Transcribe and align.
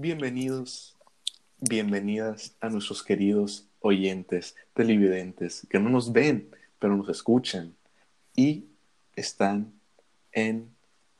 bienvenidos, 0.00 0.96
bienvenidas 1.58 2.56
a 2.62 2.70
nuestros 2.70 3.02
queridos 3.02 3.68
oyentes, 3.80 4.56
televidentes, 4.72 5.66
que 5.68 5.78
no 5.78 5.90
nos 5.90 6.10
ven, 6.10 6.48
pero 6.78 6.96
nos 6.96 7.10
escuchan 7.10 7.74
y 8.34 8.64
están 9.14 9.74
en 10.32 10.74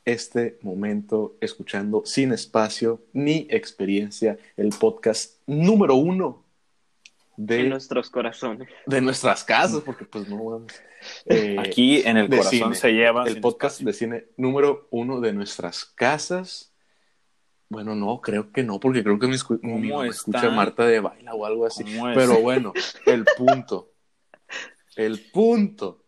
este 0.07 0.59
momento 0.63 1.37
escuchando 1.43 2.05
Sin 2.07 2.33
Espacio 2.33 3.03
ni 3.13 3.47
Experiencia, 3.51 4.39
el 4.57 4.71
podcast 4.71 5.35
número 5.47 5.97
uno 5.97 6.43
de, 7.37 7.61
en 7.61 7.69
nuestros 7.69 8.09
corazones. 8.09 8.67
de 8.87 9.01
nuestras 9.03 9.45
casas, 9.45 9.83
porque 9.85 10.07
pues 10.07 10.27
no 10.27 10.43
vamos. 10.43 10.73
Eh, 11.27 11.57
Aquí 11.59 12.01
en 12.01 12.17
el 12.17 12.31
corazón 12.31 12.51
cine. 12.51 12.75
se 12.75 12.93
lleva. 12.93 13.27
el 13.27 13.43
podcast 13.43 13.81
espacio. 13.81 13.87
de 13.87 13.93
cine 13.93 14.25
número 14.39 14.89
uno 14.91 15.21
de 15.21 15.35
nuestras 15.35 15.85
casas. 15.85 16.70
Bueno, 17.71 17.95
no, 17.95 18.21
creo 18.21 18.51
que 18.53 18.65
no, 18.65 18.81
porque 18.81 19.03
creo 19.05 19.19
que 19.19 19.29
me, 19.29 19.37
escu- 19.37 19.61
¿Cómo 19.61 19.79
mi 19.79 19.89
mamá 19.91 20.09
escucha? 20.09 20.51
Marta 20.51 20.85
de 20.85 20.99
baila 21.01 21.35
o 21.35 21.47
algo 21.47 21.65
así. 21.67 21.85
Pero 22.15 22.41
bueno, 22.41 22.73
el 23.07 23.25
punto. 23.39 23.93
El 24.97 25.21
punto. 25.33 26.03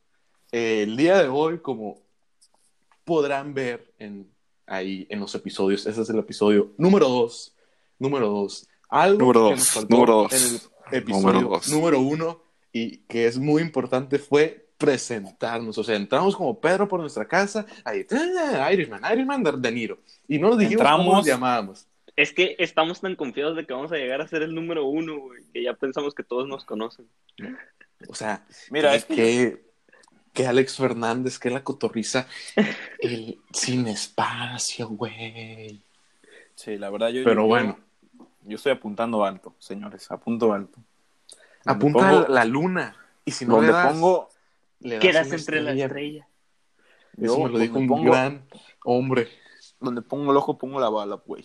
Eh, 0.51 0.83
el 0.83 0.97
día 0.97 1.23
de 1.23 1.29
hoy, 1.29 1.61
como 1.61 2.03
podrán 3.05 3.55
ver 3.55 3.93
en, 3.99 4.29
ahí 4.67 5.07
en 5.09 5.21
los 5.21 5.35
episodios, 5.35 5.87
ese 5.87 6.03
es 6.03 6.11
el 6.11 6.19
episodio 6.19 6.73
número 6.79 7.09
dos. 7.09 7.55
Número 7.99 8.29
dos. 8.29 8.69
Algo 8.89 9.19
Número 9.21 9.41
que 9.45 9.51
dos, 9.51 9.59
nos 9.61 9.71
faltó 9.71 9.95
número 9.97 10.13
dos. 10.15 10.33
en 10.33 10.61
el 10.93 10.99
episodio 10.99 11.33
Número 11.33 11.49
dos. 11.49 11.69
número 11.69 12.01
uno 12.01 12.43
y 12.73 12.99
que 13.07 13.27
es 13.27 13.39
muy 13.39 13.63
importante 13.63 14.19
fue 14.19 14.69
presentarnos. 14.87 15.79
O 15.79 15.85
sea, 15.85 15.97
entramos 15.97 16.37
como 16.37 16.61
Pedro 16.61 16.87
por 16.89 17.01
nuestra 17.01 17.27
casa, 17.27 17.65
ahí, 17.85 18.07
"Ah, 18.59 18.73
Irishman, 18.73 19.01
Irishman 19.13 19.43
de 19.43 19.53
De 19.53 19.73
Niro. 19.73 19.99
Y 20.29 20.39
no 20.39 20.49
nos 20.49 20.59
dijimos 20.59 20.83
cómo 20.83 20.95
Entramos. 20.97 21.17
nos 21.19 21.27
llamábamos. 21.27 21.87
Es 22.17 22.33
que 22.35 22.57
estamos 22.59 23.01
tan 23.01 23.17
confiados 23.17 23.57
de 23.57 23.65
que 23.67 23.73
vamos 23.73 23.91
a 23.93 23.97
llegar 23.97 24.21
a 24.21 24.29
ser 24.29 24.43
el 24.43 24.55
número 24.55 24.85
uno, 24.85 25.19
güey, 25.19 25.43
que 25.53 25.63
ya 25.63 25.73
pensamos 25.75 26.15
que 26.15 26.23
todos 26.23 26.47
nos 26.47 26.65
conocen. 26.65 27.07
O 28.09 28.15
sea, 28.15 28.45
Mira, 28.71 28.91
que, 28.91 28.97
es 28.97 29.05
que 29.07 29.15
que, 29.15 29.65
que 30.35 30.47
Alex 30.47 30.77
Fernández, 30.77 31.39
que 31.39 31.49
la 31.51 31.65
cotorriza, 31.65 32.27
el 32.99 33.39
sin 33.53 33.87
espacio, 33.89 34.89
güey. 34.89 35.83
Sí, 36.55 36.77
la 36.77 36.91
verdad 36.91 37.09
yo. 37.09 37.25
Pero 37.25 37.43
yo- 37.43 37.47
bueno. 37.49 37.79
Yo 38.45 38.57
estoy 38.57 38.73
apuntando 38.73 39.25
alto, 39.25 39.55
señores, 39.61 40.11
apunto 40.11 40.53
alto. 40.53 40.81
Donde 41.65 41.79
Apunta 41.79 41.99
pongo- 42.11 42.29
la 42.29 42.45
luna. 42.45 42.97
Y 43.25 43.31
si 43.31 43.47
no 43.47 43.55
donde 43.55 43.69
le 43.69 43.73
das, 43.73 43.93
pongo. 43.93 44.29
Le 44.83 44.97
das 44.97 45.03
Quedas 45.03 45.33
entre 45.33 45.63
la 45.63 45.73
estrella. 45.73 46.29
Eso 47.17 47.37
yo 47.39 47.45
me 47.45 47.51
lo 47.51 47.59
dijo 47.59 47.79
un 47.79 47.87
donde 47.87 48.03
pongo- 48.05 48.11
gran 48.13 48.47
hombre. 48.85 49.29
Donde 49.81 50.03
pongo 50.03 50.31
el 50.31 50.37
ojo, 50.37 50.59
pongo 50.59 50.79
la 50.81 50.89
bala, 50.91 51.21
güey. 51.27 51.45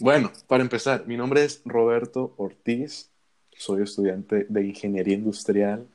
Bueno, 0.00 0.32
para 0.48 0.62
empezar, 0.62 1.06
mi 1.06 1.16
nombre 1.16 1.44
es 1.44 1.62
Roberto 1.64 2.34
Ortiz, 2.38 3.10
soy 3.56 3.82
estudiante 3.82 4.46
de 4.48 4.64
ingeniería 4.66 5.14
industrial, 5.14 5.86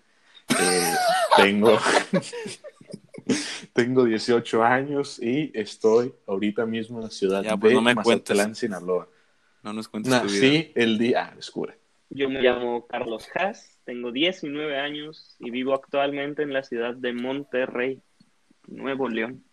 Eh, 0.50 0.94
tengo, 1.38 1.78
tengo 3.74 4.04
18 4.06 4.64
años 4.64 5.20
y 5.22 5.52
estoy 5.54 6.14
ahorita 6.28 6.66
mismo 6.66 6.98
en 7.00 7.06
la 7.06 7.10
ciudad 7.12 7.44
Ya, 7.44 7.56
pues, 7.58 7.72
de 7.72 7.76
no 7.76 7.82
me 7.82 7.96
Mazatlán, 7.96 8.38
cuentes. 8.46 8.58
Sinaloa. 8.58 9.08
No 9.64 9.74
nos 9.74 9.88
cuentes 9.88 10.12
tu 10.22 10.28
vida. 10.28 10.42
Nací 10.42 10.72
el 10.76 10.98
día... 10.98 11.28
Ah, 11.32 11.36
descubre. 11.36 11.78
Yo 12.14 12.30
me 12.30 12.42
llamo 12.42 12.88
Carlos 12.88 13.30
Haas, 13.34 13.80
tengo 13.86 14.12
19 14.12 14.78
años 14.78 15.38
y 15.40 15.50
vivo 15.50 15.74
actualmente 15.74 16.44
en 16.44 16.52
la 16.52 16.62
ciudad 16.62 16.94
de 16.94 17.14
Monterrey, 17.14 18.02
Nuevo 18.68 19.08
León. 19.08 19.46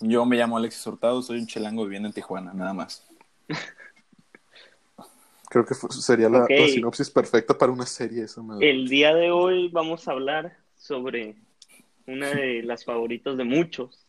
Yo 0.00 0.24
me 0.24 0.38
llamo 0.38 0.56
Alexis 0.56 0.86
Hurtado, 0.86 1.20
soy 1.20 1.40
un 1.40 1.46
chilango 1.46 1.84
viviendo 1.84 2.08
en 2.08 2.14
Tijuana, 2.14 2.54
nada 2.54 2.72
más. 2.72 3.06
Creo 5.50 5.66
que 5.66 5.74
sería 5.74 6.30
la, 6.30 6.46
sinopsis 6.46 7.10
perfecta 7.10 7.56
para 7.56 7.70
una 7.70 7.84
serie. 7.84 8.24
Eso 8.24 8.42
me... 8.42 8.66
El 8.66 8.88
día 8.88 9.14
de 9.14 9.30
hoy 9.30 9.68
vamos 9.68 10.08
a 10.08 10.12
hablar 10.12 10.56
sobre 10.74 11.36
una 12.06 12.30
de 12.30 12.62
las 12.64 12.82
favoritas 12.82 13.36
de 13.36 13.44
muchos, 13.44 14.06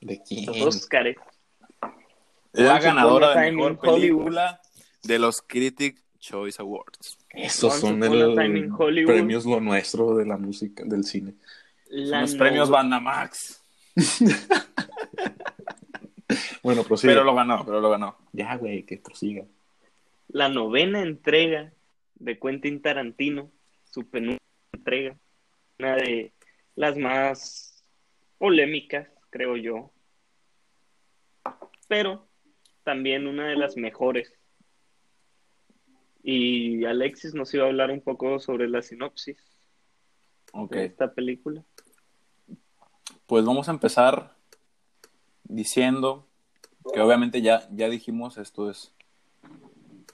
¿De 0.00 0.20
quién? 0.20 0.46
los 0.46 0.60
Óscares. 0.60 1.16
La 2.50 2.80
ganadora 2.80 3.40
de 3.40 3.52
mejor 3.52 3.78
película 3.78 4.60
de 5.04 5.20
los 5.20 5.40
Critic 5.40 6.01
Choice 6.22 6.62
Awards. 6.62 7.18
Esos 7.30 7.74
son 7.80 8.02
el 8.02 8.70
Hollywood. 8.72 9.12
premios 9.12 9.44
lo 9.44 9.60
nuestro 9.60 10.16
de 10.16 10.24
la 10.24 10.38
música, 10.38 10.84
del 10.86 11.02
cine. 11.04 11.34
La 11.88 12.20
los 12.22 12.32
no- 12.32 12.38
premios 12.38 12.70
Bandamax. 12.70 13.60
Bueno, 16.62 16.84
prosigue. 16.84 17.12
Pero 17.12 17.24
lo 17.24 17.34
ganó, 17.34 17.64
pero 17.66 17.80
lo 17.80 17.90
ganó. 17.90 18.16
Ya, 18.32 18.56
güey, 18.56 18.84
que 18.84 18.96
prosiga. 18.96 19.44
la 20.28 20.48
novena 20.48 21.02
entrega 21.02 21.72
de 22.14 22.38
Quentin 22.38 22.80
Tarantino, 22.80 23.50
su 23.90 24.08
penúltima 24.08 24.38
entrega, 24.72 25.16
una 25.78 25.96
de 25.96 26.32
las 26.76 26.96
más 26.96 27.84
polémicas, 28.38 29.08
creo 29.28 29.56
yo, 29.56 29.90
pero 31.88 32.26
también 32.84 33.26
una 33.26 33.48
de 33.48 33.56
las 33.56 33.76
mejores. 33.76 34.32
Y 36.22 36.84
Alexis 36.84 37.34
nos 37.34 37.52
iba 37.54 37.64
a 37.64 37.68
hablar 37.68 37.90
un 37.90 38.00
poco 38.00 38.38
sobre 38.38 38.68
la 38.68 38.82
sinopsis 38.82 39.36
de 40.70 40.84
esta 40.84 41.12
película. 41.12 41.62
Pues 43.26 43.44
vamos 43.44 43.68
a 43.68 43.72
empezar 43.72 44.34
diciendo 45.44 46.26
que 46.92 47.00
obviamente 47.00 47.42
ya, 47.42 47.68
ya 47.72 47.88
dijimos, 47.88 48.38
esto 48.38 48.70
es 48.70 48.92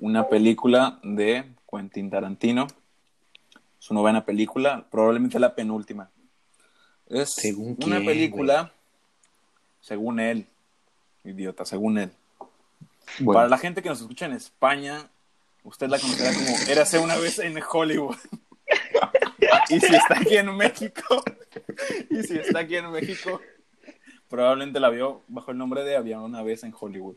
una 0.01 0.29
película 0.29 1.01
de 1.03 1.45
Quentin 1.71 2.11
Tarantino, 2.11 2.67
su 3.79 3.95
novena 3.95 4.25
película, 4.25 4.87
probablemente 4.91 5.39
la 5.39 5.55
penúltima. 5.55 6.11
Es 7.09 7.35
¿Según 7.35 7.77
una 7.85 7.97
quién, 7.97 8.07
película, 8.07 8.73
según 9.81 10.21
él, 10.21 10.47
idiota, 11.25 11.65
según 11.65 11.99
él. 11.99 12.11
Bueno, 13.21 13.39
Para 13.39 13.49
la 13.49 13.59
gente 13.59 13.83
que 13.83 13.89
nos 13.89 14.01
escucha 14.01 14.27
en 14.27 14.33
España, 14.33 15.09
usted 15.69 15.89
la 15.89 15.99
conocerá 15.99 16.33
como 16.35 16.57
Érase 16.69 16.99
una 16.99 17.17
vez 17.17 17.39
en 17.39 17.59
Hollywood. 17.71 18.17
y 19.71 19.81
si 19.81 19.95
está 19.95 20.19
aquí 20.21 20.37
en 20.37 20.55
México, 20.57 21.23
y 22.11 22.23
si 22.23 22.39
está 22.39 22.61
aquí 22.61 22.77
en 22.77 22.91
México, 22.91 23.41
probablemente 24.29 24.81
la 24.81 24.91
vio 24.91 25.23
bajo 25.29 25.51
el 25.53 25.59
nombre 25.59 25.85
de 25.85 25.97
Había 25.97 26.21
una 26.21 26.43
vez 26.43 26.65
en 26.65 26.75
Hollywood. 26.79 27.17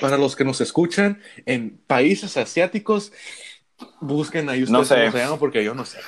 para 0.00 0.16
los 0.18 0.36
que 0.36 0.44
nos 0.44 0.60
escuchan 0.60 1.20
en 1.46 1.78
países 1.86 2.36
asiáticos, 2.36 3.12
busquen 4.00 4.48
ahí 4.48 4.62
ustedes 4.62 4.70
No 4.80 4.84
sé. 4.84 4.94
cómo 4.96 5.12
se 5.12 5.18
llama, 5.18 5.38
porque 5.38 5.64
yo 5.64 5.74
no 5.74 5.84
sé. 5.84 5.98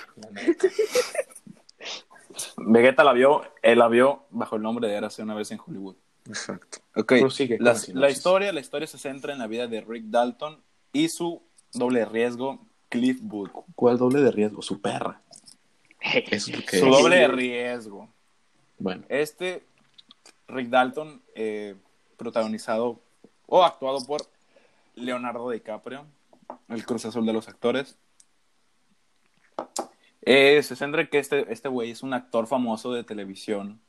Vegeta 2.59 3.05
la 3.05 3.13
vio, 3.13 3.43
él 3.63 3.79
la 3.79 3.89
vio 3.89 4.27
bajo 4.31 4.57
el 4.57 4.63
nombre 4.63 4.89
de 4.89 4.95
Érase 4.95 5.23
una 5.23 5.35
vez 5.35 5.51
en 5.51 5.59
Hollywood. 5.65 5.97
Exacto. 6.27 6.79
Ok, 6.95 7.15
Prosigue 7.21 7.57
con 7.59 7.67
la, 7.67 7.73
la 7.73 7.79
sinopsis. 7.79 7.95
la 8.01 8.11
historia, 8.11 8.53
la 8.53 8.61
historia 8.61 8.87
se 8.87 8.99
centra 8.99 9.33
en 9.33 9.39
la 9.39 9.47
vida 9.47 9.67
de 9.69 9.81
Rick 9.81 10.05
Dalton 10.07 10.63
y 11.05 11.09
su 11.09 11.43
doble 11.73 12.05
riesgo, 12.05 12.59
Cliff 12.89 13.19
Booth. 13.21 13.51
¿Cuál 13.75 13.99
doble 13.99 14.21
de 14.21 14.31
riesgo? 14.31 14.63
Su 14.63 14.81
perra. 14.81 15.21
Eso 16.01 16.35
es 16.37 16.49
lo 16.49 16.65
que 16.65 16.79
Su 16.79 16.87
es. 16.87 16.91
doble 16.93 17.29
riesgo. 17.29 18.09
Bueno, 18.79 19.05
Este 19.09 19.65
Rick 20.49 20.69
Dalton, 20.69 21.23
eh, 21.35 21.75
protagonizado 22.17 23.01
o 23.47 23.65
actuado 23.65 24.05
por 24.07 24.23
Leonardo 24.95 25.51
DiCaprio, 25.51 26.07
el 26.69 26.85
Cruz 26.87 27.05
Azul 27.05 27.27
de 27.27 27.33
los 27.33 27.49
actores. 27.49 27.97
Eh, 30.23 30.63
se 30.63 30.75
centra 30.77 31.03
en 31.03 31.09
que 31.09 31.19
este 31.19 31.53
este 31.53 31.69
güey 31.69 31.91
es 31.91 32.03
un 32.03 32.13
actor 32.13 32.47
famoso 32.47 32.93
de 32.93 33.05
televisión 33.05 33.81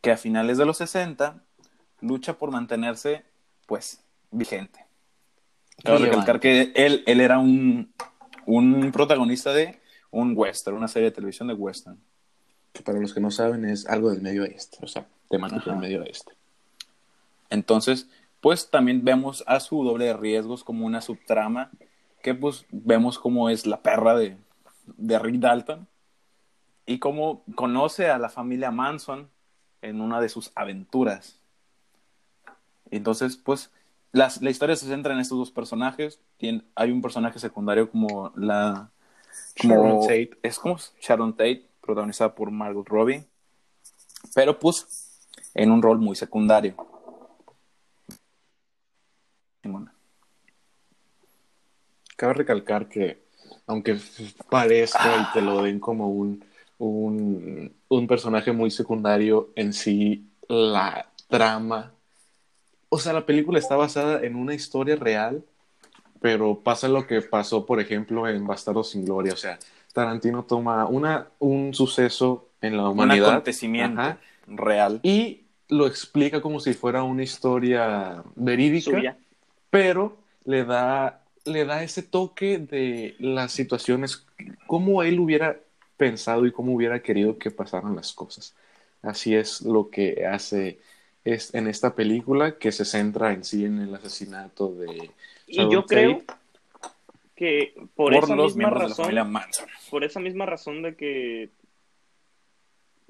que 0.00 0.10
a 0.10 0.16
finales 0.16 0.58
de 0.58 0.66
los 0.66 0.78
60 0.78 1.42
lucha 2.00 2.34
por 2.38 2.50
mantenerse, 2.50 3.24
pues, 3.66 4.04
vigente. 4.30 4.85
Cabe 5.84 5.98
recalcar 5.98 6.40
que 6.40 6.72
él, 6.74 7.02
él 7.06 7.20
era 7.20 7.38
un, 7.38 7.92
un 8.46 8.92
protagonista 8.92 9.52
de 9.52 9.80
un 10.10 10.32
western, 10.36 10.76
una 10.76 10.88
serie 10.88 11.10
de 11.10 11.14
televisión 11.14 11.48
de 11.48 11.54
western. 11.54 11.98
que 12.72 12.82
para 12.82 12.98
los 12.98 13.12
que 13.14 13.20
no 13.20 13.30
saben 13.30 13.64
es 13.64 13.86
algo 13.86 14.10
del 14.10 14.22
medio 14.22 14.42
oeste, 14.42 14.78
o 14.82 14.86
sea, 14.86 15.06
temático 15.28 15.60
Ajá. 15.60 15.70
del 15.72 15.80
medio 15.80 16.02
oeste. 16.02 16.32
Entonces, 17.50 18.08
pues 18.40 18.70
también 18.70 19.04
vemos 19.04 19.44
a 19.46 19.60
su 19.60 19.84
doble 19.84 20.06
de 20.06 20.16
riesgos 20.16 20.64
como 20.64 20.86
una 20.86 21.00
subtrama 21.00 21.70
que 22.22 22.34
pues 22.34 22.66
vemos 22.70 23.18
cómo 23.18 23.50
es 23.50 23.66
la 23.66 23.82
perra 23.82 24.16
de, 24.16 24.36
de 24.96 25.18
Rick 25.18 25.36
Dalton 25.36 25.86
y 26.86 26.98
cómo 26.98 27.42
conoce 27.54 28.10
a 28.10 28.18
la 28.18 28.28
familia 28.28 28.70
Manson 28.70 29.28
en 29.82 30.00
una 30.00 30.20
de 30.20 30.28
sus 30.28 30.52
aventuras. 30.54 31.40
Entonces, 32.90 33.36
pues 33.36 33.70
las- 34.12 34.40
la 34.42 34.50
historia 34.50 34.76
se 34.76 34.86
centra 34.86 35.12
en 35.14 35.20
estos 35.20 35.38
dos 35.38 35.50
personajes. 35.50 36.20
Tien- 36.38 36.64
hay 36.74 36.90
un 36.90 37.02
personaje 37.02 37.38
secundario 37.38 37.90
como 37.90 38.32
la... 38.36 38.90
Como, 39.60 39.74
Sharon 39.74 40.00
Tate. 40.00 40.30
Es 40.42 40.58
como 40.58 40.76
Sharon 41.00 41.32
Tate, 41.32 41.68
protagonizada 41.80 42.34
por 42.34 42.50
Margot 42.50 42.88
Robbie. 42.88 43.24
Pero 44.34 44.58
pues 44.58 45.28
en 45.54 45.70
un 45.70 45.82
rol 45.82 45.98
muy 45.98 46.16
secundario. 46.16 46.74
Cabe 52.16 52.34
recalcar 52.34 52.88
que, 52.88 53.24
aunque 53.66 53.98
parezca 54.48 55.16
y 55.20 55.32
te 55.32 55.42
lo 55.42 55.62
den 55.62 55.80
como 55.80 56.08
un, 56.08 56.44
un, 56.78 57.74
un 57.88 58.06
personaje 58.06 58.52
muy 58.52 58.70
secundario, 58.70 59.50
en 59.54 59.72
sí 59.72 60.26
la 60.48 61.10
trama. 61.28 61.92
O 62.88 62.98
sea, 62.98 63.12
la 63.12 63.26
película 63.26 63.58
está 63.58 63.76
basada 63.76 64.24
en 64.24 64.36
una 64.36 64.54
historia 64.54 64.96
real, 64.96 65.44
pero 66.20 66.60
pasa 66.60 66.88
lo 66.88 67.06
que 67.06 67.20
pasó, 67.22 67.66
por 67.66 67.80
ejemplo, 67.80 68.28
en 68.28 68.46
Bastardos 68.46 68.90
sin 68.90 69.04
Gloria. 69.04 69.32
O 69.32 69.36
sea, 69.36 69.58
Tarantino 69.92 70.44
toma 70.44 70.86
una, 70.86 71.28
un 71.38 71.74
suceso 71.74 72.48
en 72.60 72.76
la 72.76 72.88
humanidad. 72.88 73.28
Un 73.28 73.32
acontecimiento 73.34 74.00
Ajá. 74.00 74.18
real. 74.46 75.00
y 75.02 75.42
lo 75.68 75.86
explica 75.86 76.40
como 76.40 76.60
si 76.60 76.74
fuera 76.74 77.02
una 77.02 77.24
historia 77.24 78.22
verídica, 78.36 78.90
Suya. 78.92 79.16
pero 79.68 80.16
le 80.44 80.64
da, 80.64 81.22
le 81.44 81.64
da 81.64 81.82
ese 81.82 82.02
toque 82.02 82.58
de 82.58 83.16
las 83.18 83.52
situaciones, 83.52 84.24
cómo 84.68 85.02
él 85.02 85.18
hubiera 85.18 85.58
pensado 85.96 86.46
y 86.46 86.52
cómo 86.52 86.74
hubiera 86.74 87.02
querido 87.02 87.38
que 87.38 87.50
pasaran 87.50 87.96
las 87.96 88.12
cosas. 88.12 88.54
Así 89.02 89.34
es 89.34 89.62
lo 89.62 89.90
que 89.90 90.24
hace 90.26 90.78
es, 91.26 91.52
en 91.54 91.66
esta 91.66 91.94
película, 91.94 92.56
que 92.56 92.70
se 92.70 92.84
centra 92.84 93.32
en 93.32 93.44
sí 93.44 93.64
en 93.64 93.80
el 93.80 93.94
asesinato 93.94 94.72
de... 94.72 95.10
Y 95.48 95.56
Sharon 95.56 95.72
yo 95.72 95.84
creo 95.84 96.22
que 97.34 97.74
por, 97.94 98.12
Por, 98.12 98.24
esa 98.24 98.36
los 98.36 98.56
misma 98.56 98.70
miembros 98.70 98.96
de 98.96 99.12
la 99.12 99.24
razón, 99.24 99.66
por 99.90 100.04
esa 100.04 100.20
misma 100.20 100.46
razón 100.46 100.82
de 100.82 100.96
que 100.96 101.50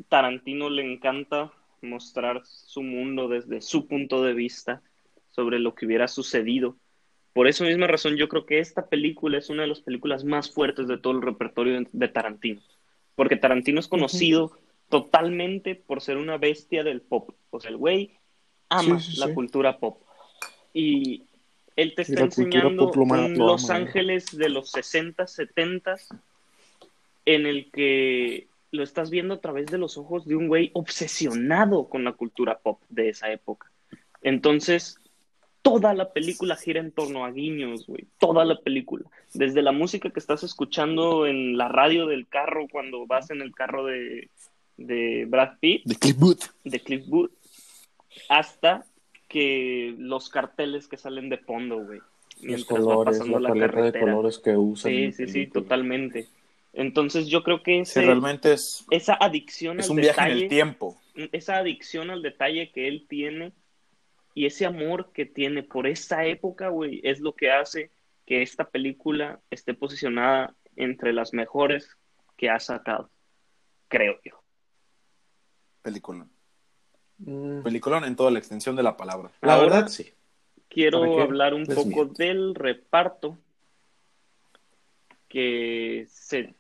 Tarantino 0.09 0.69
le 0.69 0.91
encanta 0.91 1.53
mostrar 1.83 2.43
su 2.45 2.83
mundo 2.83 3.29
desde 3.29 3.61
su 3.61 3.87
punto 3.87 4.23
de 4.25 4.33
vista 4.33 4.83
sobre 5.31 5.59
lo 5.59 5.75
que 5.75 5.87
hubiera 5.87 6.09
sucedido. 6.09 6.75
Por 7.35 7.49
esa 7.49 7.65
misma 7.65 7.87
razón 7.87 8.17
yo 8.17 8.29
creo 8.29 8.47
que 8.47 8.59
esta 8.59 8.87
película 8.87 9.39
es 9.39 9.51
una 9.51 9.63
de 9.63 9.69
las 9.69 9.81
películas 9.81 10.25
más 10.25 10.51
fuertes 10.51 10.89
de 10.89 10.99
todo 10.99 11.13
el 11.13 11.23
repertorio 11.23 11.75
de, 11.75 11.89
de 11.93 12.09
Tarantino. 12.09 12.63
Porque 13.15 13.37
Tarantino 13.37 13.79
es 13.79 13.89
conocido 13.89 14.59
totalmente 14.89 15.75
por 15.75 16.01
ser 16.01 16.17
una 16.17 16.39
bestia 16.39 16.85
del 16.85 17.01
pop. 17.01 17.31
O 17.51 17.61
sea, 17.61 17.71
el 17.71 17.77
güey 17.77 18.19
ama 18.69 19.01
Sí, 19.01 19.13
sí, 19.13 19.21
la 19.21 19.27
sí. 19.27 19.35
cultura 19.35 19.79
pop. 19.79 20.03
Y 20.73 21.25
él 21.77 21.95
te 21.95 22.03
está 22.03 22.23
enseñando 22.23 22.91
un 22.91 23.37
lo 23.37 23.47
Los 23.47 23.71
¿eh? 23.71 23.75
Ángeles 23.75 24.37
de 24.37 24.49
los 24.49 24.71
60, 24.71 25.27
70 25.27 25.97
en 27.27 27.47
el 27.47 27.71
que 27.71 28.49
lo 28.71 28.83
estás 28.83 29.11
viendo 29.11 29.35
a 29.35 29.41
través 29.41 29.67
de 29.67 29.79
los 29.79 29.97
ojos 29.97 30.27
de 30.27 30.37
un 30.37 30.49
güey 30.49 30.71
obsesionado 30.75 31.89
con 31.89 32.05
la 32.05 32.13
cultura 32.13 32.59
pop 32.59 32.81
de 32.89 33.09
esa 33.09 33.33
época. 33.33 33.71
Entonces, 34.23 34.99
toda 35.63 35.95
la 35.95 36.13
película 36.13 36.57
gira 36.57 36.81
en 36.81 36.93
torno 36.93 37.25
a 37.25 37.31
guiños, 37.31 37.87
güey. 37.87 38.07
Toda 38.19 38.45
la 38.45 38.61
película. 38.61 39.05
Desde 39.35 39.63
la 39.63 39.73
música 39.73 40.11
que 40.11 40.21
estás 40.21 40.43
escuchando 40.45 41.27
en 41.27 41.57
la 41.57 41.69
radio 41.69 42.07
del 42.07 42.29
carro 42.29 42.67
cuando 42.71 43.07
vas 43.07 43.31
en 43.31 43.43
el 43.43 43.55
carro 43.55 43.85
de, 43.85 44.31
de 44.77 45.25
Brad 45.29 45.59
Pitt, 45.61 45.85
De 45.85 45.95
Cliff 45.97 46.17
Booth. 46.19 46.45
de 46.65 46.81
Cliff 46.81 47.07
Booth, 47.07 47.31
hasta 48.29 48.85
que 49.29 49.95
los 49.99 50.29
carteles 50.29 50.87
que 50.89 50.97
salen 50.97 51.29
de 51.29 51.39
fondo, 51.39 51.79
güey. 51.85 51.99
Los 51.99 52.43
Mientras 52.43 52.81
va 52.81 52.85
colores, 52.85 53.19
pasando 53.19 53.39
la 53.41 53.49
la 53.49 53.49
paleta 53.49 53.67
de 53.67 53.73
carretera. 53.93 54.13
colores 54.13 54.39
que 54.39 54.57
usan. 54.57 54.93
Sí, 54.93 55.13
sí, 55.13 55.27
sí, 55.29 55.47
totalmente. 55.47 56.27
Entonces 56.75 57.27
yo 57.29 57.43
creo 57.43 57.63
que 57.63 57.77
Sí, 57.87 58.01
ese, 58.01 58.03
realmente 58.03 58.53
es, 58.53 58.85
esa 58.91 59.15
adicción 59.15 59.81
es 59.81 59.87
al 59.87 59.91
un 59.93 59.97
viaje 59.97 60.21
en 60.23 60.31
el 60.33 60.49
tiempo. 60.49 61.01
esa 61.33 61.57
adicción 61.57 62.11
al 62.11 62.21
detalle 62.23 62.71
que 62.73 62.87
él 62.89 63.07
tiene 63.09 63.53
y 64.35 64.45
ese 64.45 64.67
amor 64.67 65.11
que 65.15 65.25
tiene 65.25 65.63
por 65.63 65.87
esa 65.87 66.27
época, 66.27 66.69
güey, 66.69 67.01
es 67.03 67.21
lo 67.21 67.33
que 67.35 67.51
hace 67.51 67.91
que 68.27 68.43
esta 68.43 68.69
película 68.69 69.41
esté 69.51 69.73
posicionada 69.73 70.55
entre 70.77 71.15
las 71.15 71.33
mejores 71.33 71.89
que 72.37 72.51
ha 72.51 72.61
sacado, 72.61 73.09
creo 73.89 74.19
yo. 74.23 74.43
Película. 75.87 76.27
Mm, 77.19 77.63
Peliculón 77.63 78.03
en 78.05 78.17
toda 78.17 78.33
la 78.33 78.41
extensión 78.41 78.75
de 78.75 78.83
la 78.83 78.97
palabra. 78.97 79.31
La 79.41 79.55
Ahora- 79.55 79.67
verdad, 79.77 79.89
sí. 79.89 80.13
Quiero 80.69 81.01
¿Para 81.01 81.13
qué 81.15 81.23
hablar 81.23 81.55
un 81.55 81.65
poco 81.65 81.85
miento? 81.87 82.15
del 82.19 82.55
reparto 82.57 83.39
que 85.29 86.07
se, 86.09 86.55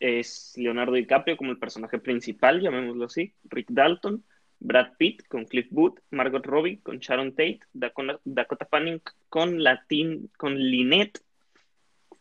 es 0.00 0.54
Leonardo 0.56 0.92
DiCaprio 0.92 1.36
como 1.36 1.50
el 1.50 1.58
personaje 1.58 1.98
principal, 1.98 2.60
llamémoslo 2.60 3.06
así, 3.06 3.34
Rick 3.44 3.66
Dalton, 3.70 4.24
Brad 4.60 4.92
Pitt 4.96 5.26
con 5.28 5.44
Cliff 5.44 5.66
Booth, 5.70 5.98
Margot 6.10 6.46
Robbie 6.46 6.78
con 6.80 6.98
Sharon 6.98 7.30
Tate, 7.32 7.60
Dakota, 7.72 8.20
Dakota 8.24 8.66
Fanning 8.66 9.02
con 9.28 9.62
Latin, 9.62 10.30
con 10.36 10.56
Lynette, 10.56 11.20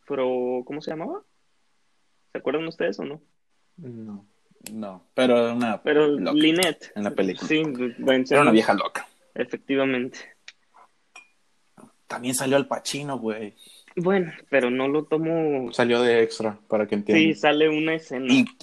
pero 0.07 0.63
¿cómo 0.65 0.81
se 0.81 0.91
llamaba? 0.91 1.21
¿Se 2.31 2.39
acuerdan 2.39 2.67
ustedes 2.67 2.99
o 2.99 3.05
no? 3.05 3.21
No. 3.77 4.25
No, 4.73 5.03
pero 5.13 5.37
era 5.37 5.53
una, 5.53 5.81
Pero 5.81 6.07
Loca. 6.07 6.33
Lynette. 6.33 6.91
En 6.95 7.03
la 7.05 7.11
película. 7.11 7.47
Sí, 7.47 7.63
bueno, 7.99 8.25
era 8.29 8.41
una 8.41 8.51
vieja 8.51 8.73
loca. 8.73 9.07
Efectivamente. 9.35 10.19
También 12.07 12.35
salió 12.35 12.57
Al 12.57 12.67
Pacino, 12.67 13.17
güey. 13.19 13.53
Bueno, 13.95 14.31
pero 14.49 14.69
no 14.69 14.87
lo 14.87 15.03
tomo. 15.05 15.71
Salió 15.73 16.01
de 16.01 16.21
extra, 16.23 16.57
para 16.67 16.85
que 16.85 16.95
Sí, 16.95 16.99
entiendan. 16.99 17.35
sale 17.35 17.69
una 17.69 17.95
escena. 17.95 18.25
Y, 18.31 18.45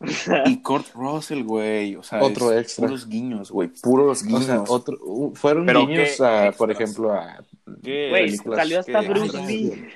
O 0.00 0.06
sea, 0.06 0.44
y 0.46 0.62
Kurt 0.62 0.86
Russell, 0.94 1.42
güey. 1.42 1.96
O 1.96 2.04
sea, 2.04 2.22
Otro 2.22 2.52
es 2.52 2.60
extra. 2.62 2.86
puros 2.86 3.08
guiños, 3.08 3.50
güey. 3.50 3.68
Puros 3.82 4.22
O 4.22 4.26
guiños. 4.26 4.44
sea, 4.44 4.62
otro, 4.68 4.96
uh, 5.02 5.34
fueron 5.34 5.66
Pero 5.66 5.86
guiños 5.86 6.20
a, 6.20 6.52
por 6.56 6.70
ejemplo, 6.70 7.12
a 7.12 7.42
¿Qué 7.82 8.08
Güey, 8.10 8.36
salió 8.36 8.78
hasta 8.78 9.00
Bruce 9.00 9.36
Lee. 9.44 9.88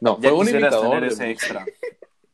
No, 0.00 0.20
Ya 0.20 0.28
fue 0.30 0.38
un 0.38 0.48
imitador. 0.48 1.04
ese 1.04 1.30
extra. 1.30 1.66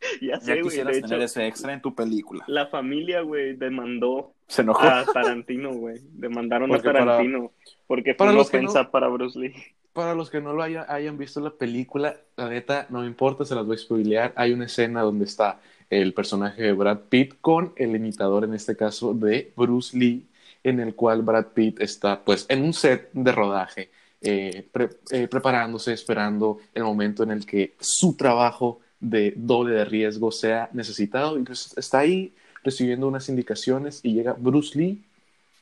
ya 0.21 0.29
Ya 0.35 0.41
sé, 0.41 0.53
güey. 0.55 0.63
quisieras 0.65 0.93
De 0.93 0.99
hecho, 0.99 1.09
tener 1.09 1.23
ese 1.25 1.47
extra 1.47 1.73
en 1.73 1.81
tu 1.83 1.95
película. 1.95 2.45
la 2.49 2.67
familia, 2.67 3.21
güey, 3.23 3.55
demandó 3.55 4.33
Se 4.47 4.63
enojó. 4.63 4.83
a 4.87 5.05
Tarantino, 5.05 5.73
güey. 5.73 5.99
Demandaron 6.13 6.69
Porque 6.71 6.89
a 6.89 6.93
para- 6.93 7.05
Tarantino. 7.07 7.51
porque 7.87 8.13
fue 8.13 8.19
para 8.19 8.31
una 8.31 8.39
los 8.41 8.51
que 8.51 8.57
ofensa 8.59 8.83
no- 8.85 8.91
para 8.91 9.09
Bruce 9.09 9.39
Lee. 9.39 9.55
Para 9.93 10.15
los 10.15 10.31
que 10.31 10.41
no 10.41 10.55
lo 10.55 10.63
haya- 10.63 10.87
hayan 10.89 11.19
visto 11.19 11.41
la 11.41 11.51
película, 11.51 12.17
la 12.37 12.49
neta, 12.49 12.87
no 12.89 13.01
me 13.01 13.07
importa, 13.07 13.45
se 13.45 13.55
las 13.55 13.67
voy 13.67 13.77
a 13.77 13.79
spoilear. 13.79 14.33
Hay 14.37 14.53
una 14.53 14.65
escena 14.65 15.03
donde 15.03 15.27
está 15.27 15.61
el 15.91 16.15
personaje 16.15 16.63
de 16.63 16.73
Brad 16.73 17.01
Pitt 17.11 17.35
con 17.43 17.75
el 17.77 17.95
imitador, 17.95 18.45
en 18.45 18.55
este 18.55 18.75
caso, 18.75 19.13
de 19.13 19.53
Bruce 19.55 19.95
Lee, 19.99 20.25
en 20.65 20.81
el 20.81 20.95
cual 20.95 21.21
Brad 21.21 21.49
Pitt 21.49 21.81
está, 21.83 22.25
pues, 22.25 22.47
en 22.49 22.63
un 22.63 22.73
set 22.73 23.11
de 23.13 23.33
rodaje, 23.33 23.91
eh, 24.23 24.67
pre- 24.73 24.89
eh, 25.11 25.29
preparándose, 25.29 25.93
esperando 25.93 26.59
el 26.73 26.85
momento 26.85 27.23
en 27.25 27.33
el 27.33 27.45
que 27.45 27.75
su 27.79 28.17
trabajo 28.17 28.81
de 29.03 29.35
doble 29.37 29.75
de 29.75 29.85
riesgo 29.85 30.33
sea 30.33 30.71
necesitado. 30.73 31.39
Y 31.39 31.43
pues 31.43 31.75
está 31.77 31.99
ahí 31.99 32.33
recibiendo 32.65 33.07
unas 33.09 33.29
indicaciones 33.29 34.01
y 34.03 34.15
llega 34.15 34.33
Bruce 34.33 34.79
Lee 34.79 35.03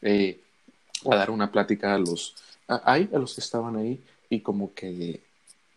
eh, 0.02 0.38
a 1.10 1.16
dar 1.16 1.30
una 1.30 1.50
plática 1.50 1.94
a 1.94 1.98
los, 1.98 2.36
a, 2.68 2.76
a 2.94 2.98
los 3.18 3.34
que 3.34 3.40
estaban 3.40 3.74
ahí 3.76 3.98
y 4.28 4.40
como 4.40 4.72
que 4.74 5.20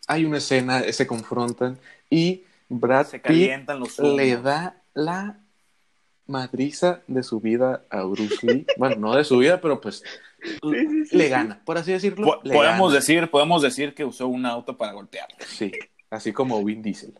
hay 0.07 0.25
una 0.25 0.37
escena, 0.37 0.83
se 0.91 1.07
confrontan 1.07 1.79
y 2.09 2.43
Brad 2.67 3.07
Se 3.07 3.19
Pitt 3.19 3.69
los 3.69 3.97
le 3.99 4.35
da 4.37 4.75
la 4.93 5.37
madriza 6.27 7.01
de 7.07 7.23
su 7.23 7.39
vida 7.39 7.83
a 7.89 8.03
Bruce 8.03 8.45
Lee. 8.45 8.65
bueno, 8.77 8.95
no 8.97 9.15
de 9.15 9.23
su 9.23 9.37
vida, 9.37 9.61
pero 9.61 9.79
pues 9.79 10.03
sí, 10.41 11.05
sí, 11.05 11.17
le 11.17 11.29
gana, 11.29 11.61
por 11.63 11.77
así 11.77 11.91
decirlo. 11.93 12.25
Po- 12.25 12.41
podemos 12.41 12.91
gana. 12.91 12.95
decir, 12.99 13.29
podemos 13.29 13.61
decir 13.61 13.93
que 13.93 14.03
usó 14.05 14.27
un 14.27 14.45
auto 14.45 14.77
para 14.77 14.91
golpearlo. 14.91 15.37
Sí, 15.47 15.71
así 16.09 16.33
como 16.33 16.63
Vin 16.63 16.81
Diesel. 16.81 17.13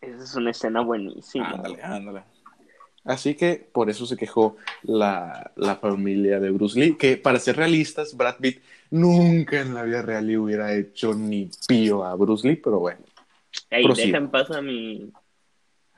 Esa 0.00 0.24
es 0.24 0.34
una 0.34 0.50
escena 0.50 0.80
buenísima. 0.82 1.50
Ándale, 1.50 1.82
ándale. 1.82 2.22
Así 3.04 3.36
que 3.36 3.68
por 3.72 3.88
eso 3.88 4.04
se 4.04 4.16
quejó 4.16 4.56
la, 4.82 5.52
la 5.54 5.76
familia 5.76 6.40
de 6.40 6.50
Bruce 6.50 6.78
Lee, 6.78 6.96
que 6.96 7.16
para 7.16 7.38
ser 7.38 7.56
realistas, 7.56 8.16
Brad 8.16 8.36
Pitt 8.38 8.60
nunca 8.90 9.60
en 9.60 9.74
la 9.74 9.84
vida 9.84 10.02
real 10.02 10.26
le 10.26 10.38
hubiera 10.38 10.74
hecho 10.74 11.14
ni 11.14 11.48
pío 11.68 12.04
a 12.04 12.14
Bruce 12.16 12.46
Lee, 12.46 12.56
pero 12.56 12.80
bueno. 12.80 13.00
Ey, 13.70 13.86
deja 13.86 14.16
en 14.16 14.28
paz 14.28 14.50
a 14.50 14.60
mi, 14.60 15.12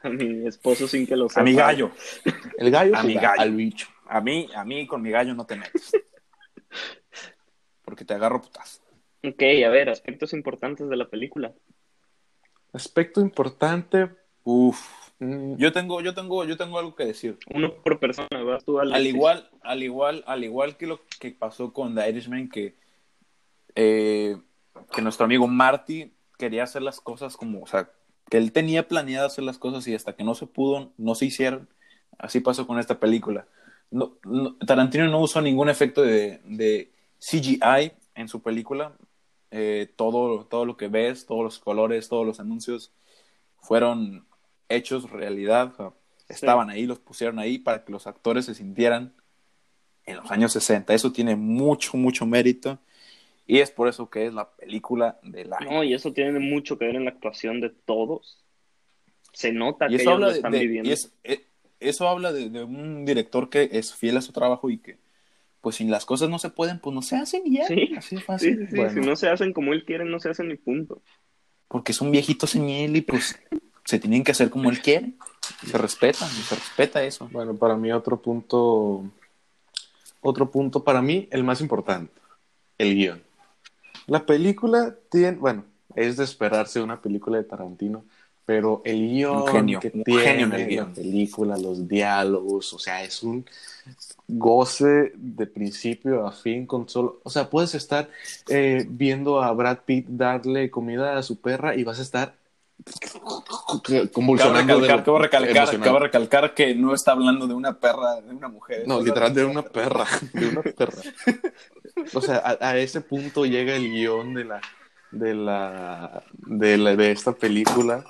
a 0.03 0.09
mi 0.11 0.47
esposo 0.47 0.87
sin 0.87 1.07
que 1.07 1.17
lo 1.17 1.29
sepa. 1.31 1.41
A 1.41 1.45
mi 1.45 1.55
gallo. 1.55 1.91
El 2.59 2.71
gallo 2.71 2.95
A 2.95 3.03
mi 3.03 3.15
gallo. 3.15 3.41
al 3.41 3.53
bicho. 3.55 3.89
A 4.07 4.21
mí, 4.21 4.49
a 4.55 4.65
mí 4.65 4.87
con 4.87 5.01
mi 5.01 5.11
gallo 5.11 5.35
no 5.35 5.47
te 5.47 5.57
metes. 5.57 5.93
Porque 7.85 8.05
te 8.05 8.15
agarro 8.15 8.43
putazo. 8.43 8.83
Ok, 9.25 9.43
a 9.67 9.69
ver, 9.71 9.89
aspectos 9.89 10.33
importantes 10.35 10.89
de 10.89 10.97
la 10.97 11.09
película. 11.09 11.53
Aspecto 12.73 13.21
importante. 13.21 14.11
Uf. 14.45 14.79
mm, 15.19 15.57
Yo 15.57 15.73
tengo, 15.73 16.01
yo 16.01 16.15
tengo, 16.15 16.45
yo 16.45 16.57
tengo 16.57 16.79
algo 16.79 16.95
que 16.95 17.05
decir. 17.07 17.39
Uno 17.55 17.75
por 17.83 17.99
persona, 17.99 18.29
¿verdad? 18.31 18.63
Tú, 18.65 18.79
Al 18.81 19.07
igual, 19.07 19.51
al 19.63 19.83
igual, 19.83 20.25
al 20.27 20.45
igual 20.45 20.77
que 20.77 20.87
lo 20.87 21.01
que 21.21 21.31
pasó 21.33 21.73
con 21.73 21.95
The 21.95 22.09
Irishman, 22.09 22.49
que, 22.49 22.77
eh, 23.75 24.37
que 24.93 25.03
nuestro 25.03 25.25
amigo 25.25 25.47
Marty 25.47 26.13
quería 26.39 26.65
hacer 26.65 26.83
las 26.83 27.01
cosas 27.01 27.37
como, 27.37 27.63
o 27.63 27.67
sea, 27.67 27.91
que 28.31 28.37
él 28.37 28.53
tenía 28.53 28.87
planeado 28.87 29.27
hacer 29.27 29.45
las 29.45 29.59
cosas 29.59 29.87
y 29.89 29.95
hasta 29.95 30.15
que 30.15 30.25
no 30.25 30.35
se 30.35 30.47
pudo, 30.47 30.93
no 30.99 31.15
se 31.15 31.27
hicieron. 31.27 31.69
Así 32.19 32.41
pasó 32.41 32.67
con 32.67 32.79
esta 32.79 32.99
película. 33.01 33.47
No, 33.91 34.17
no- 34.25 34.57
Tarantino 34.67 35.07
no 35.09 35.21
usó 35.21 35.41
ningún 35.41 35.69
efecto 35.69 36.03
de, 36.03 36.41
de 36.45 36.93
CGI 37.21 37.93
en 38.15 38.29
su 38.29 38.43
película. 38.43 38.93
Eh, 39.51 39.91
todo, 39.97 40.45
todo 40.45 40.65
lo 40.65 40.77
que 40.77 40.89
ves, 40.89 41.27
todos 41.27 41.43
los 41.43 41.59
colores, 41.59 42.09
todos 42.09 42.27
los 42.27 42.41
anuncios 42.41 42.93
fueron 43.61 44.27
hechos 44.69 45.11
realidad, 45.11 45.73
o 45.73 45.77
sea, 45.77 45.93
estaban 46.29 46.69
ahí, 46.71 46.87
los 46.87 46.99
pusieron 46.99 47.39
ahí 47.39 47.59
para 47.59 47.85
que 47.85 47.93
los 47.93 48.07
actores 48.07 48.45
se 48.45 48.55
sintieran 48.55 49.15
en 50.05 50.17
los 50.17 50.31
años 50.31 50.53
60. 50.53 50.93
Eso 50.95 51.13
tiene 51.13 51.37
mucho, 51.37 51.97
mucho 51.97 52.27
mérito. 52.27 52.79
Y 53.47 53.61
es 53.61 53.71
por 53.71 53.89
eso 53.89 54.11
que 54.11 54.27
es 54.27 54.35
la 54.35 54.51
película 54.51 55.19
del 55.23 55.53
año. 55.55 55.71
No, 55.71 55.83
y 55.85 55.95
eso 55.95 56.13
tiene 56.13 56.39
mucho 56.39 56.79
que 56.79 56.85
ver 56.85 56.97
en 56.97 57.05
la 57.07 57.11
actuación 57.13 57.63
de 57.63 57.71
todos. 57.71 58.45
Se 59.33 59.53
nota 59.53 59.87
Y 59.87 59.91
que 59.91 59.95
eso 59.97 60.03
ellos 60.03 60.15
habla 60.15 60.27
lo 60.29 60.33
están 60.35 60.53
de- 60.53 60.59
viviendo. 60.61 60.89
y 60.91 60.93
es- 60.93 61.13
eh, 61.25 61.47
eso 61.81 62.09
habla 62.09 62.33
de, 62.33 62.51
de 62.51 62.63
un 62.65 63.07
director 63.07 63.49
que 63.49 63.71
es 63.73 63.95
fiel 63.95 64.19
a 64.19 64.21
su 64.21 64.33
trabajo 64.33 64.69
y 64.69 64.79
que, 64.79 64.99
pues, 65.61 65.77
si 65.77 65.85
las 65.85 66.05
cosas 66.05 66.29
no 66.29 66.39
se 66.39 66.51
pueden, 66.51 66.79
pues 66.79 66.95
no 66.95 67.03
se 67.03 67.17
hacen 67.17 67.43
y 67.45 67.57
ya. 67.59 67.67
Sí, 67.67 67.95
Así 67.97 68.15
de 68.17 68.21
Sí, 68.21 68.27
fácil. 68.27 68.59
sí, 68.59 68.67
sí, 68.71 68.77
Bueno, 68.77 68.93
Si 68.93 69.01
no 69.09 69.17
se 69.17 69.29
hacen 69.29 69.53
como 69.53 69.73
él 69.73 69.85
quiere, 69.85 70.05
no 70.05 70.21
se 70.21 70.31
hacen 70.31 70.49
ni 70.49 70.57
punto. 70.57 71.03
Porque 71.69 71.93
es 71.93 72.01
un 72.01 72.11
viejito 72.11 72.47
señel 72.47 72.97
y, 72.97 73.01
pues, 73.03 73.39
se 73.85 73.99
tienen 73.99 74.25
que 74.25 74.33
hacer 74.33 74.51
como 74.51 74.71
él 74.71 74.81
quiere. 74.81 75.13
Se 75.67 75.79
respetan, 75.79 76.29
y 76.29 76.43
se 76.43 76.55
respeta 76.55 77.03
eso. 77.03 77.29
Bueno, 77.33 77.55
para 77.57 77.77
mí 77.77 77.91
otro 77.91 78.21
punto, 78.21 79.05
otro 80.21 80.51
punto 80.51 80.85
para 80.85 81.01
mí, 81.03 81.27
el 81.31 81.43
más 81.45 81.61
importante, 81.61 82.13
el 82.77 82.95
guion. 82.95 83.23
La 84.07 84.25
película 84.25 84.95
tiene, 85.11 85.37
bueno, 85.37 85.65
es 85.95 86.17
de 86.17 86.25
esperarse 86.25 86.81
una 86.83 87.01
película 87.01 87.39
de 87.39 87.45
Tarantino, 87.45 88.05
pero 88.49 88.81
el 88.83 89.11
guion 89.11 89.47
genio, 89.47 89.79
que 89.79 89.91
tiene 89.91 90.75
la 90.75 90.87
película, 90.87 91.59
los 91.59 91.87
diálogos, 91.87 92.73
o 92.73 92.79
sea, 92.79 93.05
es 93.05 93.23
un 93.23 93.45
goce 94.27 95.13
de 95.15 95.47
principio 95.47 96.27
a 96.27 96.33
fin 96.33 96.65
con 96.65 96.89
solo, 96.89 97.21
o 97.25 97.29
sea, 97.29 97.51
puedes 97.51 97.75
estar 97.75 98.09
eh, 98.49 98.87
viendo 98.89 99.43
a 99.43 99.53
Brad 99.53 99.81
Pitt 99.85 100.07
darle 100.09 100.71
comida 100.71 101.19
a 101.19 101.23
su 101.23 101.39
perra 101.39 101.77
y 101.77 101.85
vas 101.85 101.99
a 101.99 102.03
estar 102.03 102.37
convulsionando 104.15 104.77
de 104.77 104.81
recalcar, 104.81 105.05
cabe 105.05 105.47
recalcar, 105.53 105.81
cabe 105.81 105.99
recalcar 105.99 106.55
que 106.55 106.75
no 106.75 106.95
está 106.95 107.13
hablando 107.13 107.47
de 107.47 107.53
una 107.53 107.79
perra, 107.79 108.23
de 108.23 108.31
una 108.31 108.49
mujer. 108.49 108.85
No, 108.87 109.03
literal 109.03 109.35
de 109.35 109.45
una 109.45 109.63
perra, 109.63 110.07
de 110.33 110.49
una 110.49 110.63
perra. 110.63 111.03
O 112.15 112.23
sea, 112.23 112.39
a, 112.39 112.67
a 112.67 112.79
ese 112.79 113.03
punto 113.03 113.45
llega 113.45 113.77
el 113.77 113.91
guion 113.91 114.33
de 114.33 114.45
la, 114.47 114.63
de 115.11 115.35
la, 115.35 116.23
de 116.33 116.79
la, 116.79 116.97
de 116.97 117.11
esta 117.11 117.33
película. 117.33 118.07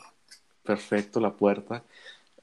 Perfecto, 0.69 1.19
la 1.19 1.33
puerta. 1.33 1.83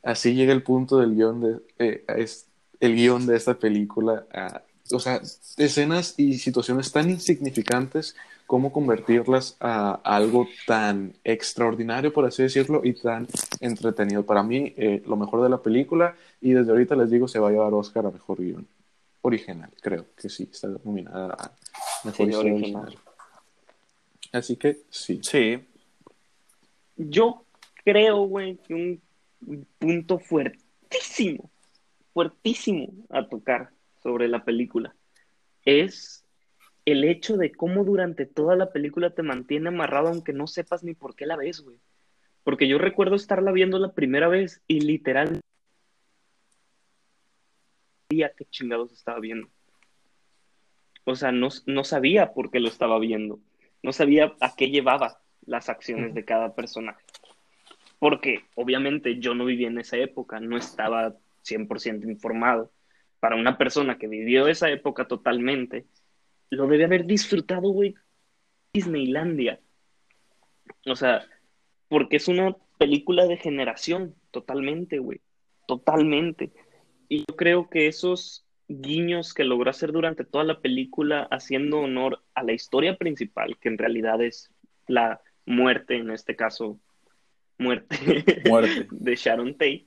Así 0.02 0.34
llega 0.34 0.52
el 0.52 0.64
punto 0.64 0.98
del 0.98 1.14
guion 1.14 1.42
de, 1.42 1.60
eh, 1.78 2.04
es 2.08 2.48
el 2.80 2.96
guion 2.96 3.28
de 3.28 3.36
esta 3.38 3.54
película. 3.54 4.26
a- 4.34 4.64
o 4.92 5.00
sea, 5.00 5.22
escenas 5.58 6.16
y 6.18 6.40
situaciones 6.40 6.92
tan 6.92 7.10
insignificantes 7.12 8.16
cómo 8.48 8.72
convertirlas 8.72 9.58
a 9.60 10.00
algo 10.04 10.48
tan 10.66 11.14
extraordinario, 11.24 12.12
por 12.14 12.26
así 12.26 12.42
decirlo, 12.44 12.82
y 12.84 12.94
tan 12.94 13.28
entretenido. 13.60 14.24
Para 14.26 14.42
mí, 14.42 14.74
eh, 14.76 15.04
lo 15.06 15.16
mejor 15.18 15.44
de 15.44 15.50
la 15.50 15.62
película, 15.62 16.16
y 16.42 16.52
desde 16.54 16.72
ahorita 16.72 16.96
les 16.96 17.12
digo, 17.12 17.28
se 17.28 17.38
va 17.40 17.50
a 17.50 17.52
llevar 17.52 17.74
Oscar 17.76 18.08
a 18.08 18.12
Mejor 18.12 18.40
Guión. 18.40 18.68
Original, 19.22 19.70
creo 19.82 20.06
que 20.18 20.30
sí, 20.30 20.50
está 20.52 20.68
nominada 20.68 21.34
a 21.34 21.52
Mejor 22.04 22.28
Sí, 22.30 22.36
original. 22.36 22.54
original. 22.56 22.98
Así 24.32 24.56
que 24.56 24.80
sí. 24.90 25.20
Sí, 25.24 25.60
Yo 26.98 27.45
creo, 27.86 28.24
güey, 28.24 28.58
que 28.58 28.74
un 28.74 29.02
punto 29.78 30.20
fuertísimo, 30.20 31.50
fuertísimo 32.14 32.92
a 33.10 33.28
tocar 33.30 33.70
sobre 34.02 34.28
la 34.28 34.44
película 34.44 34.96
es 35.64 36.26
el 36.86 37.04
hecho 37.04 37.38
de 37.38 37.52
cómo 37.52 37.84
durante 37.84 38.26
toda 38.26 38.56
la 38.56 38.72
película 38.72 39.10
te 39.12 39.24
mantiene 39.24 39.70
amarrado 39.70 40.10
aunque 40.10 40.34
no 40.34 40.48
sepas 40.48 40.84
ni 40.84 40.94
por 40.94 41.16
qué 41.16 41.26
la 41.26 41.36
ves, 41.36 41.62
güey. 41.62 41.80
Porque 42.44 42.68
yo 42.68 42.78
recuerdo 42.78 43.16
estarla 43.16 43.52
viendo 43.52 43.80
la 43.80 43.94
primera 43.94 44.28
vez 44.28 44.62
y 44.68 44.82
literal 44.82 45.42
sabía 48.08 48.34
qué 48.38 48.46
chingados 48.46 48.92
estaba 48.92 49.20
viendo. 49.20 49.50
O 51.06 51.16
sea, 51.16 51.32
no, 51.32 51.50
no 51.66 51.84
sabía 51.84 52.34
por 52.34 52.52
qué 52.52 52.60
lo 52.60 52.68
estaba 52.68 53.00
viendo. 53.00 53.40
No 53.82 53.92
sabía 53.92 54.36
a 54.40 54.56
qué 54.56 54.70
llevaba 54.70 55.22
las 55.46 55.70
acciones 55.70 56.14
de 56.14 56.26
cada 56.26 56.54
personaje. 56.54 57.04
Porque 58.00 58.46
obviamente 58.56 59.20
yo 59.20 59.34
no 59.34 59.46
vivía 59.46 59.68
en 59.68 59.80
esa 59.80 59.98
época, 59.98 60.40
no 60.40 60.58
estaba 60.58 61.16
100% 61.44 62.10
informado. 62.10 62.72
Para 63.20 63.36
una 63.36 63.58
persona 63.58 63.98
que 63.98 64.08
vivió 64.08 64.48
esa 64.48 64.70
época 64.70 65.08
totalmente, 65.08 65.86
lo 66.50 66.68
debe 66.68 66.86
haber 66.86 67.06
disfrutado, 67.06 67.70
güey, 67.70 67.96
Disneylandia. 68.74 69.60
O 70.86 70.96
sea, 70.96 71.26
porque 71.88 72.18
es 72.18 72.28
una 72.28 72.56
película 72.78 73.26
de 73.26 73.38
generación, 73.38 74.16
totalmente, 74.32 75.00
güey. 75.00 75.22
Totalmente. 75.68 76.52
Y 77.10 77.20
yo 77.20 77.36
creo 77.36 77.70
que 77.70 77.88
esos 77.88 78.46
guiños 78.68 79.34
que 79.34 79.44
logró 79.44 79.70
hacer 79.70 79.92
durante 79.92 80.26
toda 80.26 80.44
la 80.44 80.60
película, 80.60 81.28
haciendo 81.32 81.80
honor 81.80 82.22
a 82.34 82.44
la 82.44 82.54
historia 82.54 82.98
principal, 82.98 83.58
que 83.60 83.70
en 83.70 83.78
realidad 83.78 84.22
es 84.22 84.52
la 84.88 85.22
muerte, 85.46 85.98
en 85.98 86.12
este 86.12 86.36
caso, 86.36 86.80
muerte, 87.58 87.96
muerte. 88.48 88.88
de 88.92 89.16
Sharon 89.16 89.54
Tate, 89.54 89.86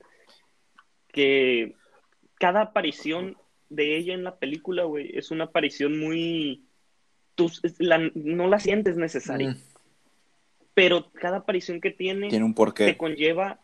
que 1.13 1.75
cada 2.39 2.63
aparición 2.63 3.37
de 3.69 3.97
ella 3.97 4.15
en 4.15 4.25
la 4.25 4.37
película, 4.39 4.85
güey, 4.85 5.11
es 5.17 5.31
una 5.31 5.45
aparición 5.45 5.99
muy... 5.99 6.65
Tú 7.35 7.51
la- 7.79 8.11
no 8.15 8.49
la 8.49 8.59
sientes 8.59 8.97
necesaria, 8.97 9.51
Mm. 9.51 9.57
pero 10.75 11.11
cada 11.13 11.39
aparición 11.39 11.81
que 11.81 11.91
tiene 11.91 12.29
Tiene 12.29 12.45
un 12.45 12.53
te 12.53 12.57
porqué. 12.57 12.97
conlleva, 12.97 13.61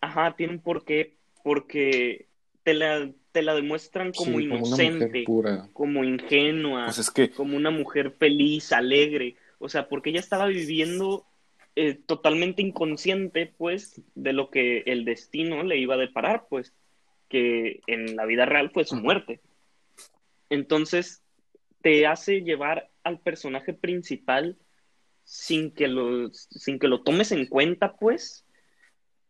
ajá, 0.00 0.34
tiene 0.36 0.54
un 0.54 0.60
porqué, 0.60 1.16
porque 1.42 2.26
te 2.62 2.74
la, 2.74 3.10
te 3.32 3.42
la 3.42 3.54
demuestran 3.54 4.12
como 4.12 4.38
Sí, 4.38 4.44
inocente, 4.44 5.22
pura. 5.24 5.68
como 5.72 6.02
ingenua, 6.04 6.86
Pues 6.86 6.98
es 6.98 7.10
que 7.10 7.30
como 7.30 7.56
una 7.56 7.70
mujer 7.70 8.10
feliz, 8.10 8.72
alegre, 8.72 9.36
o 9.58 9.68
sea, 9.68 9.88
porque 9.88 10.10
ella 10.10 10.20
estaba 10.20 10.46
viviendo 10.46 11.24
eh, 11.76 11.94
totalmente 11.94 12.62
inconsciente, 12.62 13.52
pues, 13.56 14.00
de 14.14 14.32
lo 14.32 14.50
que 14.50 14.78
el 14.86 15.04
destino 15.04 15.62
le 15.62 15.78
iba 15.78 15.94
a 15.94 15.98
deparar, 15.98 16.46
pues, 16.48 16.74
que 17.28 17.80
en 17.86 18.16
la 18.16 18.24
vida 18.24 18.46
real 18.46 18.70
fue 18.70 18.84
su 18.84 18.96
muerte. 18.96 19.40
Entonces, 20.48 21.22
te 21.82 22.06
hace 22.06 22.40
llevar 22.40 22.90
al 23.04 23.20
personaje 23.20 23.72
principal 23.72 24.56
sin 25.24 25.70
que 25.70 25.88
lo, 25.88 26.32
sin 26.32 26.78
que 26.78 26.88
lo 26.88 27.02
tomes 27.02 27.32
en 27.32 27.46
cuenta, 27.46 27.94
pues, 27.96 28.46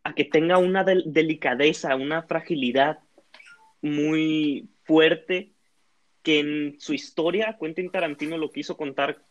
a 0.04 0.14
que 0.14 0.24
tenga 0.24 0.58
una 0.58 0.84
del- 0.84 1.04
delicadeza, 1.06 1.96
una 1.96 2.22
fragilidad 2.22 3.00
muy 3.82 4.68
fuerte 4.84 5.52
que 6.22 6.40
en 6.40 6.76
su 6.78 6.92
historia 6.92 7.56
Quentin 7.60 7.90
Tarantino 7.90 8.38
lo 8.38 8.50
quiso 8.50 8.76
contar 8.76 9.24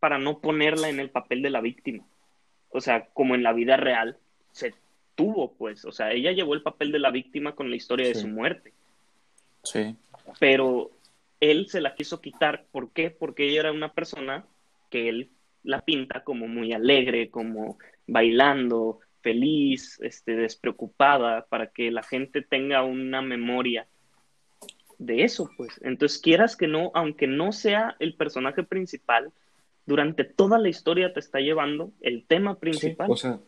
para 0.00 0.18
no 0.18 0.40
ponerla 0.40 0.88
en 0.88 1.00
el 1.00 1.10
papel 1.10 1.42
de 1.42 1.50
la 1.50 1.60
víctima. 1.60 2.06
O 2.70 2.80
sea, 2.80 3.06
como 3.12 3.34
en 3.34 3.42
la 3.42 3.52
vida 3.52 3.76
real 3.76 4.16
se 4.52 4.74
tuvo, 5.14 5.52
pues. 5.52 5.84
O 5.84 5.92
sea, 5.92 6.12
ella 6.12 6.32
llevó 6.32 6.54
el 6.54 6.62
papel 6.62 6.92
de 6.92 6.98
la 6.98 7.10
víctima 7.10 7.54
con 7.54 7.70
la 7.70 7.76
historia 7.76 8.08
de 8.08 8.14
su 8.14 8.28
muerte. 8.28 8.72
sí, 9.62 9.96
Pero 10.38 10.90
él 11.40 11.68
se 11.68 11.80
la 11.80 11.94
quiso 11.94 12.20
quitar. 12.20 12.66
¿Por 12.70 12.90
qué? 12.92 13.10
Porque 13.10 13.48
ella 13.48 13.60
era 13.60 13.72
una 13.72 13.92
persona 13.92 14.44
que 14.90 15.08
él 15.08 15.30
la 15.62 15.82
pinta 15.82 16.24
como 16.24 16.48
muy 16.48 16.72
alegre, 16.72 17.30
como 17.30 17.78
bailando, 18.06 19.00
feliz, 19.20 19.98
este, 20.00 20.36
despreocupada, 20.36 21.46
para 21.46 21.68
que 21.68 21.90
la 21.90 22.02
gente 22.02 22.42
tenga 22.42 22.82
una 22.82 23.20
memoria 23.20 23.86
de 24.98 25.24
eso, 25.24 25.50
pues. 25.56 25.80
Entonces, 25.82 26.20
quieras 26.20 26.56
que 26.56 26.66
no, 26.66 26.90
aunque 26.94 27.26
no 27.26 27.52
sea 27.52 27.96
el 27.98 28.14
personaje 28.14 28.62
principal, 28.62 29.32
durante 29.88 30.24
toda 30.24 30.58
la 30.58 30.68
historia 30.68 31.12
te 31.12 31.20
está 31.20 31.40
llevando 31.40 31.92
el 32.00 32.24
tema 32.26 32.56
Sí, 32.70 32.96
principal. 32.96 33.10
o 33.10 33.16
sea, 33.16 33.40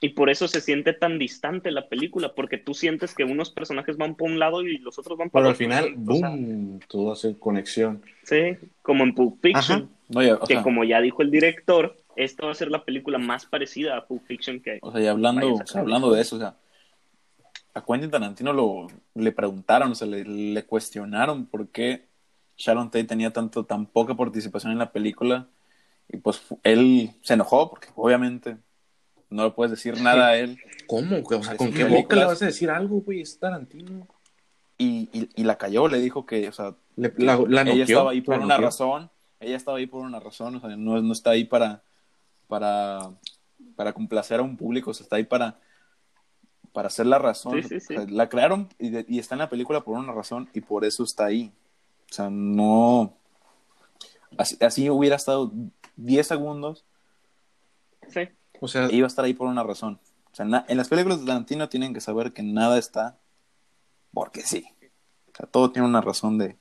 Y 0.00 0.10
por 0.10 0.30
eso 0.30 0.48
se 0.48 0.60
siente 0.60 0.92
tan 0.92 1.18
distante 1.18 1.70
la 1.72 1.88
película, 1.88 2.34
porque 2.34 2.58
tú 2.58 2.74
sientes 2.74 3.14
que 3.14 3.24
unos 3.24 3.50
personajes 3.50 3.96
van 3.96 4.16
por 4.16 4.30
un 4.30 4.38
lado 4.38 4.62
y 4.62 4.78
los 4.78 4.98
otros 4.98 5.18
van 5.18 5.30
pero 5.30 5.46
al 5.46 5.54
otro. 5.54 5.56
final, 5.56 5.98
O 6.06 6.14
sea, 6.14 6.30
boom, 6.30 6.80
todo 6.88 7.12
hace 7.12 7.38
conexión. 7.38 8.02
Sí, 8.22 8.58
como 8.82 9.04
en 9.04 9.14
Pulp 9.14 9.40
Fiction, 9.42 9.90
que 10.46 10.58
sea, 10.58 10.62
como 10.62 10.84
ya 10.84 11.00
dijo 11.00 11.22
el 11.22 11.30
director, 11.30 11.96
esta 12.16 12.46
va 12.46 12.52
a 12.52 12.54
ser 12.54 12.70
la 12.70 12.84
película 12.84 13.18
más 13.18 13.46
parecida 13.46 13.96
a 13.96 14.06
Pulp 14.06 14.24
Fiction 14.26 14.60
que 14.60 14.72
hay. 14.72 14.78
o 14.82 14.92
sea, 14.92 15.00
y 15.02 15.06
hablando, 15.06 15.54
o 15.54 15.66
sea, 15.66 15.80
hablando 15.80 16.12
de 16.12 16.20
eso, 16.22 16.36
o 16.36 16.38
sea, 16.40 16.56
a 17.74 17.84
Quentin 17.84 18.10
Tarantino 18.10 18.52
lo, 18.52 18.86
le 19.14 19.32
preguntaron, 19.32 19.92
o 19.92 19.94
sea, 19.94 20.06
le, 20.06 20.24
le 20.24 20.64
cuestionaron 20.64 21.46
por 21.46 21.68
qué 21.68 22.06
Sharon 22.56 22.90
Tate 22.90 23.04
tenía 23.04 23.32
tanto, 23.32 23.64
tan 23.64 23.86
poca 23.86 24.14
participación 24.14 24.72
en 24.72 24.78
la 24.78 24.92
película, 24.92 25.48
y 26.08 26.16
pues 26.18 26.42
él 26.62 27.10
se 27.22 27.34
enojó, 27.34 27.70
porque 27.70 27.88
obviamente 27.96 28.56
no 29.30 29.44
le 29.44 29.50
puedes 29.50 29.70
decir 29.72 30.00
nada 30.00 30.28
a 30.28 30.36
él, 30.36 30.58
¿Cómo? 30.86 31.16
O 31.24 31.42
sea, 31.42 31.56
¿con 31.56 31.72
qué 31.72 31.84
boca 31.84 32.14
le 32.16 32.24
vas 32.26 32.42
a 32.42 32.46
decir 32.46 32.70
algo, 32.70 33.00
güey? 33.00 33.22
Es 33.22 33.38
Tarantino. 33.38 34.06
y, 34.78 35.08
y, 35.12 35.28
y 35.34 35.44
la 35.44 35.56
cayó, 35.56 35.88
le 35.88 35.98
dijo 35.98 36.26
que, 36.26 36.46
o 36.48 36.52
sea, 36.52 36.74
Le- 36.96 37.12
la, 37.16 37.36
la 37.48 37.62
ella 37.62 37.64
noqueó, 37.64 37.82
estaba 37.84 38.10
ahí 38.10 38.20
por 38.20 38.36
una 38.36 38.46
noqueó. 38.46 38.64
razón, 38.66 39.10
ella 39.40 39.56
estaba 39.56 39.78
ahí 39.78 39.86
por 39.86 40.02
una 40.02 40.20
razón, 40.20 40.56
o 40.56 40.60
sea, 40.60 40.76
no, 40.76 41.00
no 41.00 41.12
está 41.12 41.30
ahí 41.30 41.44
para, 41.44 41.82
para, 42.48 43.10
para 43.76 43.92
complacer 43.94 44.40
a 44.40 44.42
un 44.42 44.56
público, 44.56 44.90
o 44.90 44.94
sea, 44.94 45.04
está 45.04 45.16
ahí 45.16 45.24
para, 45.24 45.58
para 46.72 46.88
hacer 46.88 47.06
la 47.06 47.18
razón. 47.18 47.62
Sí, 47.62 47.68
sí, 47.68 47.80
sí. 47.80 47.96
O 47.96 48.02
sea, 48.02 48.06
la 48.10 48.28
crearon 48.28 48.68
y, 48.78 48.90
de- 48.90 49.06
y 49.08 49.18
está 49.18 49.34
en 49.34 49.38
la 49.40 49.48
película 49.48 49.80
por 49.80 49.96
una 49.98 50.12
razón 50.12 50.48
y 50.52 50.60
por 50.60 50.84
eso 50.84 51.02
está 51.04 51.24
ahí. 51.26 51.50
O 52.10 52.12
sea, 52.14 52.28
no... 52.30 53.14
Así, 54.36 54.56
así 54.60 54.90
hubiera 54.90 55.16
estado 55.16 55.52
10 55.96 56.26
segundos 56.26 56.84
Sí. 58.12 58.28
O 58.60 58.68
sea, 58.68 58.90
iba 58.92 59.06
a 59.06 59.08
estar 59.08 59.24
ahí 59.24 59.32
por 59.34 59.46
una 59.48 59.62
razón. 59.62 59.98
O 60.32 60.34
sea, 60.36 60.46
en 60.68 60.76
las 60.76 60.88
películas 60.88 61.20
de 61.20 61.26
Tarantino 61.26 61.68
tienen 61.68 61.94
que 61.94 62.00
saber 62.00 62.32
que 62.32 62.42
nada 62.42 62.78
está 62.78 63.16
porque 64.12 64.42
sí. 64.42 64.66
O 65.32 65.36
sea, 65.36 65.46
todo 65.46 65.70
tiene 65.70 65.88
una 65.88 66.00
razón 66.00 66.36
de, 66.38 66.56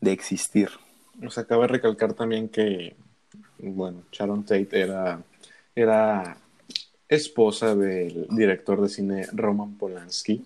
de 0.00 0.12
existir. 0.12 0.70
o 1.24 1.30
sea, 1.30 1.44
cabe 1.44 1.66
recalcar 1.66 2.14
también 2.14 2.48
que, 2.48 2.96
bueno, 3.58 4.02
Sharon 4.10 4.42
Tate 4.44 4.68
era, 4.80 5.20
era 5.74 6.38
esposa 7.08 7.74
del 7.74 8.26
director 8.30 8.80
de 8.80 8.88
cine 8.88 9.26
Roman 9.32 9.74
Polanski. 9.76 10.44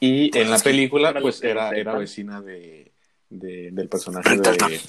Y 0.00 0.36
en 0.36 0.50
la 0.50 0.58
película, 0.58 1.14
pues 1.20 1.42
era, 1.42 1.70
era 1.70 1.94
vecina 1.96 2.40
de, 2.42 2.92
de- 3.30 3.70
del 3.72 3.88
personaje 3.88 4.36
de, 4.36 4.80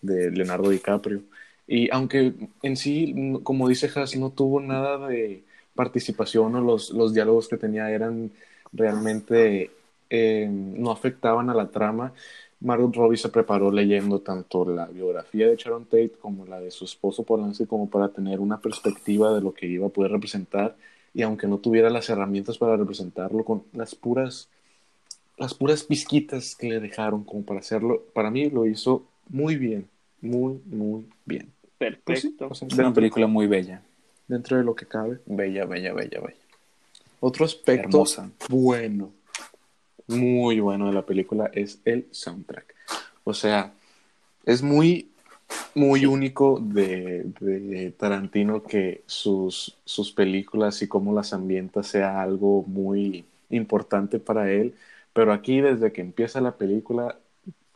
de 0.00 0.30
Leonardo 0.30 0.70
DiCaprio. 0.70 1.22
Y 1.68 1.90
aunque 1.92 2.34
en 2.64 2.76
sí, 2.76 3.14
no- 3.14 3.44
como 3.44 3.68
dice 3.68 3.90
Haas, 3.94 4.16
no 4.16 4.30
tuvo 4.32 4.60
nada 4.60 5.08
de 5.08 5.44
participación 5.76 6.56
o 6.56 6.62
los, 6.62 6.90
los 6.92 7.14
diálogos 7.14 7.48
que 7.48 7.58
tenía 7.58 7.90
eran 7.92 8.32
realmente, 8.72 9.70
eh, 10.10 10.48
no 10.50 10.90
afectaban 10.92 11.50
a 11.50 11.54
la 11.54 11.70
trama, 11.70 12.14
Margot 12.60 12.94
Robbie 12.96 13.16
se 13.18 13.28
preparó 13.28 13.70
leyendo 13.70 14.20
tanto 14.20 14.64
la 14.64 14.86
biografía 14.86 15.46
de 15.48 15.56
Sharon 15.56 15.84
Tate 15.84 16.12
como 16.20 16.44
la 16.46 16.60
de 16.60 16.70
su 16.72 16.84
esposo 16.86 17.22
Polanski 17.24 17.66
como 17.66 17.88
para 17.88 18.08
tener 18.10 18.40
una 18.40 18.60
perspectiva 18.60 19.32
de 19.34 19.40
lo 19.42 19.54
que 19.54 19.66
iba 19.66 19.86
a 19.86 19.90
poder 19.90 20.10
representar 20.12 20.76
y 21.14 21.22
aunque 21.22 21.46
no 21.46 21.58
tuviera 21.58 21.90
las 21.90 22.08
herramientas 22.10 22.58
para 22.58 22.76
representarlo 22.76 23.44
con 23.44 23.64
las 23.72 23.94
puras 23.94 24.48
las 25.38 25.54
puras 25.54 25.84
pizquitas 25.84 26.56
que 26.56 26.68
le 26.68 26.80
dejaron 26.80 27.24
como 27.24 27.44
para 27.44 27.60
hacerlo, 27.60 28.04
para 28.14 28.30
mí 28.30 28.50
lo 28.50 28.66
hizo 28.66 29.06
muy 29.28 29.56
bien, 29.56 29.88
muy, 30.20 30.60
muy 30.66 31.06
bien. 31.26 31.52
Perfecto. 31.78 32.02
Pues 32.04 32.20
sí, 32.20 32.36
o 32.40 32.54
sea, 32.54 32.68
Es 32.68 32.74
una 32.78 32.92
película 32.92 33.26
muy 33.26 33.46
bella. 33.46 33.82
dentro 34.26 34.56
de 34.56 34.64
lo 34.64 34.74
que 34.74 34.86
cabe. 34.86 35.20
Bella, 35.26 35.64
bella, 35.64 35.92
bella, 35.92 36.20
bella. 36.20 36.36
Otro 37.20 37.44
aspecto 37.44 37.88
Hermosa. 37.88 38.30
bueno, 38.48 39.12
muy 40.06 40.60
bueno 40.60 40.86
de 40.88 40.92
la 40.92 41.02
película 41.06 41.50
es 41.52 41.80
el 41.84 42.06
soundtrack. 42.10 42.74
O 43.24 43.34
sea, 43.34 43.72
es 44.44 44.62
muy, 44.62 45.10
muy 45.74 46.06
único 46.06 46.58
de, 46.60 47.24
de 47.40 47.90
Tarantino 47.92 48.62
que 48.62 49.02
sus, 49.06 49.76
sus 49.84 50.12
películas 50.12 50.80
y 50.82 50.88
cómo 50.88 51.12
las 51.14 51.32
ambienta 51.32 51.82
sea 51.82 52.22
algo 52.22 52.62
muy 52.66 53.24
importante 53.50 54.18
para 54.18 54.50
él. 54.50 54.74
Pero 55.12 55.32
aquí, 55.32 55.60
desde 55.60 55.92
que 55.92 56.00
empieza 56.00 56.40
la 56.40 56.56
película, 56.56 57.18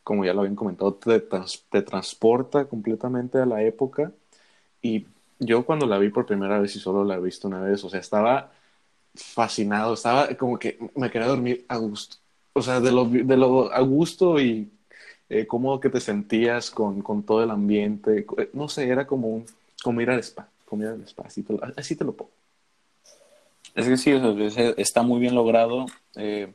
como 0.04 0.25
ya 0.25 0.35
lo 0.35 0.40
habían 0.40 0.56
comentado, 0.56 0.94
te, 0.94 1.21
trans- 1.21 1.64
te 1.71 1.82
transporta 1.82 2.66
completamente 2.66 3.38
a 3.38 3.47
la 3.47 3.62
época. 3.62 4.12
Y 4.82 5.06
yo 5.38 5.64
cuando 5.66 5.87
la 5.87 5.99
vi 5.99 6.11
por 6.11 6.26
primera 6.26 6.61
vez 6.61 6.76
y 6.76 6.80
solo 6.80 7.04
la 7.04 7.16
he 7.16 7.21
visto 7.21 7.49
una 7.49 7.61
vez, 7.61 7.85
o 7.85 7.90
sea, 7.90 8.00
estaba 8.00 8.52
fascinado, 9.14 9.94
estaba 9.94 10.28
como 10.37 10.59
que 10.59 10.78
me 10.97 11.11
quería 11.11 11.28
dormir 11.28 11.64
a 11.68 11.76
gusto. 11.78 12.16
O 12.54 12.62
sea, 12.62 12.80
de 12.80 12.92
lo, 12.92 13.06
de 13.06 13.37
lo 13.37 13.73
a 13.73 13.80
gusto 13.80 14.40
y 14.40 14.71
eh, 15.28 15.47
cómodo 15.47 15.80
que 15.80 15.90
te 15.90 16.00
sentías 16.00 16.71
con, 16.71 17.03
con 17.03 17.22
todo 17.24 17.42
el 17.44 17.50
ambiente. 17.50 18.26
Eh, 18.38 18.50
No 18.55 18.68
sé, 18.68 18.88
era 18.88 19.07
como 19.07 19.29
un, 19.29 19.46
como 19.85 20.00
ir 20.00 20.11
al 20.11 20.20
spa, 20.20 20.48
como 20.66 20.83
ir 20.83 20.88
al 20.90 21.03
spa, 21.07 21.24
así 21.26 21.42
te 21.42 21.53
lo, 21.55 21.61
así 21.76 21.96
te 21.96 22.05
lo 22.05 22.14
pongo. 22.14 22.33
Es 23.74 23.87
que 23.88 23.96
sí, 23.96 24.12
o 24.12 24.20
sea, 24.50 24.68
es- 24.70 24.74
está 24.79 25.03
muy 25.03 25.20
bien 25.20 25.35
logrado. 25.35 25.87
Eh, 26.16 26.53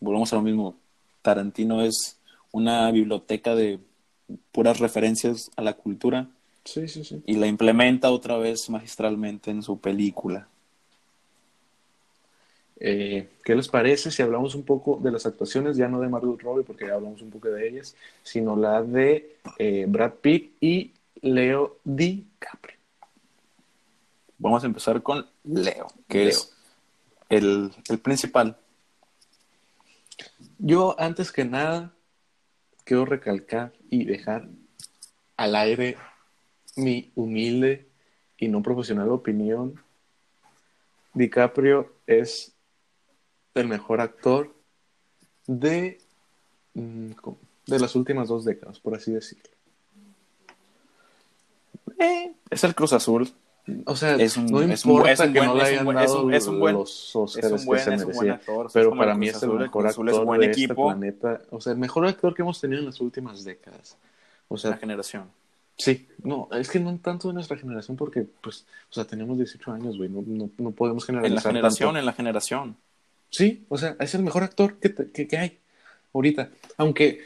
volvemos 0.00 0.32
a 0.32 0.36
lo 0.36 0.42
mismo. 0.42 0.76
Tarantino 1.22 1.82
es 1.82 2.18
una 2.52 2.90
biblioteca 2.92 3.54
de 3.54 3.80
puras 4.52 4.78
referencias 4.78 5.50
a 5.56 5.62
la 5.62 5.74
cultura 5.74 6.28
Sí, 6.64 6.86
sí, 6.86 7.02
sí. 7.04 7.20
y 7.26 7.34
la 7.36 7.48
implementa 7.48 8.10
otra 8.12 8.36
vez 8.38 8.70
magistralmente 8.70 9.50
en 9.50 9.62
su 9.62 9.80
película. 9.80 10.46
Eh, 12.84 13.28
¿Qué 13.44 13.54
les 13.54 13.68
parece 13.68 14.10
si 14.10 14.22
hablamos 14.22 14.54
un 14.54 14.64
poco 14.64 14.98
de 15.02 15.12
las 15.12 15.24
actuaciones, 15.26 15.76
ya 15.76 15.88
no 15.88 16.00
de 16.00 16.08
Margot 16.08 16.40
Robbie, 16.40 16.64
porque 16.64 16.86
ya 16.86 16.94
hablamos 16.94 17.22
un 17.22 17.30
poco 17.30 17.48
de 17.48 17.68
ellas, 17.68 17.94
sino 18.22 18.56
la 18.56 18.82
de 18.82 19.36
eh, 19.58 19.86
Brad 19.88 20.14
Pitt 20.14 20.52
y 20.60 20.92
Leo 21.20 21.78
DiCaprio? 21.84 22.76
Vamos 24.38 24.64
a 24.64 24.66
empezar 24.66 25.00
con 25.02 25.26
Leo, 25.44 25.86
que 26.08 26.18
Leo. 26.18 26.28
es 26.28 26.52
el, 27.28 27.70
el 27.88 27.98
principal. 28.00 28.56
Yo, 30.58 30.96
antes 30.98 31.30
que 31.30 31.44
nada, 31.44 31.92
quiero 32.84 33.04
recalcar 33.04 33.72
y 33.90 34.04
dejar 34.04 34.48
al 35.36 35.54
aire 35.56 35.96
mi 36.76 37.12
humilde 37.14 37.88
y 38.38 38.48
no 38.48 38.62
profesional 38.62 39.10
opinión. 39.10 39.80
DiCaprio 41.14 41.92
es 42.06 42.52
el 43.54 43.68
mejor 43.68 44.00
actor 44.00 44.54
de, 45.46 46.00
mm, 46.74 47.10
de 47.66 47.78
las 47.78 47.94
últimas 47.94 48.28
dos 48.28 48.44
décadas, 48.44 48.80
por 48.80 48.94
así 48.94 49.12
decirlo. 49.12 49.50
Eh, 51.98 52.32
es 52.50 52.64
el 52.64 52.74
Cruz 52.74 52.92
Azul. 52.92 53.32
O 53.86 53.94
sea, 53.94 54.16
Es 54.16 54.36
un- 54.36 54.46
no 54.46 54.60
es 54.60 54.84
un- 54.84 54.90
importa 54.92 55.12
es 55.12 55.20
un 55.20 55.32
que 55.32 55.38
buen- 55.38 55.48
no 55.50 55.54
le 55.54 55.62
es 55.62 55.68
un 55.68 55.74
hayan 55.88 55.94
dado 55.94 56.24
un- 56.24 56.34
es 56.34 56.46
un 56.48 56.58
buen- 56.58 56.74
los 56.74 57.16
Oscars 57.16 57.46
Es 57.46 57.52
un 57.60 57.64
buen, 57.66 57.78
que 57.78 57.84
se 57.84 57.94
es 57.94 58.06
merecía. 58.06 58.34
actor. 58.34 58.70
Pero 58.72 58.96
para 58.96 59.14
mí 59.14 59.28
es 59.28 59.42
el 59.42 59.50
mejor 59.50 59.86
actor 59.86 60.08
es 60.10 60.18
buen 60.18 60.40
de 60.40 60.46
equipo. 60.48 60.90
este 60.90 60.98
planeta. 60.98 61.42
O 61.50 61.60
sea, 61.60 61.72
el 61.72 61.78
mejor 61.78 62.06
actor 62.06 62.34
que 62.34 62.42
hemos 62.42 62.60
tenido 62.60 62.80
en 62.80 62.86
las 62.86 63.00
últimas 63.00 63.44
décadas. 63.44 63.96
O 64.48 64.54
La 64.56 64.60
sea, 64.60 64.76
generación. 64.76 65.24
sí, 65.78 66.08
no, 66.24 66.48
es 66.52 66.68
que 66.68 66.80
no 66.80 66.96
tanto 66.98 67.28
de 67.28 67.34
nuestra 67.34 67.56
generación 67.56 67.96
porque, 67.96 68.26
pues, 68.40 68.66
o 68.90 68.94
sea, 68.94 69.04
tenemos 69.04 69.38
18 69.38 69.70
años, 69.72 69.96
güey, 69.96 70.08
no, 70.10 70.22
no, 70.26 70.50
no 70.58 70.70
podemos 70.72 71.08
En 71.08 71.14
la 71.16 71.20
generalizar 71.22 71.52
generación, 71.52 71.86
tanto. 71.88 71.98
en 72.00 72.06
la 72.06 72.12
generación. 72.12 72.76
Sí, 73.30 73.64
o 73.68 73.78
sea, 73.78 73.96
es 74.00 74.14
el 74.14 74.22
mejor 74.24 74.42
actor 74.42 74.74
que, 74.74 74.88
te- 74.90 75.10
que, 75.10 75.26
que 75.28 75.38
hay 75.38 75.58
ahorita. 76.12 76.50
Aunque 76.76 77.20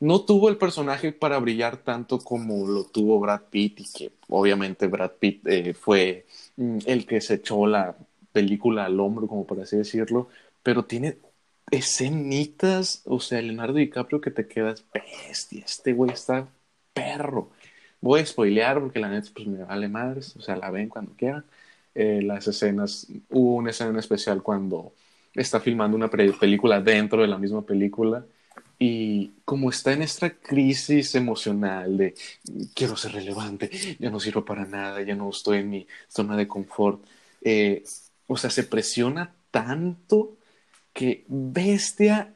no 0.00 0.24
tuvo 0.24 0.48
el 0.48 0.58
personaje 0.58 1.12
para 1.12 1.38
brillar 1.38 1.78
tanto 1.78 2.18
como 2.18 2.66
lo 2.66 2.84
tuvo 2.84 3.18
Brad 3.20 3.42
Pitt 3.50 3.80
y 3.80 3.92
que 3.92 4.12
obviamente 4.28 4.86
Brad 4.88 5.12
Pitt 5.18 5.46
eh, 5.46 5.74
fue 5.74 6.26
mm, 6.56 6.78
el 6.86 7.06
que 7.06 7.20
se 7.20 7.34
echó 7.34 7.66
la 7.66 7.96
película 8.32 8.84
al 8.84 9.00
hombro, 9.00 9.26
como 9.26 9.46
por 9.46 9.60
así 9.60 9.76
decirlo, 9.76 10.28
pero 10.62 10.84
tiene 10.84 11.18
escenitas, 11.70 13.02
o 13.06 13.20
sea, 13.20 13.40
Leonardo 13.42 13.74
DiCaprio 13.74 14.20
que 14.20 14.30
te 14.30 14.46
quedas 14.46 14.84
bestia, 14.92 15.64
este 15.64 15.92
güey 15.92 16.12
está 16.12 16.48
perro. 16.92 17.50
Voy 18.00 18.20
a 18.20 18.26
spoilear 18.26 18.80
porque 18.80 19.00
la 19.00 19.08
neta 19.08 19.30
pues 19.34 19.46
me 19.46 19.64
vale 19.64 19.88
madres, 19.88 20.36
o 20.36 20.40
sea, 20.42 20.56
la 20.56 20.70
ven 20.70 20.88
cuando 20.88 21.12
quieran. 21.16 21.44
Eh, 21.94 22.20
las 22.22 22.46
escenas, 22.46 23.08
hubo 23.30 23.56
una 23.56 23.70
escena 23.70 23.90
en 23.90 23.98
especial 23.98 24.42
cuando 24.42 24.92
está 25.34 25.60
filmando 25.60 25.96
una 25.96 26.08
película 26.10 26.80
dentro 26.80 27.22
de 27.22 27.28
la 27.28 27.38
misma 27.38 27.62
película 27.62 28.24
y 28.78 29.32
como 29.44 29.70
está 29.70 29.92
en 29.92 30.02
esta 30.02 30.30
crisis 30.30 31.14
emocional 31.14 31.96
de 31.96 32.14
quiero 32.74 32.96
ser 32.96 33.12
relevante, 33.12 33.70
ya 33.98 34.10
no 34.10 34.20
sirvo 34.20 34.44
para 34.44 34.66
nada, 34.66 35.02
ya 35.02 35.14
no 35.14 35.30
estoy 35.30 35.58
en 35.58 35.70
mi 35.70 35.86
zona 36.08 36.36
de 36.36 36.46
confort, 36.46 37.02
eh, 37.42 37.84
o 38.26 38.36
sea, 38.36 38.50
se 38.50 38.64
presiona 38.64 39.34
tanto 39.50 40.36
que 40.92 41.24
bestia, 41.28 42.34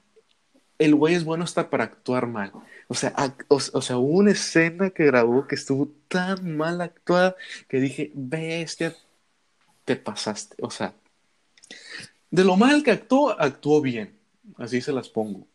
el 0.79 0.95
güey 0.95 1.15
es 1.15 1.25
bueno 1.25 1.45
hasta 1.45 1.69
para 1.69 1.85
actuar 1.85 2.27
mal. 2.27 2.53
O 2.89 2.95
sea, 2.95 3.15
o, 3.49 3.57
o 3.57 3.83
sea, 3.83 3.99
hubo 3.99 4.19
una 4.19 4.33
escena 4.33 4.91
que 4.91 5.07
grabó 5.07 5.47
que 5.47 5.55
estuvo 5.55 5.89
tan 6.09 6.57
mal 6.57 6.81
actuada 6.81 7.37
que 7.69 7.81
dije, 7.81 8.11
bestia, 8.15 8.95
te 9.85 9.97
pasaste. 9.97 10.57
O 10.63 10.71
sea, 10.71 10.95
de 12.31 12.45
lo 12.45 12.57
mal 12.57 12.83
que 12.83 12.93
actuó, 12.93 13.31
actuó 13.31 13.81
bien. 13.81 14.19
Así 14.57 14.81
se 14.81 14.93
las 14.93 15.09
pongo. 15.09 15.47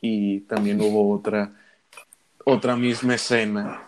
Y 0.00 0.40
también 0.40 0.80
hubo 0.80 1.12
otra, 1.14 1.52
otra 2.44 2.76
misma 2.76 3.14
escena, 3.16 3.82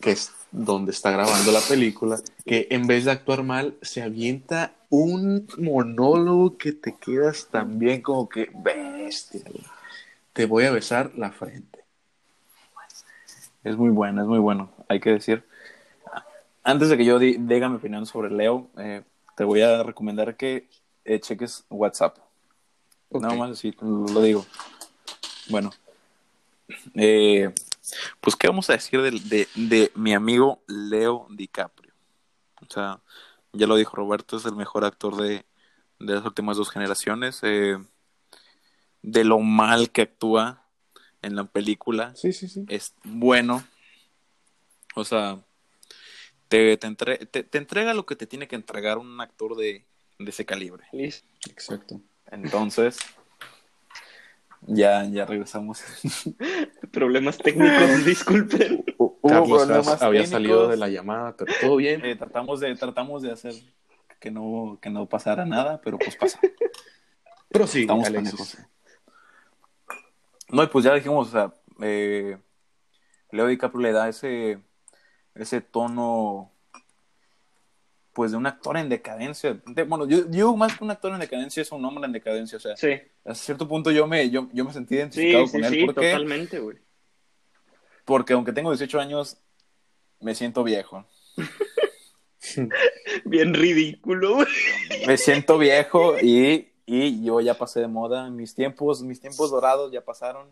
que 0.00 0.12
es 0.12 0.32
donde 0.50 0.92
está 0.92 1.10
grabando 1.10 1.52
la 1.52 1.60
película, 1.60 2.18
que 2.44 2.68
en 2.70 2.86
vez 2.86 3.04
de 3.04 3.10
actuar 3.10 3.42
mal, 3.42 3.74
se 3.82 4.02
avienta 4.02 4.72
un 4.88 5.46
monólogo 5.58 6.56
que 6.56 6.72
te 6.72 6.94
quedas 6.96 7.48
también 7.50 8.00
como 8.00 8.28
que 8.28 8.50
bestia. 8.54 9.42
Te 10.32 10.46
voy 10.46 10.64
a 10.64 10.70
besar 10.70 11.12
la 11.16 11.32
frente. 11.32 11.80
Es 13.64 13.76
muy 13.76 13.90
bueno, 13.90 14.22
es 14.22 14.28
muy 14.28 14.38
bueno, 14.38 14.70
hay 14.88 15.00
que 15.00 15.10
decir. 15.10 15.44
Antes 16.62 16.88
de 16.88 16.96
que 16.96 17.04
yo 17.04 17.18
di- 17.18 17.36
diga 17.38 17.68
mi 17.68 17.76
opinión 17.76 18.06
sobre 18.06 18.30
Leo, 18.30 18.68
eh, 18.78 19.02
te 19.36 19.44
voy 19.44 19.60
a 19.62 19.82
recomendar 19.82 20.36
que 20.36 20.68
eh, 21.04 21.20
cheques 21.20 21.64
WhatsApp. 21.68 22.16
Nada 23.10 23.34
más 23.34 23.50
así, 23.52 23.74
lo 23.80 24.20
digo. 24.22 24.44
Bueno, 25.48 25.70
eh, 26.94 27.52
Pues, 28.20 28.34
¿qué 28.36 28.48
vamos 28.48 28.68
a 28.70 28.72
decir 28.74 29.00
de, 29.00 29.10
de, 29.12 29.48
de 29.54 29.92
mi 29.94 30.12
amigo 30.14 30.60
Leo 30.66 31.26
DiCaprio? 31.30 31.92
O 32.60 32.72
sea, 32.72 33.00
ya 33.52 33.66
lo 33.66 33.76
dijo 33.76 33.96
Roberto, 33.96 34.36
es 34.36 34.44
el 34.44 34.56
mejor 34.56 34.84
actor 34.84 35.16
de, 35.16 35.44
de 36.00 36.14
las 36.14 36.24
últimas 36.24 36.56
dos 36.56 36.70
generaciones. 36.70 37.40
eh, 37.42 37.78
de 39.02 39.22
lo 39.22 39.38
mal 39.38 39.90
que 39.92 40.02
actúa 40.02 40.64
en 41.22 41.36
la 41.36 41.44
película, 41.44 42.12
Sí, 42.16 42.32
sí, 42.32 42.48
sí. 42.48 42.64
es 42.68 42.92
bueno. 43.04 43.62
O 44.96 45.04
sea, 45.04 45.38
te, 46.48 46.76
te, 46.76 46.86
entre- 46.88 47.18
te- 47.26 47.44
te 47.44 47.58
entrega 47.58 47.94
lo 47.94 48.04
que 48.04 48.16
te 48.16 48.26
tiene 48.26 48.48
que 48.48 48.56
entregar 48.56 48.98
un 48.98 49.20
actor 49.20 49.54
de, 49.56 49.84
de 50.18 50.30
ese 50.30 50.44
calibre. 50.44 50.88
Listo. 50.92 51.28
Exacto. 51.48 52.00
Entonces, 52.32 52.98
ya, 54.66 55.04
ya 55.04 55.24
regresamos. 55.26 55.82
Problemas 56.92 57.38
técnicos, 57.38 58.04
disculpen. 58.04 58.84
Hubo 58.98 59.20
Carlos 59.22 59.64
problemas 59.64 60.02
había 60.02 60.20
técnicos. 60.20 60.30
salido 60.30 60.68
de 60.68 60.76
la 60.76 60.88
llamada, 60.88 61.36
pero 61.36 61.52
todo 61.60 61.76
bien. 61.76 62.04
Eh, 62.04 62.16
tratamos 62.16 62.60
de 62.60 62.74
tratamos 62.76 63.22
de 63.22 63.32
hacer 63.32 63.54
que 64.20 64.30
no 64.30 64.78
que 64.80 64.90
no 64.90 65.08
pasara 65.08 65.44
nada, 65.44 65.80
pero 65.82 65.98
pues 65.98 66.16
pasa. 66.16 66.40
Pero 67.48 67.66
sí, 67.66 67.82
Estamos 67.82 68.06
Alexis. 68.06 68.58
No, 70.48 70.62
y 70.62 70.66
pues 70.68 70.84
ya 70.84 70.94
dijimos, 70.94 71.28
o 71.28 71.30
sea, 71.30 71.54
eh, 71.82 72.38
Leo 73.30 73.46
DiCaprio 73.46 73.82
le 73.82 73.92
da 73.92 74.08
ese 74.08 74.60
ese 75.34 75.60
tono 75.60 76.52
pues 78.16 78.30
de 78.30 78.38
un 78.38 78.46
actor 78.46 78.78
en 78.78 78.88
decadencia. 78.88 79.60
De- 79.66 79.82
bueno, 79.84 80.06
yo, 80.08 80.28
yo 80.30 80.56
más 80.56 80.76
que 80.78 80.82
un 80.82 80.90
actor 80.90 81.12
en 81.12 81.20
decadencia 81.20 81.60
es 81.60 81.70
un 81.70 81.84
hombre 81.84 82.06
en 82.06 82.12
decadencia, 82.12 82.56
o 82.56 82.60
sea, 82.60 82.74
Sí, 82.74 82.92
hasta 83.26 83.34
cierto 83.44 83.68
punto 83.68 83.90
yo 83.90 84.06
me 84.06 84.30
yo, 84.30 84.48
yo 84.54 84.64
me 84.64 84.72
sentí 84.72 84.94
identificado 84.94 85.46
sí, 85.46 85.52
con 85.52 85.64
él 85.64 85.70
sí, 85.72 85.84
porque 85.84 86.10
totalmente, 86.12 86.58
güey. 86.58 86.78
porque 88.06 88.32
aunque 88.32 88.52
tengo 88.54 88.70
18 88.70 88.98
años 88.98 89.36
me 90.20 90.34
siento 90.34 90.64
viejo. 90.64 91.04
Bien 93.26 93.52
ridículo, 93.52 94.36
güey. 94.36 94.46
Me 95.06 95.18
siento 95.18 95.58
viejo 95.58 96.14
y, 96.18 96.68
y 96.86 97.22
yo 97.22 97.40
ya 97.42 97.52
pasé 97.54 97.80
de 97.80 97.88
moda. 97.88 98.30
Mis 98.30 98.54
tiempos, 98.54 99.02
mis 99.02 99.20
tiempos 99.20 99.50
dorados 99.50 99.92
ya 99.92 100.00
pasaron. 100.00 100.48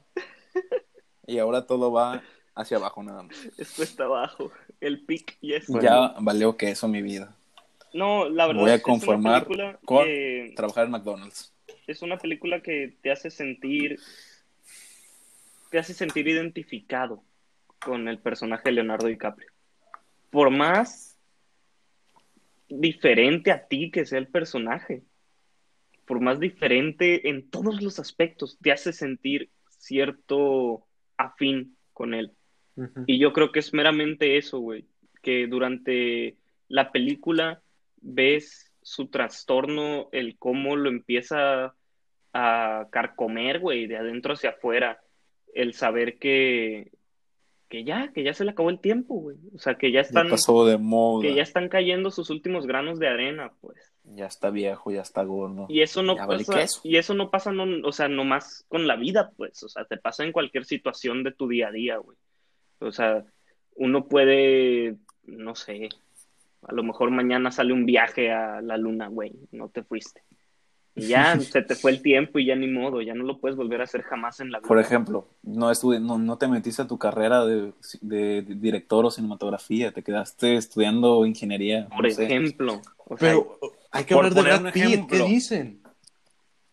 Y 1.26 1.38
ahora 1.38 1.66
todo 1.66 1.90
va 1.90 2.22
hacia 2.54 2.76
abajo 2.76 3.02
nada 3.02 3.22
más. 3.22 3.36
Esto 3.56 3.82
está 3.82 4.04
abajo. 4.04 4.50
El 4.80 5.04
pic 5.06 5.38
ya 5.40 5.56
está. 5.56 5.72
Bueno. 5.72 5.88
Ya 5.88 6.14
valió 6.20 6.56
que 6.58 6.70
eso 6.70 6.88
mi 6.88 7.00
vida. 7.00 7.34
No, 7.94 8.28
la 8.28 8.46
verdad 8.48 8.60
Voy 8.60 8.70
a 8.70 8.74
es 8.74 8.82
que 8.82 8.90
es 8.92 8.98
conformar 8.98 9.32
una 9.32 9.44
película 9.44 9.78
con 9.84 10.04
que- 10.04 10.52
trabajar 10.56 10.84
en 10.84 10.90
McDonald's. 10.90 11.54
es 11.86 12.02
una 12.02 12.18
película 12.18 12.60
que 12.60 12.96
te 13.00 13.10
hace 13.10 13.30
sentir 13.30 13.98
te 15.70 15.78
hace 15.78 15.94
sentir 15.94 16.28
identificado 16.28 17.24
con 17.84 18.06
el 18.08 18.18
personaje 18.20 18.62
de 18.66 18.72
Leonardo 18.72 19.06
DiCaprio. 19.08 19.50
Por 20.30 20.50
más 20.50 21.18
diferente 22.68 23.50
a 23.50 23.66
ti 23.66 23.90
que 23.90 24.04
sea 24.06 24.18
el 24.18 24.28
personaje, 24.28 25.02
por 26.06 26.20
más 26.20 26.38
diferente 26.38 27.28
en 27.28 27.50
todos 27.50 27.82
los 27.82 27.98
aspectos, 27.98 28.56
te 28.62 28.70
hace 28.72 28.92
sentir 28.92 29.50
cierto 29.68 30.86
afín 31.16 31.76
con 31.92 32.14
él. 32.14 32.32
Y 33.06 33.18
yo 33.18 33.32
creo 33.32 33.50
que 33.52 33.58
es 33.60 33.72
meramente 33.74 34.36
eso, 34.36 34.58
güey, 34.58 34.84
que 35.22 35.46
durante 35.48 36.36
la 36.68 36.92
película 36.92 37.62
ves 38.04 38.70
su 38.82 39.08
trastorno, 39.08 40.08
el 40.12 40.36
cómo 40.38 40.76
lo 40.76 40.88
empieza 40.90 41.74
a 42.32 42.86
carcomer, 42.90 43.60
güey, 43.60 43.86
de 43.86 43.96
adentro 43.96 44.34
hacia 44.34 44.50
afuera, 44.50 45.00
el 45.54 45.72
saber 45.72 46.18
que, 46.18 46.90
que 47.68 47.84
ya, 47.84 48.12
que 48.12 48.22
ya 48.22 48.34
se 48.34 48.44
le 48.44 48.50
acabó 48.50 48.70
el 48.70 48.80
tiempo, 48.80 49.14
güey, 49.14 49.36
o 49.54 49.58
sea, 49.58 49.76
que 49.76 49.90
ya 49.90 50.00
Ya 50.02 50.08
están, 50.08 50.28
pasó 50.28 50.66
de 50.66 50.76
moda. 50.76 51.22
que 51.26 51.34
ya 51.34 51.42
están 51.42 51.68
cayendo 51.68 52.10
sus 52.10 52.30
últimos 52.30 52.66
granos 52.66 52.98
de 52.98 53.08
arena, 53.08 53.52
pues. 53.60 53.92
Ya 54.04 54.26
está 54.26 54.50
viejo, 54.50 54.90
ya 54.90 55.00
está 55.00 55.22
gordo. 55.22 55.66
Y 55.70 55.80
eso 55.80 56.02
no 56.02 56.16
Ya 56.16 56.26
vale 56.26 56.44
pasa, 56.44 56.58
queso. 56.60 56.80
y 56.84 56.96
eso 56.96 57.14
no 57.14 57.30
pasa, 57.30 57.52
no, 57.52 57.64
o 57.88 57.92
sea, 57.92 58.08
nomás 58.08 58.64
con 58.68 58.86
la 58.86 58.96
vida, 58.96 59.32
pues, 59.36 59.62
o 59.62 59.68
sea, 59.68 59.84
te 59.86 59.96
pasa 59.96 60.24
en 60.24 60.32
cualquier 60.32 60.66
situación 60.66 61.22
de 61.22 61.32
tu 61.32 61.48
día 61.48 61.68
a 61.68 61.72
día, 61.72 61.96
güey. 61.96 62.18
O 62.80 62.92
sea, 62.92 63.24
uno 63.76 64.06
puede, 64.08 64.96
no 65.22 65.54
sé, 65.54 65.88
a 66.66 66.72
lo 66.72 66.82
mejor 66.82 67.10
mañana 67.10 67.50
sale 67.50 67.72
un 67.72 67.86
viaje 67.86 68.32
a 68.32 68.60
la 68.60 68.76
luna, 68.76 69.08
güey, 69.08 69.32
no 69.52 69.68
te 69.68 69.82
fuiste. 69.82 70.22
Y 70.96 71.08
ya 71.08 71.38
se 71.40 71.62
te 71.62 71.74
fue 71.74 71.90
el 71.90 72.02
tiempo 72.02 72.38
y 72.38 72.46
ya 72.46 72.54
ni 72.56 72.68
modo, 72.68 73.02
ya 73.02 73.14
no 73.14 73.24
lo 73.24 73.40
puedes 73.40 73.56
volver 73.56 73.80
a 73.80 73.84
hacer 73.84 74.02
jamás 74.02 74.40
en 74.40 74.50
la 74.52 74.58
vida. 74.60 74.68
Por 74.68 74.78
ejemplo, 74.78 75.28
no, 75.42 75.70
estudi- 75.70 76.00
no, 76.00 76.18
no 76.18 76.38
te 76.38 76.46
metiste 76.48 76.82
a 76.82 76.86
tu 76.86 76.98
carrera 76.98 77.44
de, 77.44 77.72
de 78.00 78.42
director 78.42 79.04
o 79.04 79.10
cinematografía, 79.10 79.92
te 79.92 80.02
quedaste 80.02 80.56
estudiando 80.56 81.26
ingeniería. 81.26 81.88
Por 81.88 82.04
no 82.04 82.10
sé. 82.10 82.24
ejemplo, 82.24 82.80
o 82.98 83.16
sea, 83.18 83.30
Pero 83.32 83.58
hay 83.90 84.04
que 84.04 84.14
hablar 84.14 84.34
de 84.34 84.42
Brad 84.42 84.72
Pitt. 84.72 85.06
¿Qué 85.08 85.18
dicen? 85.24 85.82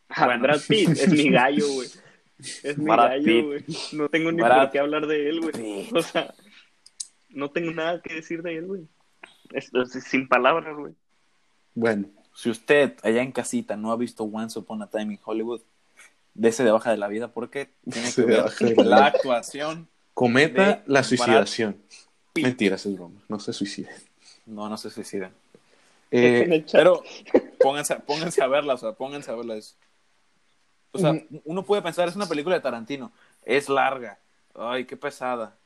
ah, 0.09 0.25
bueno. 0.25 0.43
Brad 0.43 0.59
Pitt 0.67 0.89
es 0.89 1.11
mi 1.11 1.29
gallo, 1.29 1.65
güey. 1.73 1.87
Es 2.63 2.77
mi 2.77 2.85
Brad 2.85 2.97
gallo, 3.09 3.45
güey. 3.47 3.65
No 3.93 4.09
tengo 4.09 4.31
ni 4.31 4.41
Brad 4.41 4.61
por 4.65 4.71
qué 4.71 4.79
hablar 4.79 5.07
de 5.07 5.29
él, 5.29 5.41
güey. 5.41 5.87
O 5.93 6.01
sea, 6.01 6.33
no 7.29 7.49
tengo 7.49 7.71
nada 7.71 8.01
que 8.01 8.13
decir 8.15 8.41
de 8.43 8.57
él, 8.57 8.67
güey. 8.67 8.87
Esto 9.53 9.81
es 9.81 9.91
sin 9.91 10.27
palabras, 10.27 10.75
güey. 10.77 10.93
Bueno, 11.73 12.07
Si 12.33 12.49
usted 12.49 12.95
allá 13.03 13.21
en 13.21 13.31
casita 13.31 13.75
no 13.75 13.91
ha 13.91 13.97
visto 13.97 14.23
Once 14.23 14.57
Upon 14.57 14.81
a 14.81 14.87
Time 14.87 15.13
in 15.13 15.19
Hollywood, 15.23 15.61
dese 16.33 16.63
de 16.63 16.71
baja 16.71 16.91
de 16.91 16.97
la 16.97 17.07
vida 17.07 17.29
porque 17.29 17.69
tiene 17.89 18.11
que 18.13 18.21
ver 18.21 18.45
la 18.77 19.07
actuación. 19.07 19.87
cometa 20.13 20.75
De 20.75 20.81
la 20.87 21.03
suicidación. 21.03 21.77
Pitt. 22.33 22.45
Mentiras, 22.45 22.85
es 22.85 22.93
broma. 22.95 23.21
No 23.27 23.39
se 23.39 23.51
suiciden. 23.51 23.93
No, 24.45 24.69
no 24.69 24.77
se 24.77 24.89
suiciden. 24.89 25.33
Eh. 26.11 26.65
Pero 26.71 27.03
pónganse, 27.59 27.95
pónganse 27.97 28.43
a 28.43 28.47
verla, 28.47 28.73
o 28.73 28.77
sea, 28.77 28.93
pónganse 28.93 29.31
a 29.31 29.35
verla 29.35 29.55
eso. 29.55 29.75
O 30.93 30.99
sea, 30.99 31.13
uno 31.45 31.63
puede 31.63 31.81
pensar, 31.81 32.07
es 32.09 32.17
una 32.17 32.25
película 32.25 32.55
de 32.55 32.61
Tarantino, 32.61 33.13
es 33.43 33.69
larga, 33.69 34.19
ay, 34.53 34.83
qué 34.83 34.97
pesada. 34.97 35.57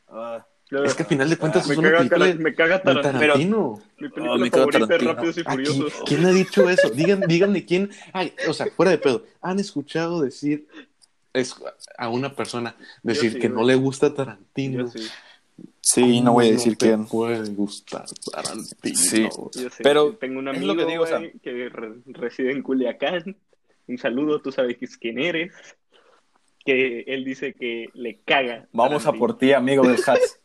Ah. 0.71 0.83
es 0.85 0.93
que 0.95 1.03
al 1.03 1.09
final 1.09 1.29
de 1.29 1.37
cuentas 1.37 1.67
me, 1.67 1.73
es 1.73 1.77
una 1.77 1.97
película 1.97 2.33
me 2.35 2.55
caga 2.55 2.81
Tarantino. 2.81 3.81
Mi 3.97 4.07
Ah, 4.07 4.11
película 4.13 4.37
me 4.37 4.49
caga 4.51 4.63
favorita 4.65 4.77
es 4.83 4.87
Tarantino. 4.87 5.13
Rápidos 5.13 5.37
y 5.37 5.41
Aquí, 5.41 5.49
Furiosos. 5.51 5.93
¿Quién 6.07 6.25
ha 6.25 6.31
dicho 6.31 6.69
eso? 6.69 6.89
Digan, 6.89 7.21
díganme 7.27 7.65
quién. 7.65 7.89
Ay, 8.13 8.33
o 8.47 8.53
sea, 8.53 8.67
fuera 8.67 8.91
de 8.91 8.97
pedo. 8.97 9.23
¿Han 9.41 9.59
escuchado 9.59 10.21
decir 10.21 10.67
es- 11.33 11.55
a 11.97 12.09
una 12.09 12.35
persona 12.35 12.75
decir 13.03 13.33
sí, 13.33 13.39
que 13.39 13.47
güey. 13.49 13.61
no 13.61 13.67
le 13.67 13.75
gusta 13.75 14.13
Tarantino? 14.13 14.83
Yo 14.83 14.87
sí, 14.87 15.07
Sí, 15.81 16.19
no 16.21 16.33
voy 16.33 16.47
a 16.49 16.51
decir 16.51 16.75
te 16.77 16.87
quién. 16.87 17.05
puede 17.05 17.47
gustar 17.51 18.05
Tarantino. 18.33 18.95
Sí. 18.97 19.27
yo 19.53 19.69
sé. 19.69 19.83
Pero 19.83 20.15
tengo 20.15 20.39
un 20.39 20.47
es 20.49 20.55
amigo 20.57 20.73
lo 20.73 20.79
que 20.85 20.91
digo, 20.91 21.03
o 21.03 21.07
sea- 21.07 21.21
que 21.43 21.69
re- 21.69 21.93
reside 22.07 22.51
en 22.51 22.61
Culiacán. 22.63 23.37
Un 23.87 23.97
saludo, 23.99 24.41
tú 24.41 24.51
sabes 24.51 24.77
quién 24.99 25.19
eres. 25.19 25.53
Que 26.65 27.01
él 27.07 27.23
dice 27.23 27.53
que 27.53 27.89
le 27.93 28.19
caga. 28.25 28.67
Vamos 28.73 29.05
a 29.05 29.13
por 29.13 29.37
ti, 29.37 29.53
amigo 29.53 29.87
del 29.87 30.01
Hats. 30.05 30.39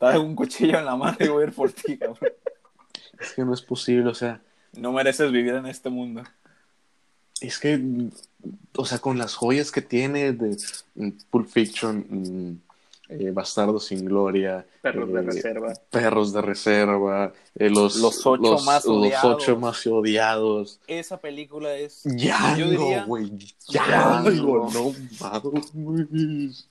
Trae 0.00 0.18
un 0.18 0.34
cuchillo 0.34 0.78
en 0.78 0.86
la 0.86 0.96
mano 0.96 1.16
y 1.20 1.28
voy 1.28 1.44
a 1.44 1.46
ir 1.46 1.52
por 1.52 1.70
ti, 1.70 1.96
cabrón. 1.98 2.32
Es 3.20 3.32
que 3.34 3.44
no 3.44 3.54
es 3.54 3.62
posible, 3.62 4.08
o 4.10 4.14
sea, 4.14 4.40
No 4.72 4.90
mereces 4.92 5.30
vivir 5.30 5.54
en 5.54 5.66
este 5.66 5.90
mundo. 5.90 6.22
es 7.40 7.58
que, 7.58 7.80
o 8.76 8.84
sea, 8.86 8.98
con 8.98 9.18
las 9.18 9.34
joyas 9.34 9.70
que 9.70 9.82
tiene 9.82 10.32
de 10.32 10.56
Pulp 11.30 11.48
Fiction, 11.48 12.06
mm, 12.08 12.60
eh, 13.10 13.30
Bastardo 13.32 13.78
sin 13.80 14.04
Gloria, 14.06 14.64
Perros 14.82 15.12
de 15.12 15.18
eh, 15.20 15.22
reserva. 15.22 15.72
Perros 15.90 16.32
de 16.32 16.40
Reserva, 16.42 17.32
eh, 17.56 17.68
los, 17.68 17.96
Los 17.96 18.24
ocho 18.24 18.58
más 18.64 18.84
los 18.84 18.96
odiados. 18.96 19.34
ocho 19.42 19.58
más 19.58 19.86
odiados. 19.86 20.80
Esa 20.86 21.20
película 21.20 21.74
es. 21.76 22.02
Django, 22.04 22.70
diría- 22.70 23.04
güey. 23.04 23.30
Django. 23.68 24.30
Django, 24.30 24.70
no 24.72 24.94
mames. 25.20 26.68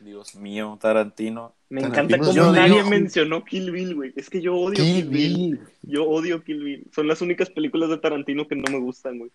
Dios 0.00 0.34
mío, 0.36 0.78
Tarantino. 0.80 1.54
Me 1.70 1.82
Tarantino 1.82 2.16
encanta 2.16 2.42
un 2.46 2.54
nadie 2.54 2.82
mencionó 2.84 3.44
Kill 3.44 3.70
Bill, 3.70 3.94
güey. 3.94 4.12
Es 4.16 4.30
que 4.30 4.40
yo 4.40 4.54
odio 4.56 4.76
Kill, 4.82 4.94
Kill 4.94 5.08
Bill. 5.08 5.34
Bill. 5.36 5.60
Yo 5.82 6.04
odio 6.08 6.42
Kill 6.44 6.62
Bill. 6.64 6.86
Son 6.94 7.06
las 7.08 7.20
únicas 7.20 7.50
películas 7.50 7.90
de 7.90 7.98
Tarantino 7.98 8.46
que 8.46 8.54
no 8.56 8.70
me 8.70 8.78
gustan, 8.80 9.18
güey. 9.18 9.30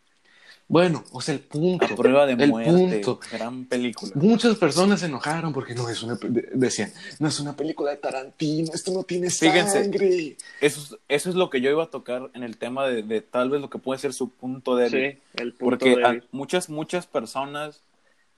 Bueno, 0.70 1.04
o 1.12 1.20
sea, 1.20 1.34
el 1.36 1.42
punto. 1.42 1.86
A 1.86 1.90
prueba 1.90 2.26
de 2.26 2.42
el 2.42 2.50
muerte. 2.50 2.72
punto. 2.72 3.20
Gran 3.34 3.66
película. 3.66 4.14
Muchas 4.16 4.56
personas 4.58 5.02
se 5.02 5.08
enojaron 5.08 5.52
porque 5.52 5.76
no 5.76 5.90
es 5.90 6.02
una. 6.02 6.16
de- 6.16 6.50
Decían, 6.54 6.92
no 7.20 7.28
es 7.28 7.38
una 7.42 7.54
película 7.54 7.92
de 7.92 7.98
Tarantino, 7.98 8.72
esto 8.74 8.94
no 8.94 9.04
tiene 9.04 9.30
Fíjense. 9.30 9.84
sangre. 9.84 10.38
Eso 10.62 10.80
es, 10.80 10.98
eso 11.10 11.30
es 11.30 11.36
lo 11.36 11.50
que 11.50 11.60
yo 11.60 11.70
iba 11.70 11.84
a 11.84 11.88
tocar 11.92 12.30
en 12.34 12.44
el 12.44 12.56
tema 12.58 12.88
de, 12.88 13.04
de 13.04 13.20
tal 13.20 13.50
vez 13.50 13.60
lo 13.60 13.70
que 13.70 13.78
puede 13.78 14.00
ser 14.00 14.14
su 14.14 14.30
punto 14.30 14.78
débil. 14.78 15.12
Sí, 15.12 15.20
el 15.36 15.52
punto 15.52 15.66
Porque 15.66 15.96
de... 15.98 16.06
a- 16.06 16.22
muchas, 16.32 16.70
muchas 16.70 17.08
personas 17.08 17.82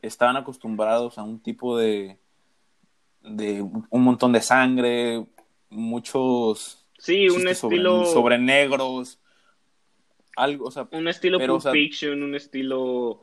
estaban 0.05 0.37
acostumbrados 0.37 1.17
a 1.17 1.23
un 1.23 1.39
tipo 1.39 1.77
de, 1.77 2.17
de 3.21 3.61
un 3.61 4.03
montón 4.03 4.31
de 4.33 4.41
sangre, 4.41 5.25
muchos 5.69 6.85
Sí, 6.97 7.27
un 7.29 7.39
sobre- 7.39 7.51
estilo... 7.51 8.05
sobre, 8.05 8.37
negros, 8.37 9.19
algo, 10.35 10.65
o 10.65 10.71
sea, 10.71 10.87
Un 10.91 11.07
estilo 11.07 11.37
Pero, 11.37 11.53
Pulp 11.53 11.59
o 11.59 11.61
sea, 11.61 11.71
Fiction, 11.71 12.23
un 12.23 12.35
estilo... 12.35 13.21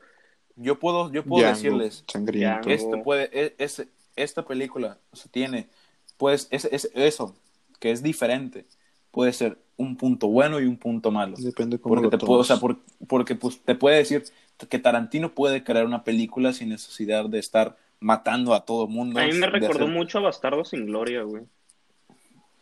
yo 0.57 0.79
puedo, 0.79 1.11
yo 1.12 1.25
puedo 1.25 1.42
Django, 1.42 1.57
decirles, 1.57 2.05
Sangriento. 2.07 2.71
Este 2.71 2.97
puede, 2.99 3.31
e- 3.33 3.55
ese, 3.59 3.88
esta 4.16 4.45
película 4.45 4.99
o 5.11 5.16
sea, 5.16 5.31
tiene, 5.31 5.68
pues, 6.16 6.49
es, 6.51 6.64
es 6.66 6.90
eso, 6.95 7.35
que 7.81 7.90
es 7.90 8.03
diferente, 8.03 8.66
puede 9.11 9.33
ser 9.33 9.59
un 9.77 9.97
punto 9.97 10.29
bueno 10.29 10.61
y 10.61 10.64
un 10.66 10.77
punto 10.77 11.11
malo. 11.11 11.35
Depende 11.38 11.79
cómo 11.79 11.95
Porque, 11.97 12.05
lo 12.05 12.11
te 12.11 12.18
puedo, 12.25 12.40
o 12.40 12.45
sea, 12.45 12.57
por- 12.59 12.79
porque 13.09 13.35
pues, 13.35 13.61
te 13.62 13.75
puede 13.75 13.97
decir 13.97 14.25
que 14.68 14.79
Tarantino 14.79 15.33
puede 15.33 15.64
crear 15.64 15.85
una 15.87 16.05
película 16.05 16.53
sin 16.53 16.68
necesidad 16.70 17.27
de 17.27 17.38
estar 17.38 17.77
matando 18.01 18.55
a 18.55 18.64
todo 18.64 18.87
mundo. 18.88 19.20
A 19.20 19.27
mí 19.27 19.33
me 19.35 19.46
recordó 19.48 19.85
hacer- 19.85 19.88
mucho 19.94 20.18
a 20.18 20.22
Bastardo 20.22 20.64
sin 20.64 20.87
Gloria, 20.87 21.22
güey. 21.22 21.44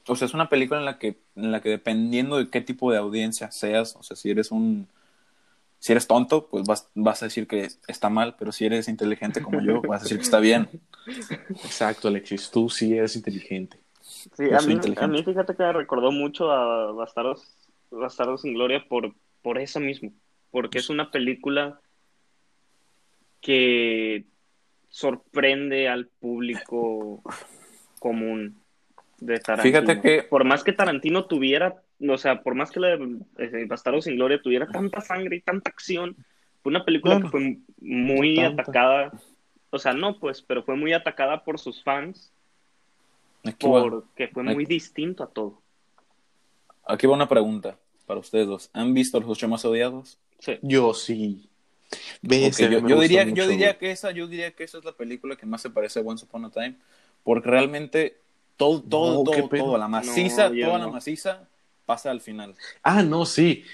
O 0.07 0.17
sea, 0.17 0.27
es 0.27 0.35
una 0.35 0.49
película 0.49 0.81
en 0.81 0.87
la 0.87 0.99
que, 0.99 1.19
en 1.37 1.53
la 1.53 1.61
que 1.61 1.69
dependiendo 1.69 2.37
de 2.39 2.49
qué 2.51 2.61
tipo 2.61 2.91
de 2.91 2.99
audiencia 2.99 3.51
seas, 3.51 3.97
o 3.97 4.03
sea, 4.03 4.17
si 4.17 4.31
eres 4.31 4.51
un... 4.51 4.89
Si 5.79 5.93
eres 5.93 6.07
tonto, 6.07 6.47
pues 6.49 6.65
vas, 6.67 6.91
vas 6.95 7.23
a 7.23 7.27
decir 7.27 7.47
que 7.47 7.69
está 7.89 8.11
mal, 8.11 8.35
pero 8.39 8.53
si 8.53 8.67
eres 8.67 8.87
inteligente 8.89 9.41
como 9.41 9.63
yo, 9.63 9.81
vas 9.89 10.01
a 10.01 10.05
decir 10.05 10.19
que 10.19 10.25
está 10.25 10.39
bien. 10.41 10.69
Exacto, 11.65 12.09
Alexis, 12.09 12.51
tú 12.51 12.69
sí 12.69 12.95
eres 12.97 13.17
inteligente. 13.17 13.79
Sí, 14.03 14.45
Yo 14.51 14.59
a 14.59 14.63
mí, 14.63 14.75
inteligente. 14.75 15.05
a 15.05 15.09
mí 15.09 15.23
fíjate 15.23 15.55
que 15.55 15.63
me 15.63 15.73
recordó 15.73 16.13
mucho 16.13 16.51
a 16.51 16.93
Bastardos, 16.93 17.47
Bastardos 17.91 18.43
sin 18.43 18.53
Gloria 18.55 18.85
por, 18.89 19.15
por 19.43 19.59
eso 19.59 19.81
mismo. 19.81 20.13
Porque 20.51 20.79
es 20.79 20.91
una 20.91 21.11
película 21.11 21.81
que 23.41 24.25
sorprende 24.89 25.89
al 25.89 26.07
público 26.09 27.23
común 27.99 28.57
de 29.19 29.39
Tarantino. 29.39 29.81
Fíjate 29.81 30.01
que- 30.01 30.23
Por 30.25 30.45
más 30.45 30.65
que 30.65 30.73
Tarantino 30.73 31.27
tuviera, 31.27 31.83
o 32.09 32.19
sea, 32.19 32.43
por 32.43 32.55
más 32.55 32.71
que 32.71 32.81
la 32.81 32.89
de 32.97 33.19
eh, 33.39 33.67
Bastardos 33.67 34.05
sin 34.05 34.17
Gloria 34.17 34.41
tuviera 34.43 34.67
tanta 34.67 35.01
sangre 35.01 35.37
y 35.37 35.41
tanta 35.41 35.71
acción, 35.71 36.17
fue 36.63 36.71
una 36.71 36.85
película 36.85 37.15
Bueno, 37.15 37.27
que 37.27 37.31
fue 37.31 37.59
muy 37.81 38.37
tanta. 38.37 38.63
atacada. 38.63 39.13
O 39.71 39.79
sea, 39.79 39.93
no, 39.93 40.19
pues, 40.19 40.43
pero 40.43 40.63
fue 40.65 40.77
muy 40.77 40.93
atacada 40.93 41.45
por 41.45 41.59
sus 41.59 41.83
fans 41.85 42.33
Aquí 43.45 43.67
va, 43.69 43.83
porque 43.83 44.29
fue 44.29 44.43
muy 44.43 44.65
distinto 44.65 45.23
a 45.23 45.29
todo. 45.31 45.63
aquí 46.85 47.07
va 47.07 47.15
una 47.15 47.29
pregunta 47.29 47.79
para 48.07 48.21
ustedes 48.21 48.47
dos. 48.49 48.71
¿Han 48.73 48.93
visto 48.95 49.21
Los 49.21 49.31
Ocho 49.31 49.49
Más 49.49 49.65
Odiados? 49.65 50.19
Sí. 50.41 50.59
Yo 50.63 50.93
sí. 50.95 51.50
Ve, 52.23 52.39
Ok, 52.45 52.49
ese 52.51 52.71
yo, 52.71 52.87
yo 52.87 53.01
diría, 53.01 53.25
mucho, 53.25 53.37
yo 53.37 53.49
diría 53.49 53.79
que 53.79 53.91
esa, 53.91 54.11
yo 54.13 54.27
diría 54.27 54.53
que 54.53 54.65
esa 54.65 54.79
es 54.79 54.85
la 54.85 54.93
película 54.93 55.37
que 55.37 55.47
más 55.47 55.61
se 55.63 55.71
parece 55.71 55.99
a 56.01 56.03
Once 56.03 56.25
Upon 56.25 56.45
a 56.45 56.51
Time, 56.51 56.77
porque 57.25 57.49
realmente 57.49 58.19
todo, 58.57 58.83
todo, 58.83 59.25
No, 59.25 59.31
todo, 59.31 59.49
todo, 59.49 59.79
la 59.79 59.89
maciza, 59.89 60.51
No, 60.51 60.67
toda 60.67 60.79
la 60.79 60.85
no. 60.87 60.93
maciza 60.93 61.49
pasa 61.87 62.11
al 62.13 62.21
final. 62.21 62.55
Ah, 62.85 63.03
no, 63.03 63.27
sí. 63.27 63.65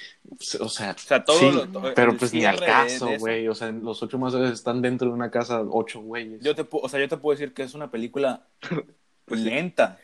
O 0.60 0.68
sea, 0.70 0.92
O 0.92 0.98
sea, 0.98 1.22
todo 1.24 1.38
sí, 1.38 1.50
lo- 1.52 1.68
todo- 1.68 1.92
pero 1.94 2.16
pues 2.16 2.32
ni 2.32 2.44
al 2.46 2.58
caso, 2.58 3.10
güey. 3.18 3.46
O 3.48 3.54
sea, 3.54 3.70
los 3.72 4.02
ocho 4.02 4.18
más 4.18 4.34
veces 4.34 4.52
están 4.54 4.80
dentro 4.80 5.08
de 5.08 5.12
una 5.14 5.30
casa, 5.30 5.60
ocho 5.60 6.00
güeyes. 6.00 6.40
Yo 6.42 6.54
te, 6.54 6.66
o 6.70 6.88
sea, 6.88 6.98
yo 7.00 7.08
te 7.08 7.16
puedo 7.18 7.36
decir 7.38 7.52
que 7.52 7.62
es 7.64 7.74
una 7.74 7.90
película 7.90 8.46
lenta, 9.26 9.98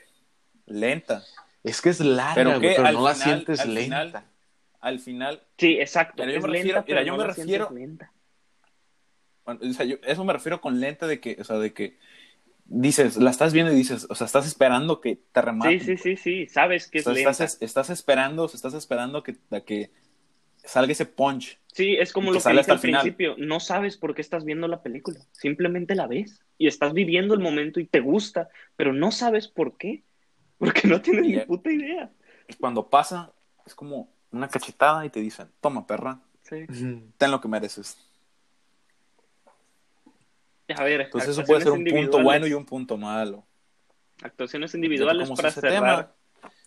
lenta. 0.67 1.25
Es 1.65 1.81
que 1.81 1.91
es 1.91 2.01
larga, 2.01 2.35
Pero 2.35 2.61
pero 2.61 2.83
no 2.93 3.03
la 3.05 3.15
final- 3.15 3.15
sientes 3.15 3.61
al 3.61 3.75
lenta. 3.75 4.05
final- 4.07 4.25
Al 4.83 4.99
final, 5.01 5.43
Sí, 5.57 5.79
exacto. 5.81 6.15
Pero 6.19 6.33
yo 6.33 6.39
es 6.39 6.45
me 6.45 6.51
lenta, 6.51 6.81
refiero- 6.81 6.85
mira, 7.01 7.03
yo 7.05 7.13
no 7.17 7.19
me 7.19 7.29
refiero- 7.29 7.71
lenta. 7.73 8.13
bueno, 9.47 9.61
o 9.63 9.73
sea, 9.73 9.87
yo- 9.87 9.97
eso 10.05 10.25
me 10.25 10.33
refiero 10.35 10.61
con 10.61 10.79
lenta 10.81 11.07
de 11.07 11.21
que, 11.21 11.37
o 11.41 11.45
sea, 11.45 11.59
de 11.59 11.73
que 11.73 11.99
dices, 12.65 13.17
la 13.17 13.31
estás 13.31 13.53
viendo 13.53 13.73
y 13.73 13.77
dices, 13.77 14.07
o 14.11 14.15
sea, 14.15 14.27
estás 14.27 14.47
esperando 14.47 15.01
que 15.01 15.17
te 15.17 15.41
remate. 15.41 15.79
Sí, 15.81 15.85
sí, 15.85 15.97
sí, 15.97 16.17
sí. 16.17 16.47
Sabes 16.49 16.89
que 16.89 16.99
es 16.99 17.03
Estás, 17.07 17.15
lenta. 17.17 17.31
estás, 17.31 17.63
estás 17.63 17.91
esperando, 17.91 18.45
o 18.45 18.49
sea, 18.49 18.57
estás 18.59 18.75
esperando 18.75 19.23
que, 19.23 19.37
a 19.51 19.61
que 19.61 19.91
salga 20.57 20.93
ese 20.93 21.07
punch. 21.07 21.59
Sí, 21.73 21.97
es 21.97 22.13
como 22.13 22.27
que 22.29 22.35
lo 22.35 22.39
que 22.39 22.43
sale 22.43 22.55
dije 22.55 22.61
hasta 22.63 22.73
al 22.75 22.79
final. 22.81 23.01
principio. 23.03 23.35
No 23.39 23.61
sabes 23.61 23.97
por 23.97 24.15
qué 24.15 24.21
estás 24.21 24.45
viendo 24.45 24.69
la 24.69 24.83
película. 24.83 25.21
Simplemente 25.33 25.95
la 25.95 26.07
ves 26.07 26.45
y 26.59 26.67
estás 26.67 26.93
viviendo 26.93 27.35
el 27.35 27.41
momento 27.41 27.81
y 27.81 27.87
te 27.87 28.01
gusta, 28.01 28.49
pero 28.77 28.93
no 28.93 29.11
sabes 29.13 29.49
por 29.49 29.77
qué. 29.77 30.03
Porque 30.59 30.87
no 30.87 31.01
tienes 31.03 31.25
Y 31.27 31.29
ni 31.37 31.41
puta 31.41 31.73
idea. 31.73 32.11
Cuando 32.61 32.89
pasa, 32.89 33.33
es 33.67 33.75
como 33.75 34.13
una 34.33 34.49
cachetada 34.49 35.05
y 35.07 35.11
te 35.11 35.21
dicen, 35.21 35.49
toma 35.61 35.87
perra, 35.87 36.19
Sí. 36.43 36.67
Ten 37.17 37.31
lo 37.31 37.41
que 37.41 37.49
mereces. 37.49 37.97
A 40.77 40.85
ver, 40.85 41.03
Entonces 41.03 41.31
eso 41.31 41.45
puede 41.45 41.63
ser 41.63 41.73
un 41.73 41.85
punto 41.85 42.23
bueno 42.23 42.47
y 42.47 42.53
un 42.55 42.65
punto 42.65 42.97
malo. 42.97 43.45
Actuaciones 44.23 44.75
individuales 44.75 45.25
Como 45.29 45.37
para 45.37 45.49
ese 45.49 45.61
cerrar. 45.61 45.81
tema. 45.81 46.13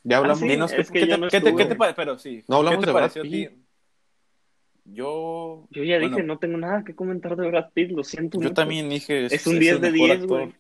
Ya 0.04 0.18
hablamos. 0.18 0.40
Ah, 0.40 0.46
sí. 0.46 0.50
Dinos, 0.50 0.74
es 0.74 0.92
¿qué, 0.92 1.00
que 1.02 1.08
qué 1.08 1.18
no 1.18 1.28
qué 1.28 1.42
te- 1.42 1.56
qué 1.56 1.66
te 1.66 1.76
pare- 1.76 1.94
Pero 1.96 2.18
sí. 2.20 2.44
No 2.48 2.58
hablamos 2.58 2.80
¿qué 2.80 2.82
te 2.82 2.88
de 2.88 2.94
Brad 2.94 3.02
pareció 3.04 3.22
a 3.22 3.24
ti? 3.24 3.30
Pitt. 3.48 3.52
Yo. 4.86 5.68
Yo 5.72 5.84
ya 5.84 5.98
dije, 5.98 6.22
no 6.24 6.38
tengo 6.38 6.58
nada 6.58 6.84
que 6.84 6.94
comentar 6.96 7.36
de 7.36 7.48
Brad 7.48 7.72
Pitt, 7.74 7.92
lo 7.92 8.04
siento 8.04 8.38
Yo 8.38 8.44
mucho. 8.44 8.54
también 8.54 8.90
dije. 8.90 9.26
Es 9.26 9.48
un 9.48 9.54
el 9.56 9.60
10 9.60 9.82
de 9.82 9.92
mejor 9.92 10.08
10, 10.08 10.22
actor. 10.22 10.40
güey. 10.42 10.56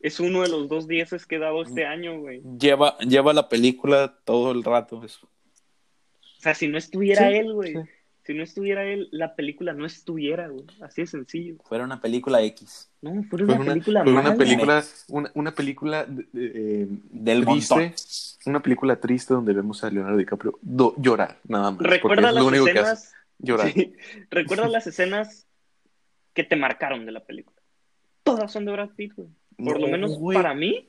Es 0.00 0.20
uno 0.20 0.42
de 0.42 0.48
los 0.48 0.68
dos 0.68 0.88
10 0.88 1.26
que 1.26 1.36
he 1.36 1.38
dado 1.38 1.62
este 1.62 1.86
año, 1.86 2.18
güey. 2.20 2.42
Lleva, 2.58 2.98
lleva 2.98 3.32
la 3.32 3.48
película 3.48 4.18
todo 4.24 4.50
el 4.52 4.64
rato. 4.64 5.02
es- 5.04 5.20
O 5.22 5.28
sea, 6.44 6.54
si 6.54 6.68
no 6.68 6.78
estuviera 6.78 7.28
Sí, 7.28 7.34
él, 7.36 7.52
güey. 7.52 7.72
sí. 7.72 7.78
Si 8.26 8.32
no 8.32 8.42
estuviera 8.42 8.84
él, 8.86 9.08
la 9.12 9.34
película 9.36 9.74
no 9.74 9.84
estuviera, 9.84 10.48
güey. 10.48 10.64
Así 10.80 11.02
de 11.02 11.06
sencillo. 11.08 11.56
Fuera 11.64 11.84
una 11.84 12.00
película 12.00 12.40
X. 12.42 12.90
No, 13.02 13.22
fuera 13.24 13.44
Fue 13.44 13.54
una, 13.54 13.64
una, 13.64 13.72
película 13.74 14.02
fue 14.02 14.12
una 14.14 14.34
película, 14.36 14.84
una, 15.08 15.30
una 15.34 15.54
película 15.54 16.04
de- 16.06 16.26
de- 16.32 16.52
eh, 16.82 16.86
Del 17.10 17.44
triste, 17.44 17.74
montón. 17.74 17.92
una 18.46 18.62
película 18.62 18.96
triste 18.96 19.34
donde 19.34 19.52
vemos 19.52 19.84
a 19.84 19.90
Leonardo 19.90 20.16
DiCaprio 20.16 20.58
do- 20.62 20.94
llorar, 20.96 21.38
nada 21.46 21.72
más. 21.72 21.80
Recuerda 21.82 22.32
las 22.32 22.42
único 22.44 22.64
que 22.64 22.70
hace, 22.78 22.80
escenas. 22.92 23.12
llorar. 23.38 23.72
sí, 23.72 23.92
recuerda 24.30 24.68
las 24.68 24.86
escenas 24.86 25.46
que 26.32 26.44
te 26.44 26.56
marcaron 26.56 27.04
de 27.04 27.12
la 27.12 27.20
película. 27.24 27.60
Todas 28.22 28.50
son 28.50 28.64
de 28.64 28.72
Brad 28.72 28.90
Pitt, 28.96 29.12
güey. 29.16 29.28
Por 29.58 29.78
lo 29.78 29.86
No, 29.86 29.92
menos 29.92 30.18
para 30.32 30.54
mí, 30.54 30.88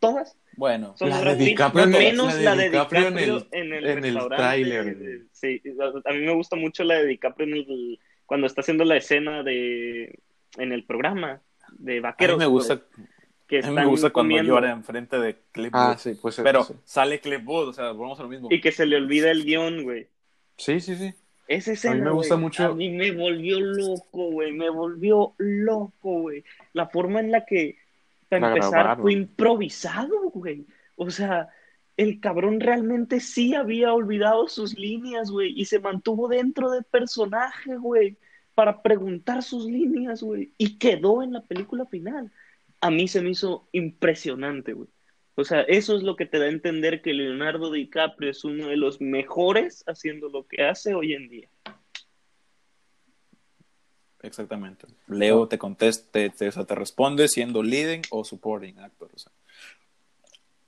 todas 0.00 0.36
Bueno, 0.56 0.94
son 0.98 1.10
La 1.10 1.22
de. 1.22 1.36
DiCaprio 1.36 1.86
menos 1.86 2.34
la 2.34 2.40
la 2.42 2.56
de 2.56 2.70
DiCaprio 2.70 3.06
en 3.08 3.18
el- 3.18 3.46
en 3.52 3.72
el, 3.72 3.86
en 3.86 4.04
el 4.04 4.18
tráiler, 4.28 4.96
güey. 4.96 5.18
Sí, 5.32 5.62
a 5.78 6.10
a 6.10 6.12
mí 6.12 6.20
me 6.20 6.34
gusta 6.34 6.56
mucho 6.56 6.82
la 6.84 6.94
de 6.96 7.06
DiCaprio 7.06 7.46
en 7.46 7.54
el, 7.54 8.00
cuando 8.26 8.46
está 8.46 8.60
haciendo 8.62 8.84
la 8.84 8.96
escena 8.96 9.42
de 9.42 10.18
en 10.58 10.72
el 10.72 10.84
programa 10.84 11.40
de 11.78 11.98
a 11.98 12.02
vaqueros. 12.02 12.36
mí 12.36 12.40
me 12.44 12.46
gusta, 12.48 12.76
pues, 12.78 13.08
que 13.46 13.58
a 13.58 13.60
mí 13.62 13.66
me 13.66 13.70
están 13.70 13.88
gusta 13.88 14.10
cuando 14.10 14.28
comiendo 14.30 14.54
llora 14.54 14.70
enfrente 14.72 15.18
de 15.18 15.36
Clip 15.52 15.70
Ah, 15.74 15.96
sí, 15.98 16.18
pues 16.20 16.34
sí, 16.34 16.42
Pero 16.44 16.64
sí. 16.64 16.74
sale 16.84 17.20
Clip 17.20 17.48
o 17.48 17.72
sea, 17.72 17.92
volvemos 17.92 18.18
a 18.18 18.22
lo 18.24 18.28
mismo. 18.28 18.48
y 18.50 18.60
que 18.60 18.72
se 18.72 18.86
le 18.86 18.96
olvida 18.96 19.30
el 19.30 19.44
guion, 19.44 19.82
güey. 19.84 20.08
Sí, 20.56 20.80
sí, 20.80 20.96
sí. 20.96 21.14
Esa 21.48 21.72
escena, 21.72 21.94
A 21.94 21.96
mí 21.96 22.02
me 22.02 22.10
gusta 22.12 22.36
mucho- 22.36 22.64
A 22.64 22.74
mí 22.74 22.90
me 22.90 23.10
volvió 23.12 23.58
loco, 23.60 24.30
güey. 24.30 24.52
Me 24.52 24.70
volvió 24.70 25.34
loco, 25.38 26.20
güey. 26.20 26.44
La 26.74 26.86
forma 26.88 27.18
en 27.20 27.32
la 27.32 27.44
que, 27.44 27.76
para 28.30 28.48
empezar, 28.54 29.00
fue 29.00 29.12
improvisado, 29.12 30.30
güey. 30.30 30.66
O 30.96 31.10
sea, 31.10 31.48
el 31.96 32.20
cabrón 32.20 32.60
realmente 32.60 33.20
sí 33.20 33.54
había 33.54 33.92
olvidado 33.92 34.48
sus 34.48 34.78
líneas, 34.78 35.30
güey. 35.30 35.52
Y 35.60 35.64
se 35.66 35.80
mantuvo 35.80 36.28
dentro 36.28 36.70
del 36.70 36.84
personaje, 36.84 37.76
güey. 37.76 38.16
Para 38.54 38.82
preguntar 38.82 39.42
sus 39.42 39.66
líneas, 39.66 40.22
güey. 40.22 40.52
Y 40.56 40.78
quedó 40.78 41.22
en 41.22 41.32
la 41.32 41.42
película 41.42 41.84
final. 41.86 42.30
A 42.80 42.90
mí 42.90 43.08
se 43.08 43.20
me 43.20 43.30
hizo 43.30 43.68
impresionante, 43.72 44.72
güey. 44.72 44.88
O 45.34 45.44
sea, 45.44 45.62
eso 45.62 45.96
es 45.96 46.02
lo 46.02 46.16
que 46.16 46.26
te 46.26 46.38
da 46.38 46.46
a 46.46 46.50
entender 46.50 47.02
que 47.02 47.14
Leonardo 47.14 47.72
DiCaprio 47.72 48.30
es 48.30 48.44
uno 48.44 48.68
de 48.68 48.76
los 48.76 49.00
mejores 49.00 49.84
haciendo 49.86 50.28
lo 50.28 50.46
que 50.46 50.64
hace 50.64 50.94
hoy 50.94 51.14
en 51.14 51.28
día. 51.28 51.48
Exactamente. 54.22 54.86
Leo 55.08 55.48
te 55.48 55.58
contesta, 55.58 56.06
te, 56.12 56.30
te- 56.30 56.48
o 56.48 56.52
sea, 56.52 56.64
te 56.64 56.74
responde 56.74 57.26
siendo 57.28 57.62
leading 57.62 58.02
o 58.10 58.24
supporting 58.24 58.78
actor. 58.78 59.10
O 59.14 59.18
sea, 59.18 59.32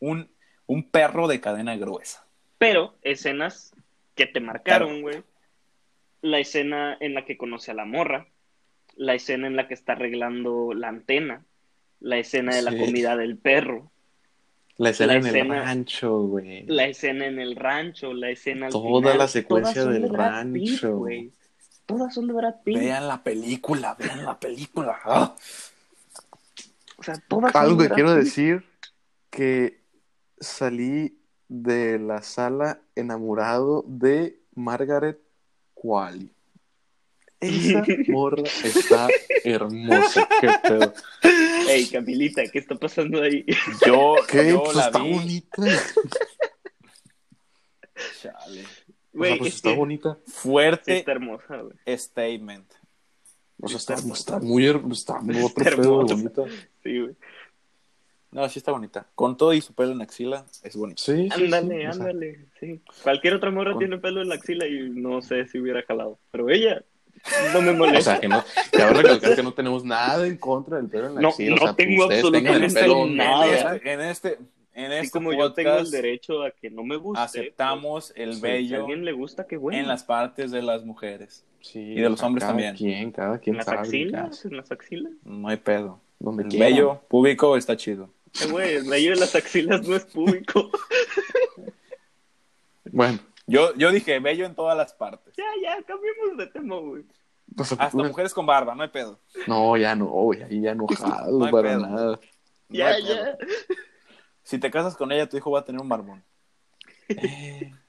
un, 0.01 0.29
un 0.67 0.83
perro 0.85 1.29
de 1.29 1.41
cadena 1.41 1.77
gruesa. 1.77 2.25
Pero 2.59 2.95
escenas 3.03 3.75
que 4.15 4.27
te 4.27 4.41
marcaron, 4.41 5.03
güey. 5.03 5.23
La 6.23 6.39
escena 6.39 6.97
en 7.01 7.15
la 7.15 7.25
que 7.25 7.37
conoce 7.37 7.71
a 7.73 7.75
la 7.75 7.85
morra. 7.85 8.27
La 8.97 9.15
escena 9.15 9.47
en 9.47 9.57
la 9.57 9.69
que 9.69 9.75
está 9.75 9.93
arreglando 9.93 10.73
la 10.75 10.89
antena. 10.89 11.45
La 12.01 12.19
escena 12.19 12.55
de 12.55 12.63
la 12.63 12.71
Sí. 12.73 12.79
comida 12.79 13.17
del 13.17 13.37
perro. 13.37 13.91
La 14.79 14.91
escena 14.91 15.15
La 15.15 15.19
en 15.29 15.37
el 15.37 15.49
rancho, 15.49 16.21
güey. 16.23 16.65
La 16.67 16.87
escena 16.87 17.27
en 17.27 17.39
el 17.39 17.57
rancho. 17.57 18.13
La 18.15 18.31
escena 18.31 18.67
al 18.67 18.73
Toda 18.73 19.01
final. 19.01 19.19
la 19.19 19.29
secuencia 19.29 19.85
del 19.85 20.09
rancho. 20.09 20.97
güey. 20.97 21.31
Todas 21.97 22.15
son 22.15 22.27
de 22.27 22.33
Brad 22.33 22.55
Pitt. 22.65 22.79
Vean 22.79 23.09
la 23.09 23.23
película, 23.23 23.95
vean 23.99 24.25
la 24.25 24.39
película. 24.39 24.99
¡Ah! 25.05 25.35
O 26.99 27.03
sea, 27.05 27.17
todas 27.27 27.51
son 27.53 27.63
Algo 27.63 27.77
de 27.83 27.83
que 27.83 27.89
Brad 27.89 27.95
quiero 27.97 28.15
Pitt. 28.15 28.25
decir 28.25 28.65
que 29.31 29.81
salí 30.39 31.19
de 31.49 31.99
la 31.99 32.23
sala 32.23 32.81
enamorado 32.95 33.85
de 33.89 34.41
Margaret 34.55 35.19
Qualley. 35.75 36.31
Esa 37.41 37.83
morra 38.09 38.45
está 38.63 39.09
hermosa. 39.43 40.29
Qué 40.41 40.49
pedo. 40.63 40.95
Ey, 41.69 41.89
Camilita, 41.89 42.43
¿qué 42.47 42.61
está 42.61 42.77
pasando 42.77 43.21
ahí? 43.21 43.45
Yo, 43.85 44.15
¿Qué? 44.29 44.51
yo 44.51 44.63
Pues 44.63 44.77
la 44.77 44.87
está 44.87 44.99
vi. 45.03 45.13
bonita. 45.13 45.63
Chale. 48.21 48.65
O 49.15 49.19
Güey, 49.19 49.31
sea, 49.33 49.39
pues 49.39 49.49
es 49.51 49.57
está 49.57 49.71
que 49.71 49.77
bonita. 49.77 50.19
sí 50.25 50.33
Fuerte 50.33 50.99
está 50.99 51.13
hermosa, 51.13 51.57
güey. 51.59 51.99
statement. 51.99 52.71
O 53.61 53.69
sea, 53.69 53.77
está, 53.79 53.95
está 53.95 54.39
muy 54.41 54.65
her- 54.67 54.83
está 54.93 55.19
otro 55.19 55.33
Está 55.65 55.77
pedo 55.77 55.97
bonita. 56.03 56.43
Sí, 56.83 56.99
güey. 57.01 57.15
No, 58.33 58.49
sí 58.49 58.59
está 58.59 58.73
bonita. 58.73 59.07
Con 59.15 59.37
todo 59.37 59.53
y 59.53 59.61
su 59.61 59.75
pelo 59.75 59.93
en 59.93 59.99
la 59.99 60.05
axila, 60.05 60.47
es 60.63 60.75
bonita. 60.75 61.03
Sí, 61.03 61.29
sí, 61.31 61.45
Ándale, 61.45 61.69
sí, 61.69 61.87
o 61.87 61.93
sea, 61.93 62.03
ándale, 62.07 62.47
sí. 62.59 62.81
Cualquier 63.03 63.35
otra 63.35 63.51
morra 63.51 63.73
Con- 63.73 63.81
tiene 63.81 63.99
pelo 63.99 64.23
en 64.23 64.31
la 64.31 64.37
axila 64.37 64.67
y 64.67 64.89
no 64.91 65.21
sé 65.21 65.47
si 65.47 65.59
hubiera 65.59 65.83
jalado. 65.83 66.19
Pero 66.31 66.49
ella 66.49 66.83
no 67.53 67.61
me 67.61 67.71
O 67.71 67.75
molesta. 67.75 68.13
sea, 68.13 68.21
que 68.21 68.29
no, 68.29 68.43
cabe 68.73 68.95
recalcar 68.95 69.37
que 69.37 69.43
no 69.43 69.53
tenemos 69.53 69.85
nada 69.85 70.27
en 70.27 70.39
contra 70.39 70.79
del 70.79 70.89
pelo 70.89 71.09
en 71.09 71.15
la 71.17 71.21
No, 71.21 71.29
axila. 71.29 71.51
no 71.57 71.63
o 71.63 71.67
sea, 71.67 71.75
tengo 71.77 72.05
absolutamente 72.05 72.81
pelo 72.81 73.07
nada. 73.07 73.45
quieran. 73.79 73.81
En 73.85 74.01
este, 74.01 74.39
en 74.75 74.87
Así 74.93 75.07
este 75.07 75.11
como 75.13 75.33
yo 75.33 75.53
tengo 75.53 75.77
el 75.77 75.91
derecho 75.91 76.43
a 76.43 76.51
que 76.51 76.71
no 76.71 76.83
me 76.85 76.97
guste. 76.97 77.21
aceptamos 77.23 78.13
el 78.17 78.39
pues, 78.41 78.67
si 78.69 78.75
a 78.75 78.79
alguien 78.79 79.05
le 79.05 79.13
gusta, 79.13 79.47
qué 79.47 79.57
bueno. 79.57 79.79
en 79.79 79.87
las 79.89 80.05
partes 80.05 80.51
de 80.51 80.63
las 80.63 80.85
mujeres. 80.85 81.45
Sí, 81.61 81.79
Y 81.81 81.95
de 82.01 82.09
los 82.11 82.23
hombres 82.23 82.43
cada 82.43 82.53
también. 82.53 82.75
Quien, 82.77 83.13
cada 83.13 83.35
en 83.35 83.41
quien 83.41 83.57
las 83.57 83.67
sabe 83.67 83.77
lo 83.77 83.83
que 83.83 83.89
axilas, 83.89 84.45
en 84.47 84.57
las 84.57 84.73
axilas. 84.73 85.13
No 85.25 85.49
hay 85.49 85.57
pedo. 85.59 86.01
Donde 86.19 86.45
El 86.45 86.49
quiera. 86.49 86.67
vello 86.67 87.01
público 87.09 87.57
está 87.57 87.77
chido. 87.77 88.11
Eh, 88.41 88.47
güey, 88.51 88.75
el 88.77 88.85
vello 88.89 89.11
de 89.11 89.17
las 89.21 89.35
axilas 89.35 89.87
no 89.87 89.95
es 89.97 90.05
público. 90.07 90.71
Bueno, 92.91 93.19
Yo, 93.47 93.75
yo 93.77 93.91
dije 93.91 94.19
bello 94.21 94.45
en 94.47 94.55
todas 94.55 94.77
las 94.77 94.93
partes. 94.93 95.35
ya, 95.37 95.45
ya, 95.63 95.83
cambiemos 95.85 96.37
de 96.37 96.47
tema, 96.49 96.77
güey. 96.79 97.05
o 97.59 97.65
sea, 97.65 97.77
Hasta 97.79 97.97
pues, 97.97 98.09
mujeres 98.09 98.35
con 98.35 98.45
barba, 98.47 98.75
no 98.75 98.83
hay 98.83 98.89
pedo. 98.89 99.19
no, 99.47 99.77
ya 99.77 99.95
no, 99.95 100.07
güey, 100.07 100.43
ahí 100.43 100.61
ya 100.61 100.75
no 100.75 100.87
jalo 100.99 101.39
No 101.39 101.51
para 101.51 101.71
pedo. 101.71 101.81
nada. 101.81 102.07
No 102.13 102.21
Ya, 102.69 102.99
ya. 102.99 103.37
Si 104.43 104.59
te 104.59 104.71
casas 104.71 104.97
con 104.97 105.13
ella, 105.13 105.29
tu 105.29 105.37
hijo 105.37 105.51
va 105.51 105.61
a 105.61 105.65
tener 105.65 105.81
un 105.81 105.89
barbón. 105.89 106.23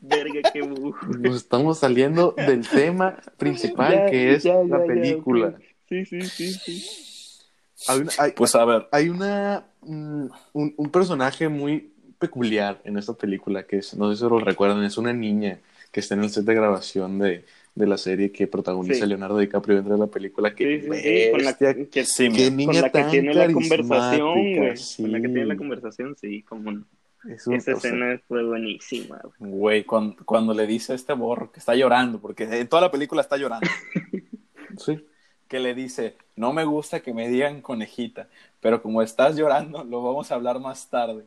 Verga, 0.00 0.50
qué 0.52 0.62
bu. 0.62 0.94
Nos 1.18 1.36
estamos 1.36 1.78
saliendo 1.78 2.32
del 2.36 2.66
tema 2.68 3.16
principal 3.36 3.92
Ya, 3.92 4.06
que 4.06 4.34
es 4.34 4.44
ya, 4.44 4.54
la 4.62 4.78
ya, 4.80 4.84
película. 4.86 5.58
Sí, 5.88 6.04
sí, 6.04 6.22
sí, 6.22 6.52
sí. 6.52 6.86
Hay 7.88 8.00
una, 8.00 8.12
hay, 8.18 8.32
Pues 8.32 8.54
a 8.54 8.64
ver, 8.64 8.88
hay 8.92 9.08
una 9.08 9.66
mm, 9.82 10.26
un, 10.52 10.74
un 10.76 10.90
personaje 10.90 11.48
muy 11.48 11.92
peculiar 12.18 12.80
en 12.84 12.96
esta 12.96 13.12
película 13.12 13.66
que 13.66 13.78
es, 13.78 13.94
no 13.94 14.10
sé 14.10 14.16
si 14.16 14.28
lo 14.28 14.38
recuerdan, 14.38 14.82
es 14.84 14.96
una 14.96 15.12
niña 15.12 15.58
que 15.92 16.00
está 16.00 16.14
en 16.14 16.22
el 16.22 16.30
set 16.30 16.44
de 16.44 16.54
grabación 16.54 17.18
de, 17.18 17.44
de 17.74 17.86
la 17.86 17.96
serie 17.98 18.30
que 18.30 18.46
protagoniza 18.46 19.00
Sí. 19.02 19.06
Leonardo 19.06 19.38
DiCaprio 19.38 19.76
dentro 19.76 19.94
de 19.94 20.00
la 20.00 20.06
película. 20.06 20.54
Que 20.54 20.80
Sí, 20.80 20.88
sí, 20.88 21.00
sí, 21.02 21.30
con 21.32 21.44
la 21.44 21.54
que, 21.54 22.04
sí, 22.04 22.30
qué 22.30 22.50
mira, 22.50 22.50
niña 22.50 22.66
con 22.66 22.82
la 22.82 22.90
que 22.92 22.98
tan 23.00 23.10
tiene 23.10 23.34
la 23.34 23.52
conversación, 23.52 24.56
güey. 24.56 24.76
sí. 24.76 25.02
Con 25.02 25.12
la 25.12 25.20
que 25.20 25.28
tiene 25.28 25.46
la 25.46 25.56
conversación, 25.56 26.16
sí, 26.20 26.42
como 26.42 26.70
no. 26.72 26.84
Es 27.28 27.46
un- 27.46 27.54
Esa 27.54 27.74
o 27.74 27.80
sea, 27.80 27.90
escena 27.90 28.20
fue 28.28 28.44
buenísima, 28.44 29.18
güey. 29.38 29.50
güey, 29.52 29.84
cuando, 29.84 30.16
cuando 30.24 30.52
le 30.54 30.66
dice 30.66 30.92
a 30.92 30.94
este 30.94 31.14
borro 31.14 31.50
que 31.50 31.58
está 31.58 31.74
llorando, 31.74 32.20
porque 32.20 32.44
en 32.44 32.68
toda 32.68 32.82
la 32.82 32.90
película 32.90 33.22
está 33.22 33.36
llorando, 33.38 33.66
sí. 34.78 35.04
que 35.48 35.58
le 35.58 35.74
dice, 35.74 36.16
no 36.36 36.52
me 36.52 36.64
gusta 36.64 37.00
que 37.00 37.14
me 37.14 37.28
digan 37.28 37.60
conejita, 37.62 38.28
pero 38.60 38.82
como 38.82 39.02
estás 39.02 39.36
llorando, 39.36 39.84
lo 39.84 40.02
vamos 40.02 40.30
a 40.30 40.34
hablar 40.34 40.60
más 40.60 40.88
tarde. 40.90 41.24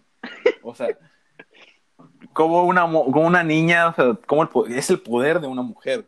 O 0.61 0.75
sea, 0.75 0.87
como 2.33 2.63
una, 2.65 2.85
mo- 2.85 3.05
como 3.11 3.25
una 3.27 3.43
niña, 3.43 3.89
o 3.89 3.93
sea, 3.95 4.17
como 4.27 4.43
el 4.43 4.49
po- 4.49 4.67
es 4.67 4.89
el 4.89 4.99
poder 4.99 5.39
de 5.39 5.47
una 5.47 5.61
mujer. 5.61 6.05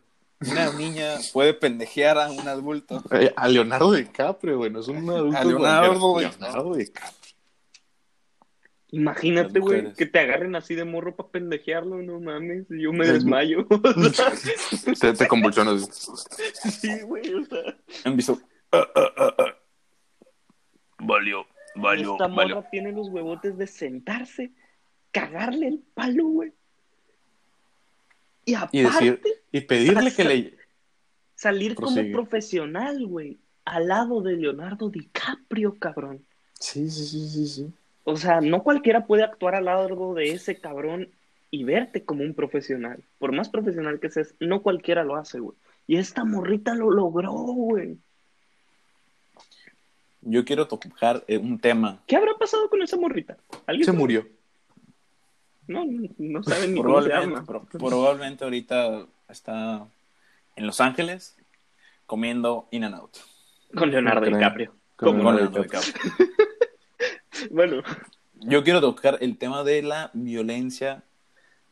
Una 0.48 0.72
niña 0.72 1.16
puede 1.32 1.52
pendejear 1.54 2.16
a 2.18 2.30
un 2.30 2.46
adulto. 2.48 3.02
Eh, 3.10 3.32
A 3.36 3.46
Leonardo 3.48 3.92
DiCaprio, 3.92 4.56
güey, 4.58 4.70
no 4.70 4.80
es 4.80 4.88
un 4.88 5.08
adulto. 5.10 5.36
A 5.36 5.44
Leonardo. 5.44 6.18
DiCaprio. 6.18 6.40
Leonardo 6.46 6.74
DiCaprio. 6.74 7.16
Imagínate, 8.92 9.60
güey, 9.60 9.92
que 9.92 10.06
te 10.06 10.18
agarren 10.18 10.56
así 10.56 10.74
de 10.74 10.84
morro 10.84 11.14
para 11.14 11.28
pendejearlo, 11.28 12.02
no 12.02 12.18
mames, 12.18 12.66
y 12.70 12.82
yo 12.82 12.92
me 12.92 13.04
Es- 13.04 13.12
desmayo. 13.12 13.64
Te, 15.00 15.12
te 15.12 15.28
convulsionas. 15.28 15.88
sí, 16.80 17.00
güey, 17.02 17.34
o 17.34 17.44
sea. 17.44 17.76
En 18.04 18.16
viso, 18.16 18.40
"Ah, 18.72 18.84
ah, 18.96 19.12
ah, 19.16 19.34
ah". 19.38 19.54
Valió, 20.98 21.46
valió, 21.76 22.12
Esta 22.12 22.26
valió. 22.26 22.56
morra 22.56 22.68
tiene 22.70 22.90
los 22.92 23.08
huevotes 23.10 23.56
de 23.56 23.66
sentarse, 23.68 24.52
cagarle 25.12 25.68
el 25.68 25.78
palo, 25.94 26.26
güey. 26.26 26.52
Y 28.50 28.54
aparte, 28.54 28.76
Y 28.78 28.82
decir, 28.82 29.20
y 29.52 29.60
pedirle 29.62 30.12
que 30.14 30.24
le. 30.24 30.54
salir 31.34 31.74
prosigue. 31.74 32.02
como 32.02 32.12
profesional, 32.12 33.06
güey. 33.06 33.38
Al 33.64 33.88
lado 33.88 34.20
de 34.22 34.36
Leonardo 34.36 34.88
DiCaprio, 34.90 35.76
cabrón. 35.78 36.24
Sí, 36.58 36.90
sí, 36.90 37.04
sí, 37.06 37.28
sí, 37.28 37.46
sí. 37.46 37.72
O 38.04 38.16
sea, 38.16 38.40
no 38.40 38.62
cualquiera 38.62 39.06
puede 39.06 39.22
actuar 39.22 39.54
al 39.54 39.66
lado 39.66 40.14
de 40.14 40.32
ese 40.32 40.58
cabrón 40.58 41.08
y 41.50 41.64
verte 41.64 42.04
como 42.04 42.22
un 42.22 42.34
profesional. 42.34 43.02
Por 43.18 43.32
más 43.32 43.48
profesional 43.48 44.00
que 44.00 44.10
seas, 44.10 44.34
no 44.40 44.62
cualquiera 44.62 45.04
lo 45.04 45.16
hace, 45.16 45.38
güey. 45.40 45.56
Y 45.86 45.96
esta 45.96 46.24
morrita 46.24 46.74
lo 46.74 46.90
logró, 46.90 47.32
güey. 47.32 47.98
Yo 50.22 50.44
quiero 50.44 50.68
tocar 50.68 51.24
eh, 51.28 51.38
un 51.38 51.58
tema. 51.58 52.02
¿Qué 52.06 52.16
habrá 52.16 52.34
pasado 52.38 52.68
con 52.68 52.82
esa 52.82 52.96
morrita? 52.96 53.36
¿Alguien 53.66 53.84
Se 53.84 53.92
sabe? 53.92 53.98
murió. 53.98 54.26
No, 55.70 55.84
no, 55.84 56.08
no 56.18 56.42
saben 56.42 56.74
ni 56.74 56.82
cómo 56.82 57.00
se 57.02 57.08
Probablemente, 57.10 57.34
llama. 57.34 57.46
pro- 57.46 57.66
probablemente 57.78 58.44
ahorita 58.44 59.06
está 59.28 59.86
en 60.56 60.66
Los 60.66 60.80
Ángeles 60.80 61.36
comiendo 62.06 62.66
In 62.72 62.84
and 62.84 62.96
Out. 62.96 63.16
Con 63.76 63.90
Leonardo 63.90 64.28
No. 64.28 64.36
DiCaprio. 64.36 64.74
Con. 64.96 65.16
Leonardo 65.16 65.62
DiCaprio. 65.62 65.80
DiCaprio. 65.80 66.26
Bueno, 67.50 67.82
Yo 68.34 68.62
quiero 68.64 68.80
tocar 68.80 69.18
el 69.20 69.38
tema 69.38 69.64
de 69.64 69.82
la 69.82 70.10
violencia 70.12 71.02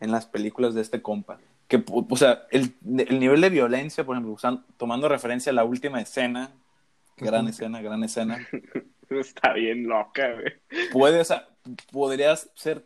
en 0.01 0.13
las 0.13 0.27
películas 0.27 0.75
de 0.75 0.81
este 0.81 1.03
compa. 1.03 1.39
Que, 1.67 1.85
pu- 1.85 2.07
o 2.09 2.17
sea, 2.17 2.47
el, 2.51 2.75
el 3.09 3.19
nivel 3.21 3.41
de 3.43 3.51
violencia, 3.51 4.05
por 4.05 4.15
ejemplo, 4.17 4.33
usan- 4.33 4.65
tomando 4.79 5.09
referencia 5.09 5.51
a 5.51 5.55
la 5.55 5.65
última 5.65 6.01
escena, 6.01 6.51
gran 7.19 7.49
escena, 7.49 7.83
gran 7.83 8.03
escena, 8.05 8.39
está 9.11 9.53
bien 9.53 9.87
loca, 9.89 10.33
güey. 10.33 10.91
puede, 10.93 11.21
o 11.21 11.25
sea, 11.25 11.49
podrías 11.93 12.49
ser, 12.55 12.85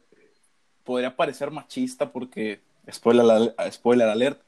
podría 0.84 1.14
parecer 1.16 1.50
machista 1.50 2.10
porque, 2.10 2.60
spoiler, 2.90 3.54
spoiler 3.70 4.08
alert, 4.08 4.40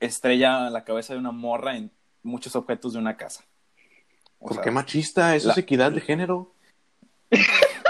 estrella 0.00 0.70
la 0.70 0.84
cabeza 0.84 1.12
de 1.14 1.18
una 1.20 1.32
morra 1.32 1.76
en 1.76 1.90
muchos 2.22 2.54
objetos 2.56 2.92
de 2.92 2.98
una 2.98 3.16
casa. 3.16 3.44
O 4.38 4.46
¿Por 4.48 4.54
sea, 4.54 4.62
qué 4.64 4.70
machista? 4.70 5.34
Eso 5.34 5.48
la- 5.48 5.52
es 5.52 5.58
equidad 5.58 5.92
de 5.92 6.00
género. 6.00 6.52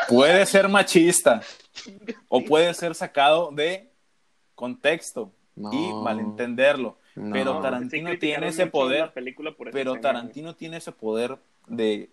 Puede 0.08 0.46
ser 0.46 0.68
machista 0.68 1.40
o 2.28 2.44
puede 2.44 2.72
ser 2.74 2.94
sacado 2.94 3.50
de 3.52 3.90
contexto 4.54 5.32
No. 5.56 5.72
y 5.72 5.92
malentenderlo. 6.02 6.96
No. 7.16 7.32
Pero 7.32 7.54
No, 7.54 7.60
Tarantino 7.62 8.10
sí 8.12 8.18
tiene 8.18 8.48
ese 8.48 8.66
poder, 8.66 9.12
película 9.12 9.50
por 9.52 9.70
Pero 9.70 9.92
escena, 9.92 10.00
Tarantino 10.12 10.54
tiene 10.54 10.76
ese 10.76 10.92
poder 10.92 11.36
de 11.66 12.10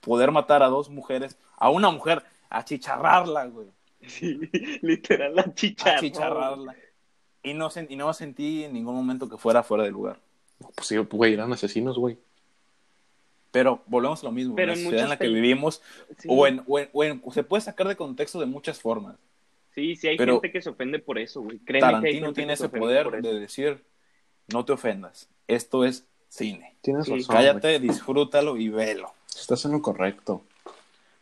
poder 0.00 0.30
matar 0.30 0.62
a 0.62 0.68
dos 0.68 0.88
mujeres, 0.88 1.36
a 1.56 1.68
una 1.70 1.90
mujer, 1.90 2.22
achicharrarla, 2.48 3.44
güey. 3.46 3.66
güey. 3.66 3.77
Sí, 4.06 4.38
literal, 4.82 5.34
la 5.34 5.54
chicharra. 5.54 5.96
Achicharrarla. 5.98 6.76
Y 7.42 7.54
no, 7.54 7.68
y 7.88 7.96
no 7.96 8.12
sentí 8.12 8.64
en 8.64 8.72
ningún 8.72 8.94
momento 8.94 9.28
que 9.28 9.36
fuera 9.38 9.62
fuera 9.62 9.84
de 9.84 9.90
lugar. 9.90 10.18
Pues 10.74 10.88
sí, 10.88 10.96
güey, 10.96 11.34
eran 11.34 11.52
asesinos, 11.52 11.98
güey. 11.98 12.18
Pero 13.50 13.82
volvemos 13.86 14.22
a 14.22 14.26
lo 14.26 14.32
mismo. 14.32 14.54
Pero 14.54 14.72
en 14.72 14.78
la 14.78 14.80
en 14.80 14.84
sociedad 14.84 15.04
en 15.04 15.10
la 15.10 15.16
que 15.18 15.28
vivimos, 15.28 15.82
Sí. 16.18 16.28
o, 16.30 16.46
en, 16.46 16.62
o 16.66 16.78
en- 16.78 16.90
o 16.92 17.04
en- 17.04 17.22
se 17.32 17.42
puede 17.44 17.60
sacar 17.62 17.88
de 17.88 17.96
contexto 17.96 18.38
de 18.40 18.46
muchas 18.46 18.80
formas. 18.80 19.16
Sí, 19.74 19.96
sí 19.96 20.08
hay 20.08 20.16
Pero 20.16 20.34
gente 20.34 20.50
que 20.52 20.60
se 20.62 20.70
ofende 20.70 20.98
por 20.98 21.18
eso, 21.18 21.40
güey. 21.42 21.58
Créeme 21.60 21.86
Tarantino 21.86 22.32
tiene 22.32 22.48
que 22.48 22.54
ese 22.54 22.68
poder 22.68 23.22
de 23.22 23.38
decir, 23.38 23.84
no 24.52 24.64
te 24.64 24.72
ofendas, 24.72 25.28
esto 25.46 25.84
es 25.84 26.04
cine. 26.28 26.74
Tienes 26.82 27.06
Sí. 27.06 27.12
razón. 27.12 27.26
güey. 27.26 27.38
Cállate, 27.38 27.78
disfrútalo 27.78 28.56
y 28.56 28.68
velo. 28.68 29.12
Estás 29.34 29.64
en 29.64 29.72
lo 29.72 29.80
correcto. 29.82 30.42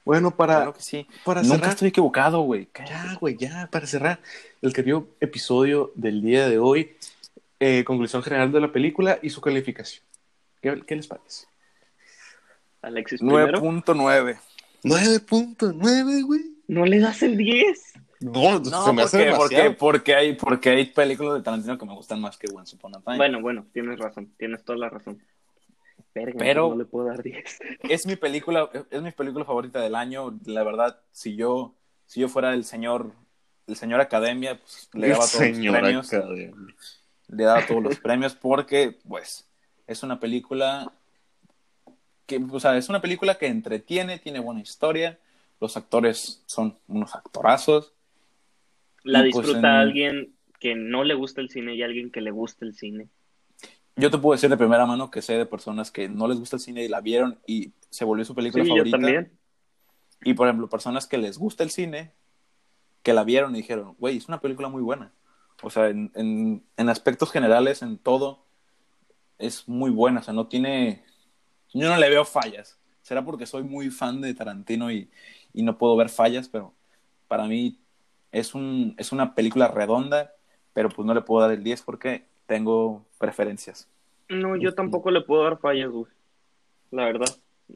Bueno, 0.06 0.30
para, 0.30 0.54
Claro 0.54 0.72
que 0.74 0.82
sí. 0.82 1.06
para 1.24 1.42
Nunca 1.42 1.56
cerrar. 1.56 1.70
estoy 1.70 1.88
equivocado, 1.88 2.40
güey. 2.42 2.68
Ya, 2.88 3.16
güey, 3.20 3.36
ya, 3.36 3.68
para 3.72 3.86
cerrar 3.88 4.20
el 4.62 4.72
querido 4.72 5.08
episodio 5.20 5.90
del 5.96 6.22
día 6.22 6.48
de 6.48 6.58
hoy, 6.60 6.96
eh, 7.58 7.82
conclusión 7.84 8.22
general 8.22 8.52
de 8.52 8.60
la 8.60 8.70
película 8.72 9.18
y 9.20 9.30
su 9.30 9.40
calificación. 9.40 10.04
¿Qué, 10.62 10.80
qué 10.86 10.94
les 10.94 11.08
parece? 11.08 11.46
Alexis 12.82 13.18
primero. 13.18 13.60
9.9. 13.60 14.38
9.9, 14.84 16.22
güey. 16.24 16.40
No 16.68 16.84
le 16.86 17.00
das 17.00 17.22
el 17.22 17.36
10. 17.36 17.92
No, 18.20 18.60
No, 18.60 18.84
se 18.86 18.92
me 18.92 19.02
hace 19.02 19.32
porque, 19.36 19.70
porque, 19.76 20.14
hay, 20.14 20.34
porque 20.36 20.70
hay 20.70 20.86
películas 20.86 21.34
de 21.34 21.42
Tarantino 21.42 21.76
que 21.76 21.84
me 21.84 21.94
gustan 21.94 22.20
más 22.20 22.36
que 22.38 22.46
Once 22.54 22.76
Upon 22.76 22.94
a 22.96 23.00
Time. 23.00 23.16
Bueno, 23.16 23.40
bueno, 23.40 23.66
tienes 23.72 23.98
razón. 23.98 24.32
Tienes 24.38 24.64
toda 24.64 24.78
la 24.78 24.88
razón. 24.88 25.20
Verga, 26.16 26.38
Pero- 26.38 26.70
no 26.70 26.76
le 26.76 26.84
puedo 26.86 27.06
dar 27.08 27.22
10. 27.22 27.58
Es 27.90 28.06
mi 28.06 28.16
película, 28.16 28.70
es 28.90 29.02
mi 29.02 29.12
película 29.12 29.44
favorita 29.44 29.80
del 29.80 29.94
año. 29.94 30.38
La 30.46 30.64
verdad, 30.64 30.98
si 31.12 31.36
yo, 31.36 31.74
si 32.06 32.20
yo 32.20 32.28
fuera 32.28 32.54
el 32.54 32.64
señor, 32.64 33.12
el 33.66 33.76
señor 33.76 34.00
Academia, 34.00 34.58
pues 34.58 34.88
le 34.94 35.08
daba 35.08 35.26
todos 35.26 35.42
los 35.58 35.58
premios. 35.78 36.12
Academia. 36.14 36.54
le 37.28 37.44
daba 37.44 37.66
todos 37.66 37.82
los 37.82 37.98
premios 38.00 38.34
porque, 38.34 38.96
pues, 39.06 39.46
es 39.86 40.02
una 40.02 40.18
película 40.18 40.90
que, 42.26 42.44
o 42.50 42.60
sea, 42.60 42.76
es 42.78 42.88
una 42.88 43.00
película 43.02 43.36
que 43.36 43.46
entretiene, 43.46 44.18
tiene 44.18 44.40
buena 44.40 44.60
historia, 44.60 45.18
los 45.60 45.76
actores 45.76 46.42
son 46.46 46.78
unos 46.88 47.14
actorazos. 47.14 47.92
La 49.04 49.20
pues, 49.20 49.34
disfruta 49.34 49.58
en- 49.58 49.64
alguien 49.66 50.32
que 50.58 50.74
no 50.74 51.04
le 51.04 51.12
gusta 51.14 51.40
el 51.42 51.50
cine 51.50 51.74
y 51.74 51.82
alguien 51.82 52.10
que 52.10 52.20
le 52.22 52.30
gusta 52.30 52.64
el 52.64 52.74
cine. 52.74 53.08
Yo 53.96 54.10
te 54.10 54.18
puedo 54.18 54.34
decir 54.34 54.50
de 54.50 54.56
primera 54.58 54.84
mano 54.86 55.10
que 55.10 55.22
sé 55.22 55.34
de 55.38 55.46
personas 55.46 55.90
que 55.90 56.08
no 56.08 56.28
les 56.28 56.38
gusta 56.38 56.56
el 56.56 56.60
cine 56.60 56.84
y 56.84 56.88
la 56.88 57.00
vieron 57.00 57.38
y 57.46 57.72
se 57.90 58.04
volvió 58.04 58.24
su 58.24 58.34
película 58.34 58.62
Sí, 58.64 58.68
yo 58.70 58.74
favorita. 58.76 58.98
también. 58.98 59.32
Y 60.22 60.34
por 60.34 60.46
ejemplo, 60.46 60.68
personas 60.68 61.06
que 61.06 61.18
les 61.18 61.38
gusta 61.38 61.62
el 61.64 61.70
cine, 61.70 62.12
que 63.02 63.12
la 63.14 63.24
vieron 63.24 63.54
y 63.54 63.58
dijeron, 63.58 63.94
güey, 63.98 64.16
es 64.18 64.28
una 64.28 64.40
película 64.40 64.68
muy 64.68 64.82
buena. 64.82 65.12
O 65.62 65.70
sea, 65.70 65.88
en, 65.88 66.10
en, 66.14 66.64
en 66.76 66.88
aspectos 66.88 67.30
generales, 67.30 67.80
en 67.82 67.96
todo, 67.98 68.44
es 69.38 69.68
muy 69.68 69.90
buena. 69.90 70.20
O 70.20 70.22
sea, 70.22 70.34
no 70.34 70.46
tiene. 70.48 71.04
Yo 71.72 71.88
no 71.88 71.96
le 71.96 72.10
veo 72.10 72.24
fallas. 72.24 72.78
Será 73.02 73.24
porque 73.24 73.46
soy 73.46 73.62
muy 73.62 73.90
fan 73.90 74.20
de 74.20 74.34
Tarantino 74.34 74.90
y, 74.90 75.10
y 75.54 75.62
no 75.62 75.78
puedo 75.78 75.96
ver 75.96 76.08
fallas, 76.10 76.48
pero 76.48 76.74
para 77.28 77.46
mí 77.46 77.78
es, 78.32 78.54
un, 78.54 78.94
es 78.98 79.12
una 79.12 79.34
película 79.34 79.68
redonda, 79.68 80.32
pero 80.72 80.88
pues 80.90 81.06
no 81.06 81.14
le 81.14 81.22
puedo 81.22 81.42
dar 81.42 81.52
el 81.56 81.62
10 81.62 81.82
porque 81.82 82.26
tengo 82.46 83.04
preferencias. 83.18 83.88
No, 84.28 84.56
yo 84.56 84.74
tampoco 84.74 85.10
le 85.10 85.20
puedo 85.20 85.44
dar 85.44 85.58
fallas, 85.58 85.90
güey. 85.90 86.10
La 86.90 87.04
verdad. 87.04 87.28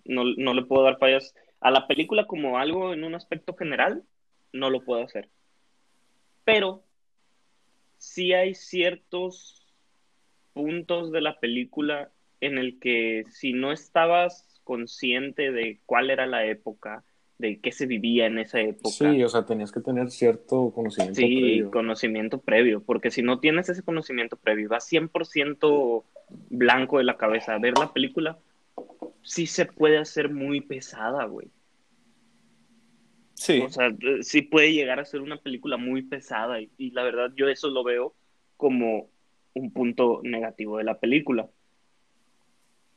No, 0.04 0.24
no 0.24 0.54
le 0.54 0.64
puedo 0.64 0.84
dar 0.84 0.98
fallas. 0.98 1.34
A 1.60 1.70
la 1.70 1.86
película 1.86 2.26
como 2.26 2.58
algo 2.58 2.92
en 2.92 3.04
un 3.04 3.14
aspecto 3.14 3.54
general, 3.54 4.02
no 4.52 4.70
lo 4.70 4.84
puedo 4.84 5.04
hacer. 5.04 5.28
Pero 6.44 6.82
sí 7.98 8.32
hay 8.32 8.54
ciertos 8.54 9.66
puntos 10.52 11.12
de 11.12 11.20
la 11.20 11.38
película 11.38 12.10
en 12.40 12.58
el 12.58 12.78
que 12.78 13.24
si 13.28 13.52
no 13.52 13.72
estabas 13.72 14.60
consciente 14.64 15.52
de 15.52 15.80
cuál 15.86 16.10
era 16.10 16.26
la 16.26 16.46
época, 16.46 17.04
de 17.40 17.58
qué 17.60 17.72
se 17.72 17.86
vivía 17.86 18.26
en 18.26 18.38
esa 18.38 18.60
época. 18.60 18.90
Sí, 18.90 19.22
o 19.22 19.28
sea, 19.28 19.44
tenías 19.46 19.72
que 19.72 19.80
tener 19.80 20.10
cierto 20.10 20.70
conocimiento 20.72 21.16
Sí, 21.20 21.26
previo. 21.40 21.70
conocimiento 21.70 22.38
previo, 22.40 22.82
porque 22.82 23.10
si 23.10 23.22
no 23.22 23.40
tienes 23.40 23.68
ese 23.68 23.82
conocimiento 23.82 24.36
previo 24.36 24.64
y 24.66 24.68
vas 24.68 24.86
100% 24.90 26.04
blanco 26.50 26.98
de 26.98 27.04
la 27.04 27.16
cabeza 27.16 27.54
a 27.54 27.58
ver 27.58 27.76
la 27.78 27.92
película, 27.92 28.38
sí 29.22 29.46
se 29.46 29.66
puede 29.66 29.98
hacer 29.98 30.30
muy 30.30 30.60
pesada, 30.60 31.24
güey. 31.24 31.48
Sí. 33.34 33.60
O 33.60 33.70
sea, 33.70 33.88
eh, 33.88 34.22
sí 34.22 34.42
puede 34.42 34.72
llegar 34.72 35.00
a 35.00 35.04
ser 35.04 35.22
una 35.22 35.38
película 35.38 35.76
muy 35.78 36.02
pesada 36.02 36.60
y, 36.60 36.70
y 36.76 36.90
la 36.90 37.02
verdad 37.02 37.32
yo 37.36 37.48
eso 37.48 37.70
lo 37.70 37.82
veo 37.82 38.14
como 38.56 39.08
un 39.54 39.72
punto 39.72 40.20
negativo 40.22 40.76
de 40.78 40.84
la 40.84 40.98
película. 41.00 41.48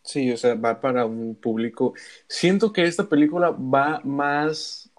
Sí, 0.04 0.32
o 0.32 0.38
sea, 0.38 0.56
va 0.56 0.80
para 0.82 1.06
un 1.06 1.36
público. 1.36 1.94
Siento 2.28 2.74
que 2.74 2.84
esta 2.84 3.08
película 3.08 3.52
va 3.52 4.02
más, 4.04 4.92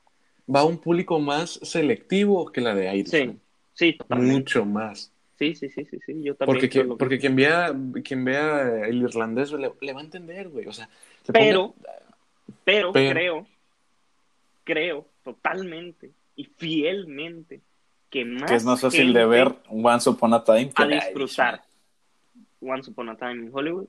va 0.53 0.61
a 0.61 0.65
un 0.65 0.79
público 0.79 1.19
más 1.21 1.61
selectivo 1.63 2.51
que 2.51 2.61
la 2.63 2.75
de 2.75 2.91
Sí, 2.91 2.97
Irishman. 2.99 3.41
sí, 3.75 3.93
totalmente. 3.99 4.33
Mucho 4.35 4.65
más. 4.65 5.11
Sí, 5.39 5.55
sí, 5.55 5.69
sí, 5.69 5.85
sí, 5.85 5.99
sí, 6.07 6.23
yo 6.23 6.35
también 6.37 6.61
Porque, 6.61 6.85
porque 6.97 7.19
quien 7.19 7.37
vea, 7.37 7.75
quien 8.05 8.25
vea 8.25 8.87
el 8.87 9.03
irlandés 9.03 9.51
le, 9.53 9.73
le 9.81 9.93
va 9.93 10.01
a 10.01 10.05
entender, 10.05 10.49
güey. 10.49 10.67
O 10.67 10.73
sea, 10.73 10.89
se 11.23 11.33
Pero, 11.33 11.75
ponga- 11.75 11.99
pero, 12.65 12.93
Pero- 12.93 13.11
creo, 13.13 13.47
creo 14.65 15.07
totalmente 15.23 16.11
y 16.37 16.45
fielmente 16.45 17.61
que 18.11 18.25
más 18.25 18.51
que 18.51 18.57
es 18.57 18.65
más 18.65 18.81
fácil 18.81 19.13
de 19.13 19.27
ver 19.27 19.55
Once 19.69 20.09
Upon 20.09 20.35
a 20.35 20.45
Time 20.45 20.71
que 20.71 20.83
a 20.83 20.87
disfrutar. 20.87 21.63
Once 22.61 22.91
Upon 22.91 23.09
a 23.11 23.17
Time 23.17 23.47
in 23.47 23.51
Hollywood 23.53 23.87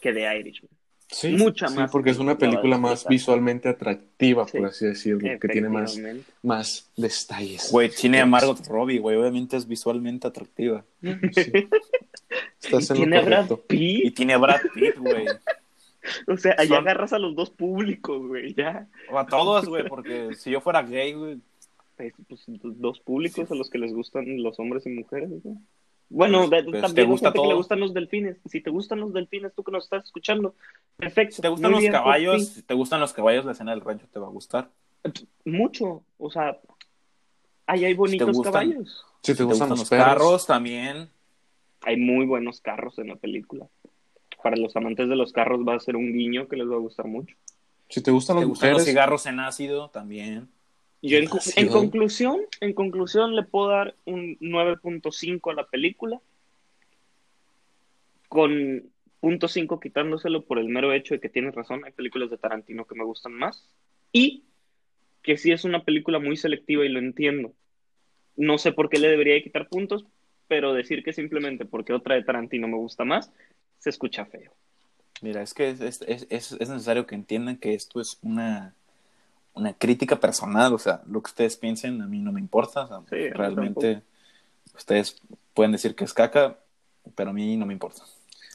que 0.00 0.12
de 0.12 0.38
Irishman. 0.38 0.70
sí, 1.08 1.28
mucha 1.36 1.68
sí, 1.68 1.76
más 1.76 1.90
porque 1.90 2.10
es 2.10 2.18
una 2.18 2.36
película 2.36 2.78
más 2.78 2.92
disfrutar. 2.92 3.10
visualmente 3.12 3.68
atractiva, 3.68 4.46
Sí, 4.48 4.58
por 4.58 4.66
así 4.66 4.86
decirlo, 4.86 5.38
que 5.40 5.48
tiene 5.48 5.68
más, 5.68 5.98
más 6.42 6.90
detalles. 6.96 7.70
Güey, 7.70 7.90
tiene 7.90 8.20
a 8.20 8.26
Margot 8.26 8.66
Robbie, 8.66 8.98
güey. 8.98 9.16
Obviamente 9.16 9.56
es 9.56 9.66
visualmente 9.68 10.26
atractiva. 10.26 10.84
Sí. 11.02 11.10
Estás 12.62 12.90
Y 12.90 12.92
en 12.92 12.96
tiene 12.98 13.16
lo 13.16 13.22
a 13.22 13.24
Brad 13.24 13.48
correcto. 13.48 13.64
Y 13.74 14.02
Pitt. 14.02 14.16
tiene 14.16 14.32
a 14.34 14.38
Brad 14.38 14.60
Pitt, 14.74 14.96
güey. 14.98 15.26
O 16.28 16.36
sea, 16.36 16.54
allá 16.56 16.76
Son- 16.76 16.78
agarras 16.86 17.12
a 17.12 17.18
los 17.18 17.34
dos 17.34 17.50
públicos, 17.50 18.24
güey, 18.28 18.54
ya. 18.54 18.86
O 19.10 19.18
a 19.18 19.26
todos, 19.26 19.66
güey, 19.68 19.88
porque 19.88 20.36
si 20.36 20.52
yo 20.52 20.60
fuera 20.60 20.82
gay, 20.82 21.14
güey. 21.14 21.38
Pues, 21.96 22.12
pues, 22.28 22.44
dos 22.62 23.00
públicos 23.00 23.50
a 23.50 23.54
los 23.56 23.68
que 23.70 23.78
les 23.78 23.92
gustan 23.92 24.40
los 24.40 24.56
hombres 24.60 24.86
y 24.86 24.90
mujeres, 24.90 25.30
¿no? 25.44 25.60
Bueno, 26.08 26.48
Pues, 26.48 26.64
¿te 26.64 26.80
también 26.80 27.06
hay 27.06 27.10
gusta 27.10 27.28
gente 27.28 27.42
que 27.42 27.48
le 27.48 27.54
gustan 27.54 27.80
los 27.80 27.92
delfines. 27.94 28.36
Si 28.48 28.60
te 28.60 28.70
gustan 28.70 29.00
los 29.00 29.12
delfines, 29.12 29.52
tú 29.54 29.64
que 29.64 29.72
nos 29.72 29.84
estás 29.84 30.04
escuchando, 30.04 30.54
perfecto. 30.96 31.36
Si 31.36 31.42
te 31.42 31.48
gustan 31.48 31.70
Muy 31.72 31.76
los 31.76 31.80
bien 31.82 31.92
caballos, 31.92 32.46
si 32.48 32.62
te 32.62 32.74
gustan 32.74 33.00
los 33.00 33.12
caballos, 33.12 33.44
la 33.44 33.52
escena 33.52 33.72
del 33.72 33.80
rancho 33.80 34.06
te 34.12 34.18
va 34.20 34.26
a 34.26 34.30
gustar. 34.30 34.70
Mucho, 35.44 36.02
o 36.18 36.30
sea, 36.30 36.58
ahí 37.66 37.84
hay 37.84 37.94
bonitos 37.94 38.30
gustan- 38.36 38.52
caballos. 38.52 39.04
Si 39.22 39.32
te 39.32 39.32
Si 39.32 39.38
te 39.38 39.44
gustan, 39.44 39.68
gustan 39.68 39.70
los 39.70 39.78
los 39.80 39.88
perros, 39.90 40.06
carros, 40.06 40.46
también. 40.46 41.08
Hay 41.82 41.96
muy 41.96 42.24
buenos 42.26 42.60
carros 42.60 42.98
en 42.98 43.08
la 43.08 43.16
película. 43.16 43.66
Para 44.42 44.56
los 44.56 44.76
amantes 44.76 45.08
de 45.08 45.16
los 45.16 45.32
carros 45.32 45.60
va 45.66 45.74
a 45.74 45.80
ser 45.80 45.96
un 45.96 46.12
guiño 46.12 46.46
que 46.46 46.56
les 46.56 46.68
va 46.68 46.76
a 46.76 46.78
gustar 46.78 47.06
mucho. 47.06 47.34
si 47.88 48.00
te 48.02 48.10
gustan 48.12 48.36
Si 48.36 48.42
te 48.42 48.46
gustan 48.46 48.72
los 48.72 48.84
cigarros 48.84 49.26
en 49.26 49.40
ácido, 49.40 49.90
también. 49.90 50.48
Yo 51.02 51.18
en, 51.18 51.26
Demasiado. 51.26 51.60
en 51.60 51.72
conclusión, 51.72 52.40
en 52.60 52.72
conclusión 52.72 53.36
le 53.36 53.42
puedo 53.42 53.68
dar 53.68 53.94
un 54.04 54.38
9.5 54.38 55.50
a 55.50 55.54
la 55.54 55.66
película, 55.66 56.20
con 58.28 58.90
punto 59.20 59.48
.5 59.48 59.80
quitándoselo 59.80 60.44
por 60.44 60.58
el 60.58 60.68
mero 60.68 60.92
hecho 60.92 61.14
de 61.14 61.20
que 61.20 61.28
tienes 61.28 61.54
razón, 61.54 61.84
hay 61.84 61.92
películas 61.92 62.30
de 62.30 62.38
Tarantino 62.38 62.86
que 62.86 62.94
me 62.94 63.04
gustan 63.04 63.32
más, 63.32 63.64
y 64.12 64.44
que 65.22 65.36
sí 65.36 65.52
es 65.52 65.64
una 65.64 65.84
película 65.84 66.18
muy 66.18 66.36
selectiva 66.36 66.84
y 66.84 66.88
lo 66.88 66.98
entiendo. 66.98 67.52
No 68.36 68.58
sé 68.58 68.72
por 68.72 68.88
qué 68.88 68.98
le 68.98 69.08
debería 69.08 69.34
de 69.34 69.42
quitar 69.42 69.68
puntos, 69.68 70.06
pero 70.48 70.72
decir 70.72 71.02
que 71.02 71.12
simplemente 71.12 71.64
porque 71.64 71.92
otra 71.92 72.14
de 72.14 72.22
Tarantino 72.22 72.68
me 72.68 72.76
gusta 72.76 73.04
más, 73.04 73.32
se 73.78 73.90
escucha 73.90 74.26
feo. 74.26 74.52
Mira, 75.22 75.42
es 75.42 75.54
que 75.54 75.70
es, 75.70 75.80
es, 75.80 76.26
es, 76.30 76.52
es 76.52 76.68
necesario 76.68 77.06
que 77.06 77.14
entiendan 77.14 77.56
que 77.56 77.74
esto 77.74 78.00
es 78.00 78.18
una, 78.22 78.74
una 79.56 79.72
crítica 79.72 80.16
personal. 80.20 80.72
O 80.74 80.78
sea, 80.78 81.02
lo 81.06 81.20
que 81.22 81.28
ustedes 81.30 81.56
piensen 81.56 82.00
a 82.00 82.06
mí 82.06 82.18
no 82.20 82.30
me 82.32 82.40
importa. 82.40 82.82
O 82.84 82.88
sea, 82.88 83.00
Sí, 83.10 83.16
a 83.16 83.18
mí 83.18 83.30
realmente 83.30 84.02
ustedes 84.74 85.20
pueden 85.54 85.72
decir 85.72 85.94
que 85.94 86.04
es 86.04 86.12
caca, 86.14 86.58
pero 87.14 87.30
a 87.30 87.32
mí 87.32 87.56
no 87.56 87.66
me 87.66 87.72
importa. 87.72 88.02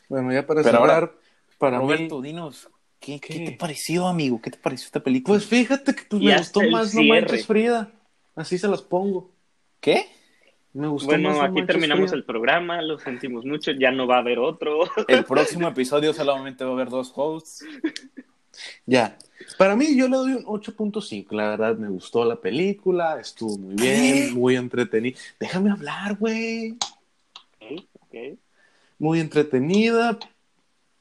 bueno, 0.08 0.32
ya 0.32 0.45
para 0.47 0.62
Pero 0.64 0.78
cerrar, 0.78 0.89
ahora, 1.04 1.12
para 1.58 1.78
Roberto, 1.80 2.20
mí, 2.22 2.28
dinos, 2.30 2.70
¿qué, 2.99 3.20
¿qué? 3.20 3.34
¿Qué? 3.34 3.45
te 3.45 3.52
pareció, 3.58 4.08
amigo? 4.08 4.39
¿Qué 4.41 4.52
te 4.52 4.58
pareció 4.58 4.86
esta 4.86 4.99
película? 5.02 5.38
pues 5.38 5.47
fíjate 5.47 5.93
que 5.95 6.04
pues, 6.10 6.22
me 6.22 6.38
gustó 6.38 6.62
más 6.70 6.93
No. 6.93 7.04
Manches 7.04 7.45
Frida. 7.45 7.91
Así 8.36 8.58
se 8.58 8.68
las 8.68 8.82
pongo. 8.82 9.32
¿Qué? 9.80 10.06
Me 10.74 10.88
gustó 10.88 11.12
más 11.12 11.20
Bueno, 11.22 11.34
No 11.36 11.41
aquí 11.41 11.66
terminamos 11.66 12.12
Frida. 12.12 12.16
el 12.18 12.24
programa, 12.24 12.82
lo 12.82 12.97
sentimos 12.99 13.43
mucho, 13.45 13.72
ya 13.72 13.91
no 13.91 14.08
va 14.08 14.18
a 14.18 14.20
haber 14.20 14.39
otro. 14.39 14.82
El 15.08 15.26
próximo 15.26 15.68
episodio 15.68 16.14
solamente 16.14 16.64
va 16.64 16.70
a 16.70 16.74
haber 16.74 16.89
dos 16.89 17.12
hosts. 17.16 17.66
Ya. 18.86 19.18
Para 19.58 19.76
mí, 19.76 19.96
yo 19.96 20.08
le 20.08 20.18
doy 20.18 20.34
un 20.34 20.46
8.5. 20.46 21.36
La 21.36 21.50
verdad, 21.50 21.78
me 21.78 21.89
gustó 21.89 22.26
la 22.26 22.36
película, 22.36 23.20
estuvo 23.20 23.58
muy 23.58 23.76
bien, 23.76 24.34
muy 24.34 24.56
entretenida. 24.56 25.18
Déjame 25.39 25.72
hablar, 25.72 26.16
güey. 26.18 26.78
Ok, 27.60 27.86
ok. 28.02 28.16
Muy 29.00 29.20
entretenida. 29.20 30.18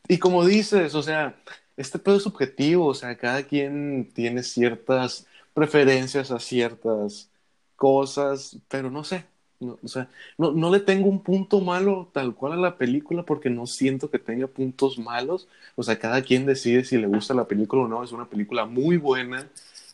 Y 0.09 0.19
como 0.19 0.45
dices, 0.45 0.95
o 0.95 1.03
sea, 1.03 1.37
este 1.77 1.99
pedo 1.99 2.17
es 2.17 2.23
subjetivo, 2.25 2.87
o 2.87 2.95
sea, 2.95 3.17
cada 3.17 3.43
quien 3.43 4.11
tiene 4.13 4.43
ciertas 4.43 5.27
preferencias 5.55 6.31
a 6.31 6.39
ciertas 6.41 7.31
cosas, 7.77 8.59
pero 8.69 8.91
no 8.91 9.05
sé. 9.05 9.25
No, 9.61 9.79
o 9.83 9.89
sea, 9.89 10.09
no, 10.39 10.53
no 10.53 10.71
le 10.71 10.81
tengo 10.81 11.07
un 11.09 11.23
punto 11.23 11.61
malo 11.61 12.09
tal 12.13 12.35
cual 12.35 12.55
a 12.55 12.57
la 12.57 12.77
película 12.79 13.25
porque 13.25 13.51
no 13.51 13.67
siento 13.67 14.11
que 14.11 14.19
tenga 14.19 14.47
puntos 14.47 14.99
malos. 14.99 15.49
O 15.77 15.83
sea, 15.83 15.99
cada 15.99 16.23
quien 16.23 16.47
decide 16.47 16.83
si 16.85 16.97
le 16.97 17.07
gusta 17.07 17.35
la 17.35 17.45
película 17.47 17.83
o 17.83 17.89
no. 17.89 18.03
Es 18.03 18.13
una 18.13 18.25
película 18.25 18.65
muy 18.65 18.97
buena, 18.97 19.47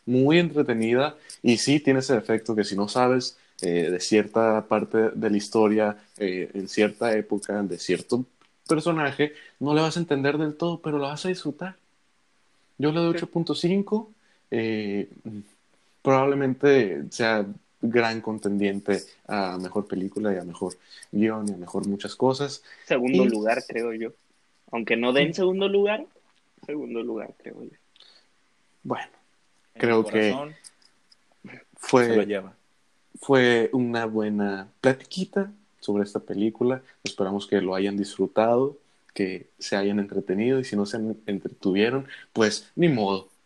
muy 0.06 0.38
entretenida 0.38 1.16
y 1.42 1.56
sí 1.58 1.80
tiene 1.80 1.98
ese 1.98 2.16
efecto 2.16 2.54
que 2.54 2.62
si 2.64 2.76
no 2.76 2.86
sabes 2.88 3.38
eh, 3.60 3.90
de 3.90 3.98
cierta 4.00 4.66
parte 4.68 5.10
de 5.10 5.30
la 5.30 5.36
historia, 5.36 5.96
eh, 6.18 6.48
en 6.54 6.68
cierta 6.68 7.12
época, 7.16 7.60
de 7.64 7.78
cierto 7.78 8.24
personaje, 8.68 9.32
no 9.58 9.74
le 9.74 9.80
vas 9.80 9.96
a 9.96 10.00
entender 10.00 10.38
del 10.38 10.54
todo, 10.54 10.80
pero 10.80 10.98
la 10.98 11.08
vas 11.08 11.24
a 11.24 11.28
disfrutar. 11.28 11.76
Yo 12.78 12.92
le 12.92 13.00
doy 13.00 13.18
Sí. 13.18 13.24
8.5. 13.24 14.10
eh, 14.50 15.08
probablemente 16.02 17.02
sea 17.10 17.46
gran 17.90 18.20
contendiente 18.20 19.02
a 19.26 19.58
mejor 19.58 19.86
película 19.86 20.32
y 20.32 20.38
a 20.38 20.44
mejor 20.44 20.74
guion 21.12 21.48
y 21.48 21.52
a 21.52 21.56
mejor 21.56 21.86
muchas 21.86 22.14
cosas. 22.16 22.62
Segundo 22.86 23.24
Y- 23.24 23.28
lugar, 23.30 23.62
creo 23.66 23.92
yo. 23.92 24.10
Aunque 24.72 24.96
no 24.96 25.12
den 25.12 25.32
segundo 25.34 25.68
lugar, 25.68 26.04
segundo 26.66 27.02
lugar, 27.02 27.32
creo 27.38 27.62
yo. 27.62 27.76
Bueno, 28.82 29.06
En 29.74 29.80
Creo 29.80 30.04
que 30.04 30.30
corazón 30.32 30.54
Se 31.44 31.52
lo 31.52 31.60
fue, 31.76 32.26
lleva. 32.26 32.54
fue 33.20 33.68
una 33.72 34.06
buena 34.06 34.68
platiquita 34.80 35.52
sobre 35.80 36.04
esta 36.04 36.20
película. 36.20 36.82
Esperamos 37.04 37.46
que 37.46 37.60
lo 37.60 37.74
hayan 37.74 37.96
disfrutado, 37.96 38.76
que 39.14 39.46
se 39.58 39.76
hayan 39.76 39.98
entretenido 40.00 40.58
y 40.58 40.64
si 40.64 40.76
no 40.76 40.84
se 40.86 40.96
entretuvieron, 41.26 42.06
pues 42.32 42.70
ni 42.76 42.88
modo. 42.88 43.28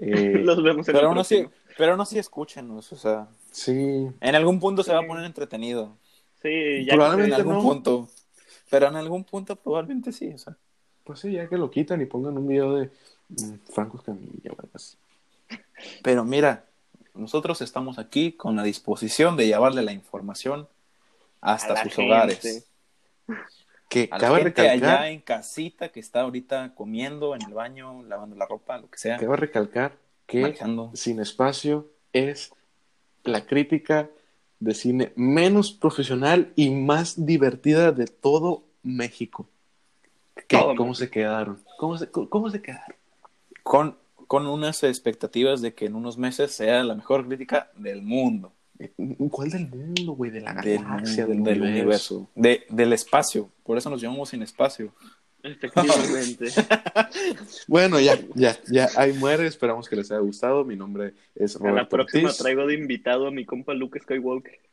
Eh, 0.00 0.42
Los 0.44 0.62
vemos 0.62 0.86
en 0.86 0.92
Pero 0.94 1.00
el 1.00 1.06
aún 1.06 1.18
así, 1.18 1.44
pero 1.76 1.90
aún 1.90 2.00
así 2.00 2.20
escúchenos, 2.20 2.92
o 2.92 2.96
sea, 2.96 3.26
sí, 3.50 4.08
en 4.20 4.34
algún 4.34 4.60
punto 4.60 4.82
se 4.82 4.92
va 4.92 5.00
a 5.00 5.06
poner 5.06 5.24
entretenido. 5.24 5.96
Sí, 6.42 6.84
ya 6.84 6.94
Probablemente 6.94 7.34
En 7.34 7.34
algún 7.34 7.54
no. 7.54 7.62
punto. 7.62 8.08
Pero 8.70 8.86
en 8.88 8.96
algún 8.96 9.24
punto 9.24 9.56
probablemente 9.56 10.12
sí, 10.12 10.32
o 10.34 10.38
sea. 10.38 10.56
pues 11.04 11.20
sí, 11.20 11.32
ya 11.32 11.48
que 11.48 11.56
lo 11.58 11.70
quitan 11.70 12.00
y 12.00 12.06
pongan 12.06 12.36
un 12.38 12.46
video 12.46 12.74
de 12.76 12.90
mm, 13.28 13.54
Franco 13.72 13.98
Escamilla 13.98 14.50
o 14.52 14.60
algo 14.60 14.70
así. 14.74 14.96
Pero 16.02 16.24
mira, 16.24 16.66
nosotros 17.14 17.60
estamos 17.62 17.98
aquí 17.98 18.32
con 18.32 18.56
la 18.56 18.62
disposición 18.62 19.36
de 19.36 19.46
llevarle 19.46 19.82
la 19.82 19.92
información 19.92 20.68
hasta 21.40 21.74
A 21.74 21.76
la 21.76 21.82
sus 21.84 21.94
gente. 21.94 22.12
hogares. 22.12 22.68
Que 23.88 24.08
A 24.10 24.18
la 24.18 24.20
cabe 24.20 24.42
gente 24.42 24.62
recalcar, 24.62 24.98
allá 24.98 25.10
en 25.10 25.20
casita 25.20 25.88
que 25.90 26.00
está 26.00 26.20
ahorita 26.22 26.74
comiendo 26.74 27.34
en 27.34 27.42
el 27.42 27.54
baño, 27.54 28.02
lavando 28.04 28.36
la 28.36 28.46
ropa, 28.46 28.78
lo 28.78 28.90
que 28.90 28.98
sea, 28.98 29.16
cabe 29.16 29.36
recalcar 29.36 29.96
que 30.26 30.42
manejando. 30.42 30.90
Sin 30.94 31.20
Espacio 31.20 31.90
es 32.12 32.52
la 33.28 33.46
crítica 33.46 34.10
de 34.60 34.74
cine 34.74 35.12
menos 35.16 35.72
profesional 35.72 36.52
y 36.56 36.70
más 36.70 37.24
divertida 37.26 37.92
de 37.92 38.06
todo 38.06 38.64
México. 38.82 39.48
¿Qué? 40.48 40.56
Todo 40.56 40.74
¿Cómo 40.74 40.90
México. 40.90 41.04
se 41.04 41.10
quedaron? 41.10 41.62
¿Cómo 41.78 41.98
se, 41.98 42.10
cómo 42.10 42.50
se 42.50 42.62
quedaron? 42.62 42.96
Con, 43.62 43.96
con 44.26 44.46
unas 44.46 44.82
expectativas 44.82 45.60
de 45.60 45.74
que 45.74 45.86
en 45.86 45.94
unos 45.94 46.18
meses 46.18 46.52
sea 46.52 46.82
la 46.82 46.94
mejor 46.94 47.26
crítica 47.26 47.70
del 47.76 48.02
mundo. 48.02 48.52
¿Cuál 49.30 49.50
del 49.50 49.68
mundo, 49.68 50.12
güey? 50.12 50.30
De 50.30 50.40
la 50.40 50.52
galaxia, 50.54 51.26
del, 51.26 51.42
del 51.42 51.62
universo. 51.62 52.14
universo. 52.14 52.30
De, 52.34 52.64
del 52.68 52.92
espacio. 52.92 53.50
Por 53.64 53.76
eso 53.76 53.90
nos 53.90 54.00
llamamos 54.00 54.28
sin 54.28 54.42
espacio. 54.42 54.92
Efectivamente. 55.42 56.46
Bueno, 57.68 58.00
ya, 58.00 58.18
ya, 58.34 58.56
ya. 58.70 58.88
Ahí 58.96 59.12
muere. 59.12 59.46
Esperamos 59.46 59.88
que 59.88 59.96
les 59.96 60.10
haya 60.10 60.20
gustado. 60.20 60.64
Mi 60.64 60.76
nombre 60.76 61.14
es 61.34 61.56
A 61.56 61.60
la 61.62 61.70
Roberto 61.70 61.88
próxima 61.90 62.28
Ortiz. 62.28 62.38
traigo 62.38 62.66
de 62.66 62.74
invitado 62.74 63.26
a 63.26 63.30
mi 63.30 63.44
compa 63.44 63.74
Luke 63.74 64.00
Skywalker. 64.00 64.58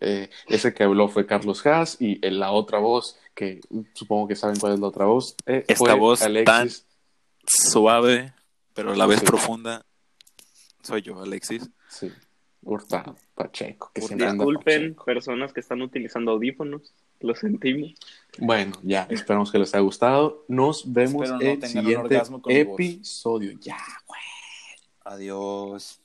Eh, 0.00 0.30
ese 0.48 0.72
que 0.72 0.84
habló 0.84 1.08
fue 1.08 1.26
Carlos 1.26 1.64
Haas 1.66 1.96
y 2.00 2.24
en 2.24 2.38
la 2.38 2.52
otra 2.52 2.78
voz, 2.78 3.18
que 3.34 3.60
supongo 3.92 4.28
que 4.28 4.36
saben 4.36 4.58
cuál 4.60 4.74
es 4.74 4.80
la 4.80 4.86
otra 4.86 5.04
voz, 5.06 5.34
eh, 5.46 5.60
Esta 5.66 5.74
fue 5.76 5.94
voz 5.94 6.22
Alexis. 6.22 6.86
Suave, 7.46 8.32
pero 8.74 8.92
a 8.92 8.96
la 8.96 9.06
vez 9.06 9.20
Sí. 9.20 9.26
profunda. 9.26 9.84
Soy 10.82 11.02
yo, 11.02 11.20
Alexis. 11.20 11.68
Sí, 11.88 12.10
Hurtado 12.62 13.16
Pacheco. 13.34 13.90
Que 13.94 14.00
Disculpen, 14.02 14.94
Pacheco. 14.94 15.04
personas 15.04 15.52
que 15.52 15.60
están 15.60 15.82
utilizando 15.82 16.32
audífonos. 16.32 16.92
Lo 17.22 17.34
sentimos. 17.34 17.94
Bueno, 18.38 18.72
ya, 18.82 19.06
esperamos 19.10 19.52
que 19.52 19.58
les 19.58 19.74
haya 19.74 19.82
gustado. 19.82 20.44
Nos 20.48 20.90
vemos 20.90 21.22
Espero 21.22 21.38
no 21.38 21.40
en 21.40 21.62
el 21.62 21.68
siguiente 21.68 22.22
episodio. 22.48 23.52
Ya, 23.60 23.78
güey. 24.06 24.20
Adiós. 25.04 26.01